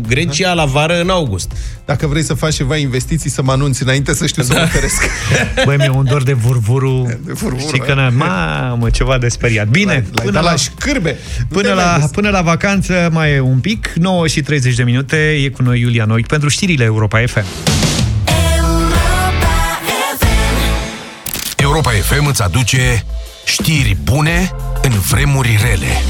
Grecia 0.08 0.54
la 0.54 0.66
vară 0.66 1.02
în 1.02 1.10
august. 1.10 1.52
Dacă 1.86 2.08
vrei 2.08 2.24
să 2.24 2.34
faci 2.34 2.56
ceva 2.56 2.76
investiții, 2.78 3.30
să 3.30 3.42
mă 3.42 3.52
anunți 3.52 3.84
înainte 3.84 4.14
să 4.14 4.26
știu 4.26 4.44
să 4.44 4.54
mă 4.54 4.62
oferesc. 4.64 5.02
Băi, 5.66 5.78
mi-e 5.78 5.90
un 5.90 6.06
dor 6.06 6.24
de 6.24 6.34
vurvuru. 6.34 7.04
De 7.26 7.32
vurvuru, 7.34 7.68
Știi 7.68 7.80
că, 7.80 7.94
na, 7.94 8.10
mamă, 8.10 8.90
ceva 8.90 9.18
de 9.18 9.28
speriat. 9.28 9.68
Bine, 9.68 10.06
L-ai 10.14 10.32
dat 10.32 10.44
la 10.44 10.56
șcârbe. 10.56 11.18
Până 11.50 11.68
Nu 11.68 11.76
te 11.76 11.82
la, 11.82 11.96
vezi. 12.00 12.12
până 12.12 12.30
la 12.30 12.42
vacanță 12.42 13.10
mai 13.12 13.32
e 13.32 13.40
un 13.40 13.60
pic, 13.60 13.92
9 13.96 14.28
și 14.28 14.42
30 14.42 14.76
de 14.76 14.84
minute, 14.84 15.18
e 15.44 15.50
cu 15.50 15.62
noi 15.62 15.80
Iulia 15.80 16.06
Noic 16.06 16.28
pentru 16.28 16.50
știrile 16.50 16.84
Europa 16.84 17.24
FM. 17.26 17.44
Europa 21.56 21.90
FM 21.90 22.26
îți 22.26 22.44
aduce 22.44 23.06
știri 23.46 23.98
bune 24.04 24.52
în 24.82 24.92
vremuri 24.92 25.60
rele. 25.70 26.02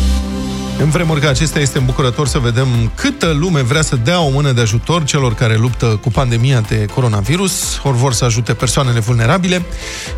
În 0.81 0.89
vremuri 0.89 1.21
ca 1.21 1.29
acestea 1.29 1.61
este 1.61 1.77
îmbucurător 1.77 2.27
să 2.27 2.39
vedem 2.39 2.91
câtă 2.95 3.31
lume 3.39 3.61
vrea 3.61 3.81
să 3.81 3.95
dea 3.95 4.21
o 4.21 4.29
mână 4.29 4.51
de 4.51 4.61
ajutor 4.61 5.03
celor 5.03 5.33
care 5.33 5.55
luptă 5.55 5.85
cu 5.85 6.09
pandemia 6.09 6.61
de 6.61 6.85
coronavirus, 6.93 7.81
ori 7.83 7.97
vor 7.97 8.13
să 8.13 8.25
ajute 8.25 8.53
persoanele 8.53 8.99
vulnerabile. 8.99 9.61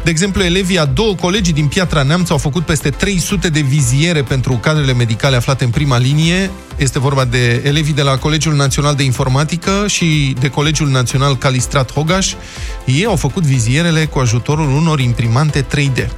De 0.04 0.10
exemplu, 0.10 0.44
elevii 0.44 0.80
a 0.80 0.86
două 0.86 1.16
colegii 1.16 1.54
din 1.54 1.68
Piatra 1.68 2.04
Neamț 2.04 2.30
au 2.30 2.38
făcut 2.38 2.66
peste 2.66 2.90
300 2.90 3.50
de 3.50 3.60
viziere 3.60 4.22
pentru 4.22 4.54
cadrele 4.54 4.94
medicale 4.94 5.36
aflate 5.36 5.64
în 5.64 5.70
prima 5.70 5.98
linie. 5.98 6.52
Este 6.76 7.00
vorba 7.00 7.26
de 7.26 7.62
elevii 7.64 7.94
de 7.94 8.02
la 8.02 8.18
Colegiul 8.18 8.56
Național 8.56 8.96
de 8.96 9.04
Informatică 9.04 9.86
și 9.88 10.36
de 10.40 10.50
Colegiul 10.50 10.90
Național 10.90 11.38
Calistrat 11.38 11.94
Hogaș. 11.94 12.34
Ei 12.86 13.06
au 13.06 13.16
făcut 13.16 13.44
vizierele 13.44 14.06
cu 14.06 14.20
ajutorul 14.20 14.70
unor 14.70 15.00
imprimante 15.00 15.66
3D. 15.76 16.10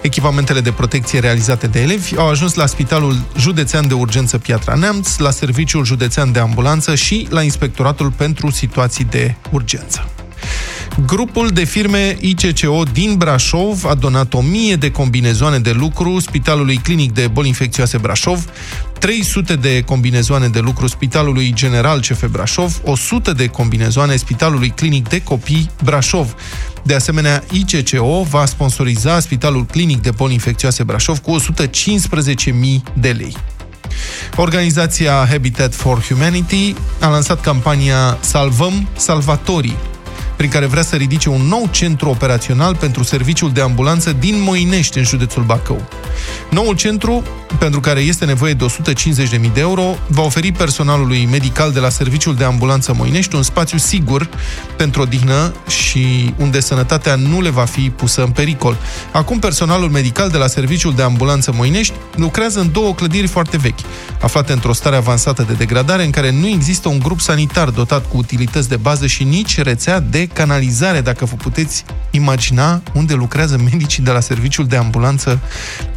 Echipamentele 0.00 0.60
de 0.60 0.72
protecție 0.72 1.18
realizate 1.18 1.66
de 1.66 1.80
elevi 1.80 2.16
au 2.16 2.28
ajuns 2.28 2.54
la 2.54 2.66
Spitalul 2.66 3.16
Județean 3.38 3.88
de 3.88 3.94
Urgență 3.94 4.38
Piatra 4.38 4.74
Neamț, 4.74 5.16
la 5.16 5.30
Serviciul 5.30 5.84
Județean 5.84 6.32
de 6.32 6.38
Ambulanță 6.38 6.94
și 6.94 7.26
la 7.30 7.42
Inspectoratul 7.42 8.10
pentru 8.10 8.50
Situații 8.50 9.04
de 9.04 9.34
Urgență. 9.50 10.10
Grupul 11.06 11.48
de 11.48 11.64
firme 11.64 12.16
ICCO 12.20 12.82
din 12.92 13.14
Brașov 13.16 13.84
a 13.84 13.94
donat 13.94 14.34
1000 14.34 14.76
de 14.76 14.90
combinezoane 14.90 15.58
de 15.58 15.70
lucru 15.70 16.18
Spitalului 16.18 16.76
Clinic 16.76 17.12
de 17.12 17.28
Boli 17.28 17.48
Infecțioase 17.48 17.98
Brașov, 17.98 18.44
300 18.98 19.56
de 19.56 19.82
combinezoane 19.82 20.48
de 20.48 20.58
lucru 20.58 20.86
Spitalului 20.86 21.52
General 21.54 22.00
CF 22.00 22.26
Brașov, 22.30 22.80
100 22.84 23.32
de 23.32 23.46
combinezoane 23.46 24.16
Spitalului 24.16 24.68
Clinic 24.68 25.08
de 25.08 25.22
Copii 25.22 25.70
Brașov. 25.84 26.34
De 26.86 26.94
asemenea, 26.94 27.44
ICCO 27.50 28.22
va 28.22 28.44
sponsoriza 28.44 29.20
Spitalul 29.20 29.66
Clinic 29.66 30.00
de 30.00 30.10
Boli 30.10 30.32
Infecțioase 30.32 30.82
Brașov 30.82 31.18
cu 31.18 31.36
115.000 31.40 32.92
de 32.92 33.10
lei. 33.10 33.36
Organizația 34.36 35.26
Habitat 35.30 35.74
for 35.74 36.02
Humanity 36.02 36.74
a 37.00 37.08
lansat 37.08 37.40
campania 37.40 38.18
Salvăm 38.20 38.88
Salvatorii, 38.96 39.76
prin 40.36 40.50
care 40.50 40.66
vrea 40.66 40.82
să 40.82 40.96
ridice 40.96 41.28
un 41.28 41.40
nou 41.40 41.68
centru 41.70 42.08
operațional 42.08 42.74
pentru 42.76 43.02
serviciul 43.02 43.52
de 43.52 43.60
ambulanță 43.60 44.12
din 44.12 44.42
Moinești, 44.42 44.98
în 44.98 45.04
județul 45.04 45.42
Bacău. 45.42 45.88
Noul 46.50 46.74
centru, 46.74 47.22
pentru 47.58 47.80
care 47.80 48.00
este 48.00 48.24
nevoie 48.24 48.52
de 48.52 48.66
150.000 49.38 49.52
de 49.52 49.60
euro, 49.60 49.98
va 50.06 50.22
oferi 50.22 50.52
personalului 50.52 51.28
medical 51.30 51.72
de 51.72 51.78
la 51.78 51.88
Serviciul 51.88 52.34
de 52.34 52.44
Ambulanță 52.44 52.94
Moinești 52.96 53.34
un 53.34 53.42
spațiu 53.42 53.78
sigur 53.78 54.28
pentru 54.76 55.02
odihnă 55.02 55.54
și 55.68 56.34
unde 56.36 56.60
sănătatea 56.60 57.14
nu 57.14 57.40
le 57.40 57.50
va 57.50 57.64
fi 57.64 57.90
pusă 57.90 58.22
în 58.22 58.30
pericol. 58.30 58.76
Acum, 59.12 59.38
personalul 59.38 59.90
medical 59.90 60.28
de 60.28 60.36
la 60.36 60.46
Serviciul 60.46 60.94
de 60.94 61.02
Ambulanță 61.02 61.52
Moinești 61.54 61.94
lucrează 62.14 62.60
în 62.60 62.72
două 62.72 62.94
clădiri 62.94 63.26
foarte 63.26 63.56
vechi, 63.56 63.80
aflate 64.20 64.52
într-o 64.52 64.72
stare 64.72 64.96
avansată 64.96 65.44
de 65.46 65.52
degradare, 65.52 66.04
în 66.04 66.10
care 66.10 66.30
nu 66.30 66.46
există 66.46 66.88
un 66.88 66.98
grup 66.98 67.20
sanitar 67.20 67.68
dotat 67.68 68.08
cu 68.08 68.16
utilități 68.16 68.68
de 68.68 68.76
bază 68.76 69.06
și 69.06 69.24
nici 69.24 69.58
rețea 69.58 70.00
de 70.00 70.25
canalizare, 70.32 71.00
dacă 71.00 71.24
vă 71.24 71.34
puteți 71.34 71.84
imagina 72.10 72.82
unde 72.94 73.14
lucrează 73.14 73.60
medicii 73.70 74.02
de 74.02 74.10
la 74.10 74.20
Serviciul 74.20 74.66
de 74.66 74.76
Ambulanță 74.76 75.40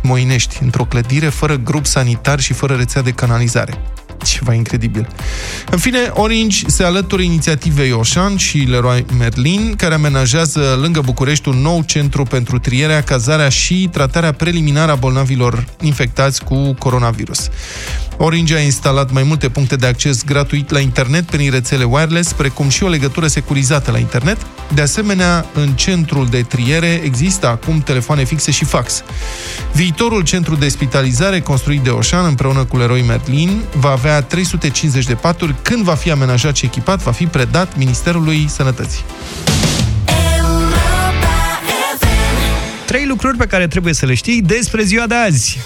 Moinești, 0.02 0.58
într-o 0.62 0.86
clădire 0.86 1.30
fără 1.30 1.56
grup 1.56 1.86
sanitar 1.86 2.40
și 2.40 2.54
fără 2.54 2.76
rețea 2.76 3.02
de 3.02 3.12
canalizare. 3.12 3.74
Ceva 4.24 4.54
incredibil. 4.54 5.08
În 5.72 5.78
fine, 5.78 6.12
Orange 6.14 6.68
se 6.68 6.84
alătură 6.84 7.22
inițiativei 7.22 7.92
Oșan 7.92 8.38
și 8.38 8.58
Leroy 8.58 9.06
Merlin, 9.18 9.74
care 9.78 9.94
amenajează 9.94 10.78
lângă 10.82 11.02
București 11.02 11.50
un 11.50 11.58
nou 11.58 11.82
centru 11.86 12.24
pentru 12.24 12.60
trierea, 12.60 13.04
cazarea 13.04 13.50
și 13.50 13.90
tratarea 13.92 14.32
preliminară 14.32 14.92
a 14.92 14.96
bolnavilor 14.96 15.66
infectați 15.82 16.44
cu 16.44 16.74
coronavirus. 16.74 17.50
Orange 18.22 18.56
a 18.56 18.60
instalat 18.60 19.12
mai 19.12 19.24
multe 19.24 19.50
puncte 19.50 19.76
de 19.76 19.86
acces 19.86 20.24
gratuit 20.24 20.70
la 20.70 20.80
internet 20.80 21.24
prin 21.24 21.52
rețele 21.52 21.84
wireless, 21.84 22.34
precum 22.34 22.70
și 22.70 22.84
o 22.84 22.88
legătură 22.88 23.28
securizată 23.28 23.92
la 23.92 23.98
internet. 23.98 24.38
De 24.74 24.82
asemenea, 24.82 25.46
în 25.54 25.72
centrul 25.72 26.28
de 26.28 26.42
triere 26.42 27.02
există 27.04 27.48
acum 27.48 27.80
telefoane 27.80 28.24
fixe 28.24 28.52
și 28.52 28.66
fax. 28.66 29.04
Viitorul 29.74 30.22
centru 30.22 30.56
de 30.56 30.68
spitalizare 30.68 31.40
construit 31.40 31.82
de 31.82 31.90
Oșan 31.90 32.26
împreună 32.26 32.64
cu 32.64 32.78
Leroy 32.78 33.02
Merlin 33.02 33.62
va 33.76 33.90
avea 33.90 34.22
350 34.22 35.06
de 35.06 35.14
paturi. 35.14 35.56
Când 35.62 35.84
va 35.84 35.96
fi 35.96 36.12
amenajat 36.12 36.56
și 36.56 36.66
echipat, 36.66 37.02
va 37.02 37.12
fi 37.12 37.26
predat 37.26 37.78
Ministerului 37.78 38.48
Sănătății. 38.50 39.04
Trei 42.86 43.06
lucruri 43.06 43.38
pe 43.38 43.46
care 43.46 43.68
trebuie 43.68 43.94
să 43.94 44.06
le 44.06 44.14
știi 44.14 44.42
despre 44.42 44.84
ziua 44.84 45.08
de 45.08 45.16
azi. 45.16 45.60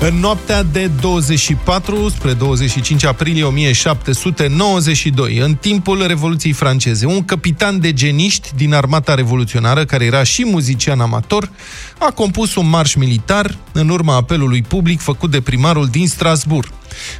În 0.00 0.14
noaptea 0.14 0.62
de 0.62 0.90
24 1.00 2.08
spre 2.08 2.32
25 2.32 3.04
aprilie 3.04 3.44
1792, 3.44 5.38
în 5.38 5.54
timpul 5.54 6.06
Revoluției 6.06 6.52
franceze, 6.52 7.06
un 7.06 7.24
capitan 7.24 7.80
de 7.80 7.92
geniști 7.92 8.50
din 8.56 8.74
armata 8.74 9.14
revoluționară, 9.14 9.84
care 9.84 10.04
era 10.04 10.22
și 10.22 10.44
muzician 10.44 11.00
amator, 11.00 11.50
a 11.98 12.10
compus 12.10 12.54
un 12.54 12.68
marș 12.68 12.94
militar 12.94 13.56
în 13.72 13.88
urma 13.88 14.14
apelului 14.14 14.62
public 14.62 15.00
făcut 15.00 15.30
de 15.30 15.40
primarul 15.40 15.86
din 15.86 16.08
Strasbourg. 16.08 16.68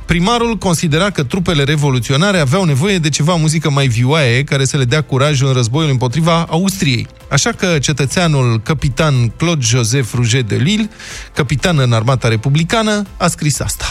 Primarul 0.05 0.57
considera 0.57 1.11
că 1.11 1.23
trupele 1.23 1.63
revoluționare 1.63 2.39
aveau 2.39 2.65
nevoie 2.65 2.99
de 2.99 3.09
ceva 3.09 3.35
muzică 3.35 3.71
mai 3.71 3.87
vioaie 3.87 4.45
care 4.45 4.65
să 4.65 4.77
le 4.77 4.85
dea 4.85 5.01
curaj 5.01 5.41
în 5.41 5.53
războiul 5.53 5.91
împotriva 5.91 6.47
Austriei. 6.51 7.07
Așa 7.31 7.51
că 7.51 7.79
cetățeanul 7.79 8.61
capitan 8.63 9.29
Claude-Joseph 9.29 10.09
Rouget 10.15 10.49
de 10.49 10.57
Lille, 10.57 10.91
capitan 11.35 11.79
în 11.79 11.93
armata 11.93 12.29
republicană, 12.69 13.07
a 13.17 13.27
scris 13.27 13.61
asta. 13.61 13.85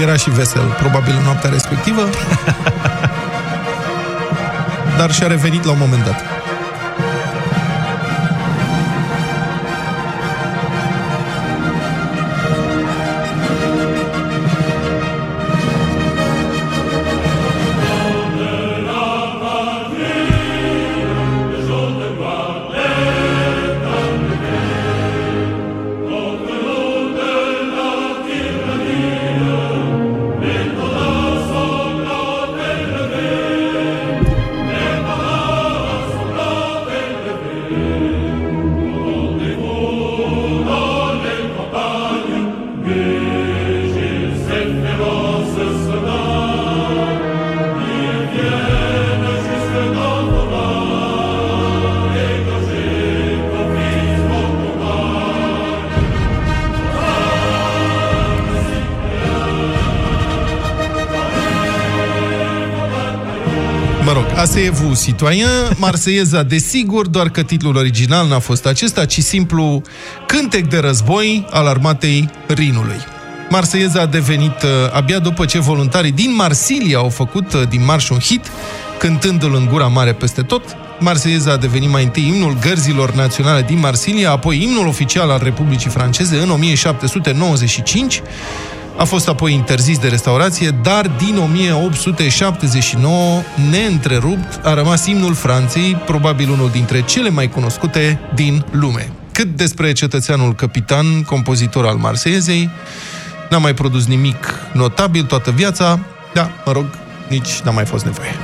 Era 0.00 0.16
și 0.16 0.30
vesel, 0.30 0.76
probabil, 0.78 1.14
în 1.18 1.24
noaptea 1.24 1.50
respectivă. 1.50 2.00
Dar 4.98 5.12
și-a 5.12 5.26
revenit 5.26 5.64
la 5.64 5.70
un 5.70 5.78
moment 5.78 6.04
dat. 6.04 6.43
Mă 64.44 64.50
rog, 64.50 64.58
asta 64.58 64.78
e 64.78 64.84
vous, 64.86 65.04
citoyen, 65.04 65.76
Marseieza, 65.76 66.42
desigur, 66.42 67.06
doar 67.06 67.28
că 67.28 67.42
titlul 67.42 67.76
original 67.76 68.28
n-a 68.28 68.38
fost 68.38 68.66
acesta, 68.66 69.04
ci 69.04 69.20
simplu 69.20 69.82
Cântec 70.26 70.68
de 70.68 70.78
război 70.78 71.46
al 71.50 71.66
armatei 71.66 72.30
Rinului. 72.46 72.96
Marseieza 73.50 74.00
a 74.00 74.06
devenit 74.06 74.62
uh, 74.62 74.68
abia 74.92 75.18
după 75.18 75.44
ce 75.44 75.58
voluntarii 75.58 76.12
din 76.12 76.34
Marsilia 76.34 76.98
au 76.98 77.08
făcut 77.08 77.52
uh, 77.52 77.62
din 77.68 77.84
marș 77.84 78.08
un 78.08 78.18
hit, 78.18 78.46
cântându-l 78.98 79.54
în 79.54 79.66
gura 79.70 79.86
mare 79.86 80.12
peste 80.12 80.42
tot. 80.42 80.62
Marseieza 80.98 81.52
a 81.52 81.56
devenit 81.56 81.90
mai 81.90 82.02
întâi 82.02 82.28
imnul 82.28 82.56
gărzilor 82.60 83.14
naționale 83.14 83.62
din 83.62 83.78
Marsilia, 83.78 84.30
apoi 84.30 84.62
imnul 84.62 84.86
oficial 84.86 85.30
al 85.30 85.40
Republicii 85.42 85.90
Franceze 85.90 86.36
în 86.36 86.50
1795, 86.50 88.22
a 88.96 89.04
fost 89.04 89.28
apoi 89.28 89.52
interzis 89.52 89.98
de 89.98 90.08
restaurație, 90.08 90.70
dar 90.82 91.06
din 91.06 91.36
1879, 91.36 93.42
neîntrerupt, 93.70 94.64
a 94.64 94.74
rămas 94.74 95.06
imnul 95.06 95.34
Franței, 95.34 95.96
probabil 96.06 96.50
unul 96.50 96.70
dintre 96.70 97.02
cele 97.02 97.30
mai 97.30 97.48
cunoscute 97.48 98.20
din 98.34 98.64
lume. 98.70 99.12
Cât 99.32 99.56
despre 99.56 99.92
cetățeanul 99.92 100.54
capitan, 100.54 101.22
compozitor 101.22 101.86
al 101.86 101.96
Marseiezei, 101.96 102.70
n-a 103.50 103.58
mai 103.58 103.74
produs 103.74 104.06
nimic 104.06 104.54
notabil 104.72 105.22
toată 105.22 105.50
viața, 105.50 105.98
da, 106.34 106.50
mă 106.64 106.72
rog, 106.72 106.84
nici 107.28 107.60
n-a 107.64 107.70
mai 107.70 107.84
fost 107.84 108.04
nevoie. 108.04 108.34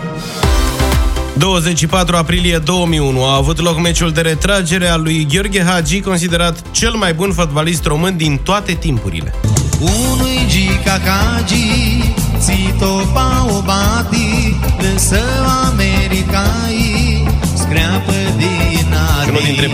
24 1.36 2.16
aprilie 2.16 2.58
2001 2.58 3.24
a 3.24 3.36
avut 3.36 3.60
loc 3.60 3.80
meciul 3.80 4.10
de 4.10 4.20
retragere 4.20 4.88
al 4.88 5.02
lui 5.02 5.26
Gheorghe 5.30 5.64
Hagi, 5.64 6.00
considerat 6.00 6.70
cel 6.70 6.92
mai 6.92 7.14
bun 7.14 7.32
fotbalist 7.32 7.84
român 7.84 8.16
din 8.16 8.40
toate 8.44 8.72
timpurile. 8.72 9.34
Unui 9.80 10.44
gica 10.48 11.00
cagi, 11.04 12.12
zito 12.40 13.10
pa 13.12 13.46
o 13.48 13.62
bati, 13.62 14.56
lăsă 14.78 15.20
americai, 15.66 17.26
screapă 17.54 18.12
din 18.36 18.94
Unul 19.28 19.40
dintre 19.44 19.70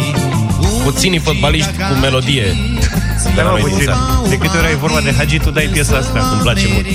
puținii 0.84 1.18
fotbaliști 1.18 1.70
cu 1.70 1.98
melodie. 2.00 2.56
Da, 3.36 3.42
mă, 3.42 3.48
Noi 3.48 3.60
din 3.62 3.70
puțin. 3.70 3.86
țară. 3.86 4.28
De 4.28 4.36
câte 4.36 4.56
ori 4.56 4.66
ai 4.66 4.74
vorba 4.74 5.00
de 5.00 5.14
Hagi, 5.16 5.38
tu 5.38 5.50
dai 5.50 5.68
piesa 5.72 5.96
asta. 5.96 6.30
Îmi 6.32 6.40
place 6.42 6.66
mult. 6.72 6.86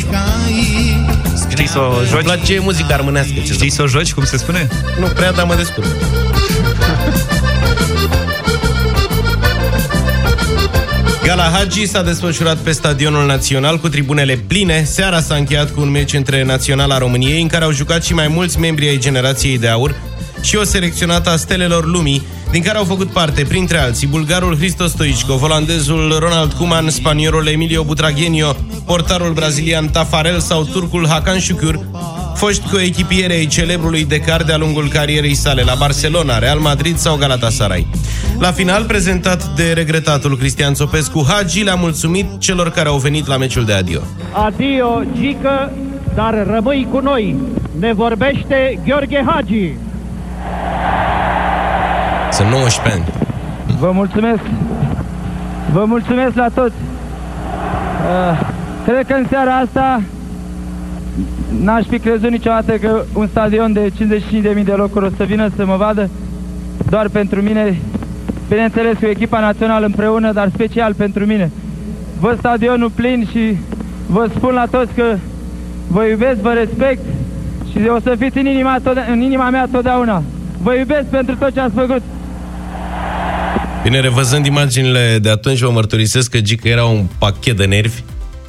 Știi 1.50 1.68
să 1.68 1.80
o 1.80 1.94
joci? 2.04 2.12
Îmi 2.14 2.24
place 2.24 2.60
muzica 2.60 2.94
armânească. 2.94 3.34
Ce 3.46 3.54
Știi 3.54 3.70
să 3.72 3.82
o 3.82 3.88
joci, 3.88 4.14
cum 4.14 4.24
se 4.26 4.38
spune? 4.38 4.68
Nu 5.00 5.06
prea, 5.08 5.32
dar 5.32 5.46
mă 5.46 5.56
descurc. 5.56 5.88
Gala 11.26 11.44
Hagi 11.44 11.86
s-a 11.86 12.02
desfășurat 12.02 12.58
pe 12.58 12.72
Stadionul 12.72 13.26
Național 13.26 13.78
cu 13.78 13.90
tribunele 13.90 14.36
pline. 14.48 14.84
Seara 14.84 15.22
s-a 15.22 15.36
încheiat 15.36 15.72
cu 15.72 15.82
un 15.82 15.90
meci 15.90 16.14
între 16.14 16.44
Naționala 16.44 16.98
României, 16.98 17.42
în 17.42 17.48
care 17.48 17.64
au 17.64 17.72
jucat 17.72 18.04
și 18.04 18.14
mai 18.14 18.28
mulți 18.28 18.60
membri 18.60 18.88
ai 18.88 18.98
generației 18.98 19.58
de 19.58 19.68
aur 19.68 19.96
și 20.42 20.56
o 20.56 20.64
selecționată 20.64 21.30
a 21.30 21.36
stelelor 21.36 21.86
lumii, 21.86 22.22
din 22.52 22.62
care 22.62 22.78
au 22.78 22.84
făcut 22.84 23.10
parte, 23.10 23.44
printre 23.44 23.78
alții, 23.78 24.08
bulgarul 24.08 24.58
Hristos 24.58 24.92
Stoichkov, 24.92 25.42
olandezul 25.42 26.18
Ronald 26.20 26.54
Koeman, 26.54 26.90
spaniolul 26.90 27.48
Emilio 27.48 27.84
Butragueño, 27.84 28.56
portarul 28.86 29.34
brazilian 29.34 29.90
Tafarel 29.90 30.40
sau 30.40 30.64
turcul 30.64 31.08
Hakan 31.08 31.40
Şükür, 31.40 31.80
foști 32.34 32.70
coechipiere 32.70 33.34
ai 33.34 33.46
celebrului 33.46 34.06
Decar 34.06 34.44
de-a 34.44 34.58
lungul 34.58 34.90
carierei 34.90 35.34
sale 35.34 35.62
la 35.62 35.74
Barcelona, 35.78 36.38
Real 36.38 36.60
Madrid 36.60 36.98
sau 36.98 37.16
Galatasaray. 37.16 37.88
La 38.40 38.52
final, 38.52 38.84
prezentat 38.84 39.46
de 39.56 39.72
regretatul 39.74 40.38
Cristian 40.38 40.74
Țopescu, 40.74 41.26
Hagi 41.28 41.64
le-a 41.64 41.76
mulțumit 41.76 42.40
celor 42.40 42.72
care 42.72 42.90
au 42.90 42.98
venit 42.98 43.28
la 43.28 43.38
meciul 43.38 43.66
de 43.66 43.74
adio. 43.74 44.02
Adio, 44.32 45.04
Gică, 45.14 45.72
dar 46.16 46.48
rămâi 46.48 46.88
cu 46.92 47.00
noi. 47.00 47.36
Ne 47.80 47.94
vorbește 47.94 48.80
Gheorghe 48.86 49.24
Hagi. 49.28 49.74
Sunt 52.32 52.50
19 52.50 53.02
ani. 53.02 53.14
Vă 53.80 53.92
mulțumesc. 53.94 54.42
Vă 55.74 55.86
mulțumesc 55.86 56.36
la 56.36 56.48
toți. 56.54 56.76
Uh, 58.02 58.40
cred 58.86 59.08
că 59.08 59.14
în 59.14 59.26
seara 59.30 59.56
asta 59.56 60.02
n-aș 61.64 61.86
fi 61.86 62.00
crezut 62.00 62.30
niciodată 62.30 62.72
că 62.72 63.04
un 63.14 63.28
stadion 63.28 63.74
de 63.74 63.92
55.000 64.58 64.64
de 64.64 64.72
locuri 64.72 65.06
o 65.06 65.10
să 65.18 65.24
vină 65.24 65.50
să 65.56 65.66
mă 65.66 65.76
vadă 65.76 66.10
doar 66.90 67.10
pentru 67.10 67.42
mine. 67.42 67.80
Bineînțeles 68.50 68.98
cu 68.98 69.06
echipa 69.06 69.40
națională 69.40 69.86
împreună, 69.86 70.32
dar 70.32 70.50
special 70.54 70.94
pentru 70.94 71.26
mine. 71.26 71.52
Văd 72.20 72.38
stadionul 72.38 72.92
plin 72.96 73.28
și 73.32 73.58
vă 74.08 74.30
spun 74.36 74.54
la 74.54 74.66
toți 74.66 74.94
că 74.94 75.16
vă 75.88 76.04
iubesc, 76.06 76.40
vă 76.40 76.52
respect 76.52 77.02
și 77.72 77.78
o 77.88 78.00
să 78.00 78.16
fiți 78.20 78.38
în 78.38 78.46
inima, 78.46 78.78
tot- 78.80 79.12
în 79.12 79.22
inima 79.22 79.50
mea 79.50 79.68
totdeauna. 79.72 80.24
Vă 80.62 80.74
iubesc 80.74 81.06
pentru 81.06 81.36
tot 81.36 81.54
ce 81.54 81.60
ați 81.60 81.74
făcut. 81.74 82.02
Bine, 83.84 84.00
revăzând 84.00 84.46
imaginile 84.46 85.18
de 85.22 85.30
atunci, 85.30 85.60
vă 85.60 85.72
mărturisesc 85.72 86.32
că 86.32 86.40
Gica 86.40 86.70
era 86.70 86.84
un 86.84 87.06
pachet 87.18 87.58
de 87.58 87.66
nervi, 87.66 88.04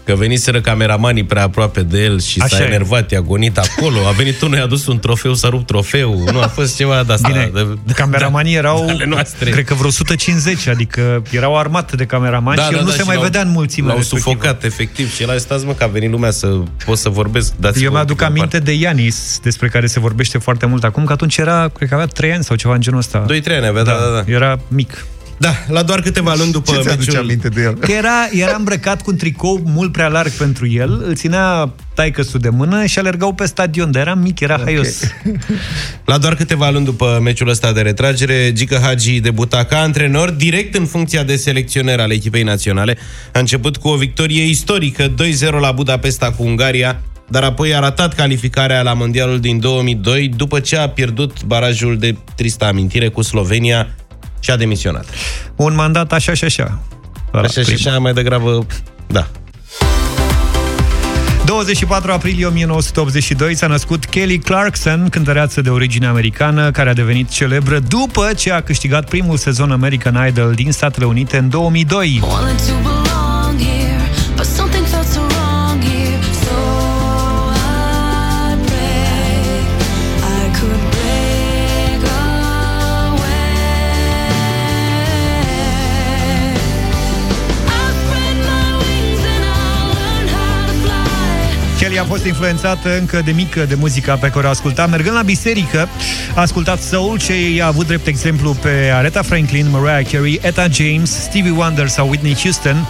că 0.05 0.14
veniseră 0.14 0.61
cameramanii 0.61 1.24
prea 1.24 1.42
aproape 1.42 1.82
de 1.82 2.03
el 2.05 2.20
și 2.20 2.40
Așa 2.40 2.57
s-a 2.57 2.62
e. 2.62 2.66
enervat, 2.66 3.11
i-a 3.11 3.20
gonit 3.20 3.59
acolo, 3.59 3.98
a 4.07 4.11
venit 4.11 4.40
unul, 4.40 4.57
i-a 4.57 4.66
dus 4.66 4.86
un 4.86 4.98
trofeu, 4.98 5.34
s-a 5.34 5.48
rupt 5.48 5.66
trofeu, 5.66 6.24
nu 6.32 6.40
a 6.40 6.46
fost 6.46 6.76
ceva 6.76 7.03
de 7.07 7.12
asta. 7.12 7.28
Bine, 7.28 7.50
de, 7.84 7.92
Cameramanii 7.94 8.55
erau, 8.55 8.88
ale 8.88 9.05
noastre. 9.07 9.50
cred 9.50 9.64
că 9.64 9.74
vreo 9.74 9.88
150, 9.88 10.66
adică 10.66 11.22
erau 11.30 11.59
armată 11.59 11.96
de 11.96 12.05
cameramani 12.05 12.61
și 12.61 12.74
el 12.74 12.82
nu 12.84 12.90
se 12.90 12.98
și 12.98 13.05
mai 13.07 13.14
l-au- 13.14 13.24
vedea 13.24 13.40
în 13.40 13.50
mulțime. 13.50 13.86
L-au 13.86 13.96
respectivă. 13.96 14.30
sufocat, 14.30 14.64
efectiv, 14.64 15.14
și 15.14 15.22
el 15.22 15.30
a 15.30 15.32
zis, 15.32 15.42
stați 15.42 15.64
mă, 15.64 15.72
că 15.72 15.84
a 15.84 15.86
venit 15.86 16.11
lumea 16.11 16.30
să 16.30 16.46
pot 16.84 16.98
să 16.98 17.09
vorbesc, 17.09 17.53
dați 17.57 17.82
Eu 17.84 17.90
mi-aduc 17.90 18.22
aminte 18.22 18.59
de 18.59 18.72
Ianis, 18.72 19.38
despre 19.42 19.68
care 19.68 19.86
se 19.86 20.00
vorbește 20.00 20.38
foarte 20.38 20.66
mult 20.66 20.84
acum, 20.84 21.05
că 21.05 21.12
atunci 21.12 21.36
era, 21.36 21.70
cred 21.76 21.88
că 21.88 21.94
avea 21.94 22.07
3 22.07 22.32
ani 22.32 22.44
sau 22.44 22.57
ceva 22.57 22.74
în 22.74 22.80
genul 22.80 22.98
ăsta. 22.98 23.24
2-3 23.26 23.28
ani 23.57 23.66
avea, 23.66 23.82
da, 23.82 23.92
da, 23.92 24.22
da. 24.24 24.32
Era 24.32 24.59
mic. 24.68 25.05
Da, 25.36 25.54
la 25.68 25.82
doar 25.82 26.00
câteva 26.00 26.34
luni 26.34 26.52
după 26.52 26.72
Ce 26.72 26.80
ți-aduce 26.80 27.10
meciul... 27.10 27.24
aminte 27.24 27.48
de 27.48 27.62
el? 27.62 27.74
Că 27.74 27.92
era, 27.92 28.28
era 28.32 28.54
îmbrăcat 28.58 29.02
cu 29.02 29.10
un 29.10 29.16
tricou 29.16 29.60
mult 29.64 29.92
prea 29.92 30.08
larg 30.08 30.30
pentru 30.30 30.68
el, 30.68 31.02
îl 31.06 31.14
ținea 31.14 31.72
taică 31.94 32.22
de 32.40 32.48
mână 32.48 32.86
și 32.86 32.98
alergau 32.98 33.32
pe 33.32 33.46
stadion, 33.46 33.90
dar 33.90 34.02
era 34.02 34.14
mic, 34.14 34.40
era 34.40 34.54
okay. 34.54 34.64
haios. 34.64 35.00
La 36.04 36.18
doar 36.18 36.34
câteva 36.34 36.70
luni 36.70 36.84
după 36.84 37.18
meciul 37.22 37.48
ăsta 37.48 37.72
de 37.72 37.80
retragere, 37.80 38.52
Gica 38.52 38.78
Hagi 38.78 39.20
debuta 39.20 39.64
ca 39.64 39.78
antrenor 39.78 40.30
direct 40.30 40.74
în 40.74 40.86
funcția 40.86 41.22
de 41.22 41.36
selecționer 41.36 42.00
al 42.00 42.10
echipei 42.10 42.42
naționale. 42.42 42.96
A 43.32 43.38
început 43.38 43.76
cu 43.76 43.88
o 43.88 43.96
victorie 43.96 44.44
istorică, 44.44 45.08
2-0 45.08 45.14
la 45.60 45.72
Budapesta 45.72 46.30
cu 46.30 46.42
Ungaria, 46.42 47.00
dar 47.28 47.42
apoi 47.42 47.74
a 47.74 47.78
ratat 47.78 48.14
calificarea 48.14 48.82
la 48.82 48.92
Mondialul 48.92 49.40
din 49.40 49.60
2002 49.60 50.28
după 50.36 50.60
ce 50.60 50.76
a 50.76 50.88
pierdut 50.88 51.44
barajul 51.44 51.98
de 51.98 52.16
tristă 52.36 52.64
amintire 52.64 53.08
cu 53.08 53.22
Slovenia 53.22 53.94
și 54.43 54.51
a 54.51 54.57
demisionat. 54.57 55.05
Un 55.57 55.74
mandat 55.74 56.12
așa 56.12 56.34
și 56.34 56.45
așa. 56.45 56.78
Ăla, 57.34 57.43
Așa 57.43 57.61
și 57.61 57.66
primul. 57.66 57.88
așa, 57.88 57.99
mai 57.99 58.12
degrabă, 58.12 58.66
da. 59.07 59.26
24 61.45 62.12
aprilie 62.12 62.47
1982 62.47 63.55
s-a 63.55 63.66
născut 63.66 64.05
Kelly 64.05 64.38
Clarkson, 64.38 65.09
cântăreață 65.09 65.61
de 65.61 65.70
origine 65.70 66.07
americană, 66.07 66.70
care 66.70 66.88
a 66.90 66.95
devenit 66.95 67.28
celebră 67.28 67.78
după 67.78 68.30
ce 68.36 68.53
a 68.53 68.61
câștigat 68.62 69.09
primul 69.09 69.36
sezon 69.36 69.70
American 69.70 70.26
Idol 70.28 70.53
din 70.55 70.72
Statele 70.72 71.05
Unite 71.07 71.36
în 71.36 71.49
2002. 71.49 72.22
Fost 92.22 92.34
influențată 92.34 92.98
încă 92.98 93.22
de 93.24 93.30
mică 93.30 93.64
de 93.64 93.74
muzica 93.74 94.16
pe 94.16 94.28
care 94.28 94.46
o 94.46 94.50
asculta. 94.50 94.86
Mergând 94.86 95.14
la 95.14 95.22
biserică, 95.22 95.88
a 96.34 96.40
ascultat 96.40 96.80
soul 96.80 97.18
și 97.18 97.60
a 97.62 97.66
avut 97.66 97.86
drept 97.86 98.06
exemplu 98.06 98.50
pe 98.52 98.90
Aretha 98.94 99.22
Franklin, 99.22 99.70
Mariah 99.70 100.10
Carey, 100.10 100.40
Etta 100.42 100.66
James, 100.70 101.10
Stevie 101.22 101.50
Wonder 101.50 101.88
sau 101.88 102.08
Whitney 102.08 102.36
Houston. 102.42 102.86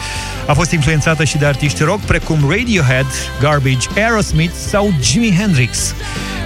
A 0.47 0.53
fost 0.53 0.71
influențată 0.71 1.25
și 1.25 1.37
de 1.37 1.47
artiști 1.47 1.83
rock 1.83 2.01
precum 2.01 2.51
Radiohead, 2.51 3.07
Garbage, 3.41 3.89
Aerosmith 3.97 4.55
sau 4.69 4.95
Jimi 5.03 5.37
Hendrix. 5.41 5.95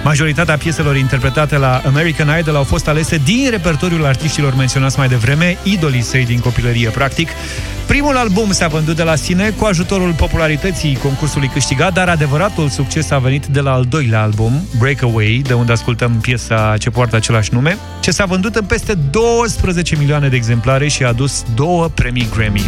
Majoritatea 0.03 0.57
pieselor 0.57 0.95
interpretate 0.95 1.57
la 1.57 1.81
American 1.85 2.39
Idol 2.39 2.55
au 2.55 2.63
fost 2.63 2.87
alese 2.87 3.17
din 3.17 3.47
repertoriul 3.49 4.05
artiștilor 4.05 4.55
menționați 4.55 4.97
mai 4.97 5.07
devreme, 5.07 5.57
idolii 5.63 6.01
săi 6.01 6.25
din 6.25 6.39
copilărie, 6.39 6.89
practic. 6.89 7.29
Primul 7.87 8.17
album 8.17 8.51
s-a 8.51 8.67
vândut 8.67 8.95
de 8.95 9.03
la 9.03 9.15
sine 9.15 9.49
cu 9.49 9.65
ajutorul 9.65 10.13
popularității 10.13 10.97
concursului 11.03 11.47
câștigat, 11.47 11.93
dar 11.93 12.09
adevăratul 12.09 12.69
succes 12.69 13.11
a 13.11 13.17
venit 13.17 13.45
de 13.45 13.59
la 13.59 13.71
al 13.71 13.85
doilea 13.89 14.21
album, 14.21 14.67
Breakaway, 14.79 15.41
de 15.47 15.53
unde 15.53 15.71
ascultăm 15.71 16.11
piesa 16.11 16.75
ce 16.79 16.89
poartă 16.89 17.15
același 17.15 17.53
nume, 17.53 17.77
ce 17.99 18.11
s-a 18.11 18.25
vândut 18.25 18.55
în 18.55 18.65
peste 18.65 18.93
12 18.93 19.95
milioane 19.95 20.27
de 20.27 20.35
exemplare 20.35 20.87
și 20.87 21.03
a 21.03 21.07
adus 21.07 21.43
două 21.55 21.87
premii 21.87 22.27
Grammy. 22.35 22.65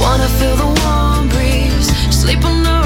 Wanna 0.00 0.28
feel 0.38 0.54
the 0.54 0.86
warm 0.86 1.28
breeze, 1.28 1.90
sleep 2.10 2.44
under 2.44 2.77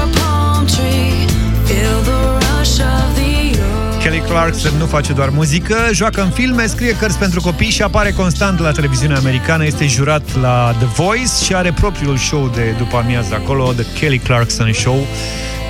Kelly 4.03 4.21
Clarkson 4.21 4.77
nu 4.77 4.85
face 4.85 5.13
doar 5.13 5.29
muzică, 5.29 5.75
joacă 5.91 6.21
în 6.21 6.29
filme, 6.29 6.65
scrie 6.65 6.95
cărți 6.95 7.17
pentru 7.17 7.41
copii 7.41 7.69
și 7.69 7.81
apare 7.81 8.11
constant 8.11 8.59
la 8.59 8.71
televiziunea 8.71 9.17
americană, 9.17 9.65
este 9.65 9.85
jurat 9.85 10.35
la 10.41 10.75
The 10.77 10.85
Voice 10.85 11.43
și 11.43 11.55
are 11.55 11.71
propriul 11.71 12.17
show 12.17 12.49
de 12.55 12.75
după 12.77 12.97
amiază 12.97 13.33
acolo, 13.33 13.71
The 13.71 13.99
Kelly 13.99 14.17
Clarkson 14.17 14.73
Show. 14.73 15.05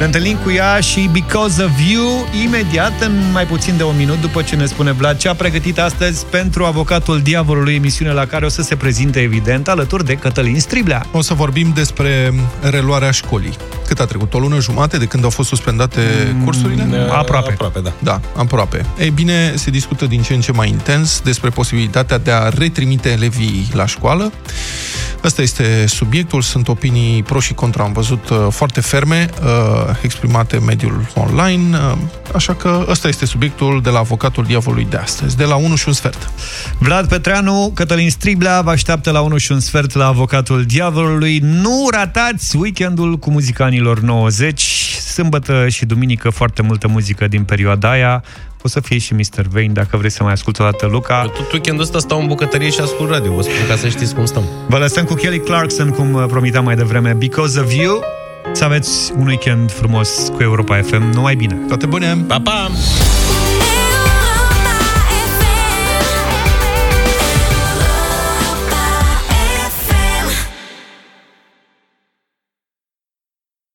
Ne 0.03 0.09
întâlnim 0.09 0.37
cu 0.37 0.51
ea 0.51 0.79
și 0.79 1.09
Because 1.11 1.63
of 1.63 1.71
You 1.91 2.27
imediat, 2.43 3.01
în 3.01 3.31
mai 3.31 3.45
puțin 3.45 3.77
de 3.77 3.83
un 3.83 3.97
minut, 3.97 4.21
după 4.21 4.41
ce 4.41 4.55
ne 4.55 4.65
spune 4.65 4.91
Vlad 4.91 5.17
ce 5.17 5.29
a 5.29 5.33
pregătit 5.35 5.79
astăzi 5.79 6.25
pentru 6.25 6.65
avocatul 6.65 7.21
diavolului, 7.21 7.75
emisiune 7.75 8.11
la 8.11 8.25
care 8.25 8.45
o 8.45 8.49
să 8.49 8.61
se 8.61 8.75
prezinte, 8.75 9.19
evident, 9.19 9.67
alături 9.67 10.05
de 10.05 10.13
Cătălin 10.13 10.59
Striblea. 10.59 11.05
O 11.11 11.21
să 11.21 11.33
vorbim 11.33 11.71
despre 11.75 12.33
reluarea 12.61 13.11
școlii. 13.11 13.53
Cât 13.87 13.99
a 13.99 14.05
trecut? 14.05 14.33
O 14.33 14.39
lună 14.39 14.59
jumate 14.59 14.97
de 14.97 15.05
când 15.05 15.23
au 15.23 15.29
fost 15.29 15.47
suspendate 15.47 16.01
cursurile? 16.43 17.07
aproape. 17.11 17.51
Aproape, 17.51 17.79
da. 17.79 17.93
Da, 17.99 18.19
aproape. 18.35 18.85
Ei 18.99 19.09
bine, 19.09 19.53
se 19.55 19.69
discută 19.69 20.05
din 20.05 20.21
ce 20.21 20.33
în 20.33 20.41
ce 20.41 20.51
mai 20.51 20.69
intens 20.69 21.21
despre 21.21 21.49
posibilitatea 21.49 22.17
de 22.17 22.31
a 22.31 22.49
retrimite 22.49 23.09
elevii 23.09 23.69
la 23.73 23.85
școală. 23.85 24.31
Ăsta 25.23 25.41
este 25.41 25.85
subiectul, 25.87 26.41
sunt 26.41 26.67
opinii 26.67 27.23
pro 27.23 27.39
și 27.39 27.53
contra, 27.53 27.83
am 27.83 27.91
văzut 27.93 28.29
uh, 28.29 28.47
foarte 28.49 28.81
ferme, 28.81 29.29
uh, 29.43 29.92
exprimate 30.01 30.55
în 30.55 30.63
mediul 30.63 31.07
online, 31.13 31.77
uh, 31.77 31.97
așa 32.35 32.53
că 32.53 32.85
ăsta 32.89 33.07
este 33.07 33.25
subiectul 33.25 33.81
de 33.81 33.89
la 33.89 33.99
avocatul 33.99 34.43
diavolului 34.43 34.87
de 34.89 34.97
astăzi, 34.97 35.37
de 35.37 35.43
la 35.43 35.55
1 35.55 35.75
și 35.75 35.87
un 35.87 35.93
sfert. 35.93 36.29
Vlad 36.77 37.07
Petreanu, 37.07 37.71
Cătălin 37.75 38.09
Striblea 38.09 38.61
vă 38.61 38.69
așteaptă 38.69 39.11
la 39.11 39.21
1 39.21 39.37
și 39.37 39.51
un 39.51 39.59
sfert 39.59 39.93
la 39.93 40.07
avocatul 40.07 40.63
diavolului. 40.63 41.39
Nu 41.41 41.87
ratați 41.91 42.55
weekendul 42.55 43.17
cu 43.17 43.31
muzica 43.31 43.63
anilor 43.65 43.99
90, 43.99 44.61
sâmbătă 45.13 45.67
și 45.69 45.85
duminică 45.85 46.29
foarte 46.29 46.61
multă 46.61 46.87
muzică 46.87 47.27
din 47.27 47.43
perioada 47.43 47.89
aia. 47.91 48.23
O 48.65 48.67
să 48.67 48.79
fie 48.79 48.97
și 48.97 49.13
Mr. 49.13 49.47
Vane, 49.49 49.67
dacă 49.67 49.97
vreți 49.97 50.15
să 50.15 50.23
mai 50.23 50.31
ascult 50.31 50.59
o 50.59 50.63
dată 50.63 50.85
Luca. 50.85 51.21
Tot 51.21 51.51
weekendul 51.51 51.83
ăsta 51.83 51.99
stau 51.99 52.19
în 52.19 52.27
bucătărie 52.27 52.69
și 52.69 52.79
ascult 52.79 53.09
radio. 53.09 53.33
Vă 53.33 53.41
spun 53.41 53.67
ca 53.67 53.75
să 53.75 53.87
știți 53.87 54.15
cum 54.15 54.25
stăm. 54.25 54.43
Vă 54.67 54.77
lăsăm 54.77 55.05
cu 55.05 55.13
Kelly 55.13 55.39
Clarkson, 55.39 55.89
cum 55.89 56.13
uh, 56.13 56.25
promiteam 56.27 56.63
mai 56.63 56.75
devreme, 56.75 57.13
Because 57.13 57.59
of 57.59 57.73
You. 57.73 58.22
Să 58.53 58.63
aveți 58.63 59.11
un 59.17 59.27
weekend 59.27 59.71
frumos 59.71 60.27
cu 60.35 60.41
Europa 60.41 60.81
FM. 60.81 61.09
Numai 61.13 61.35
bine! 61.35 61.53
Toate 61.67 61.85
bune! 61.85 62.17
Pa, 62.27 62.39
pa! 62.39 62.71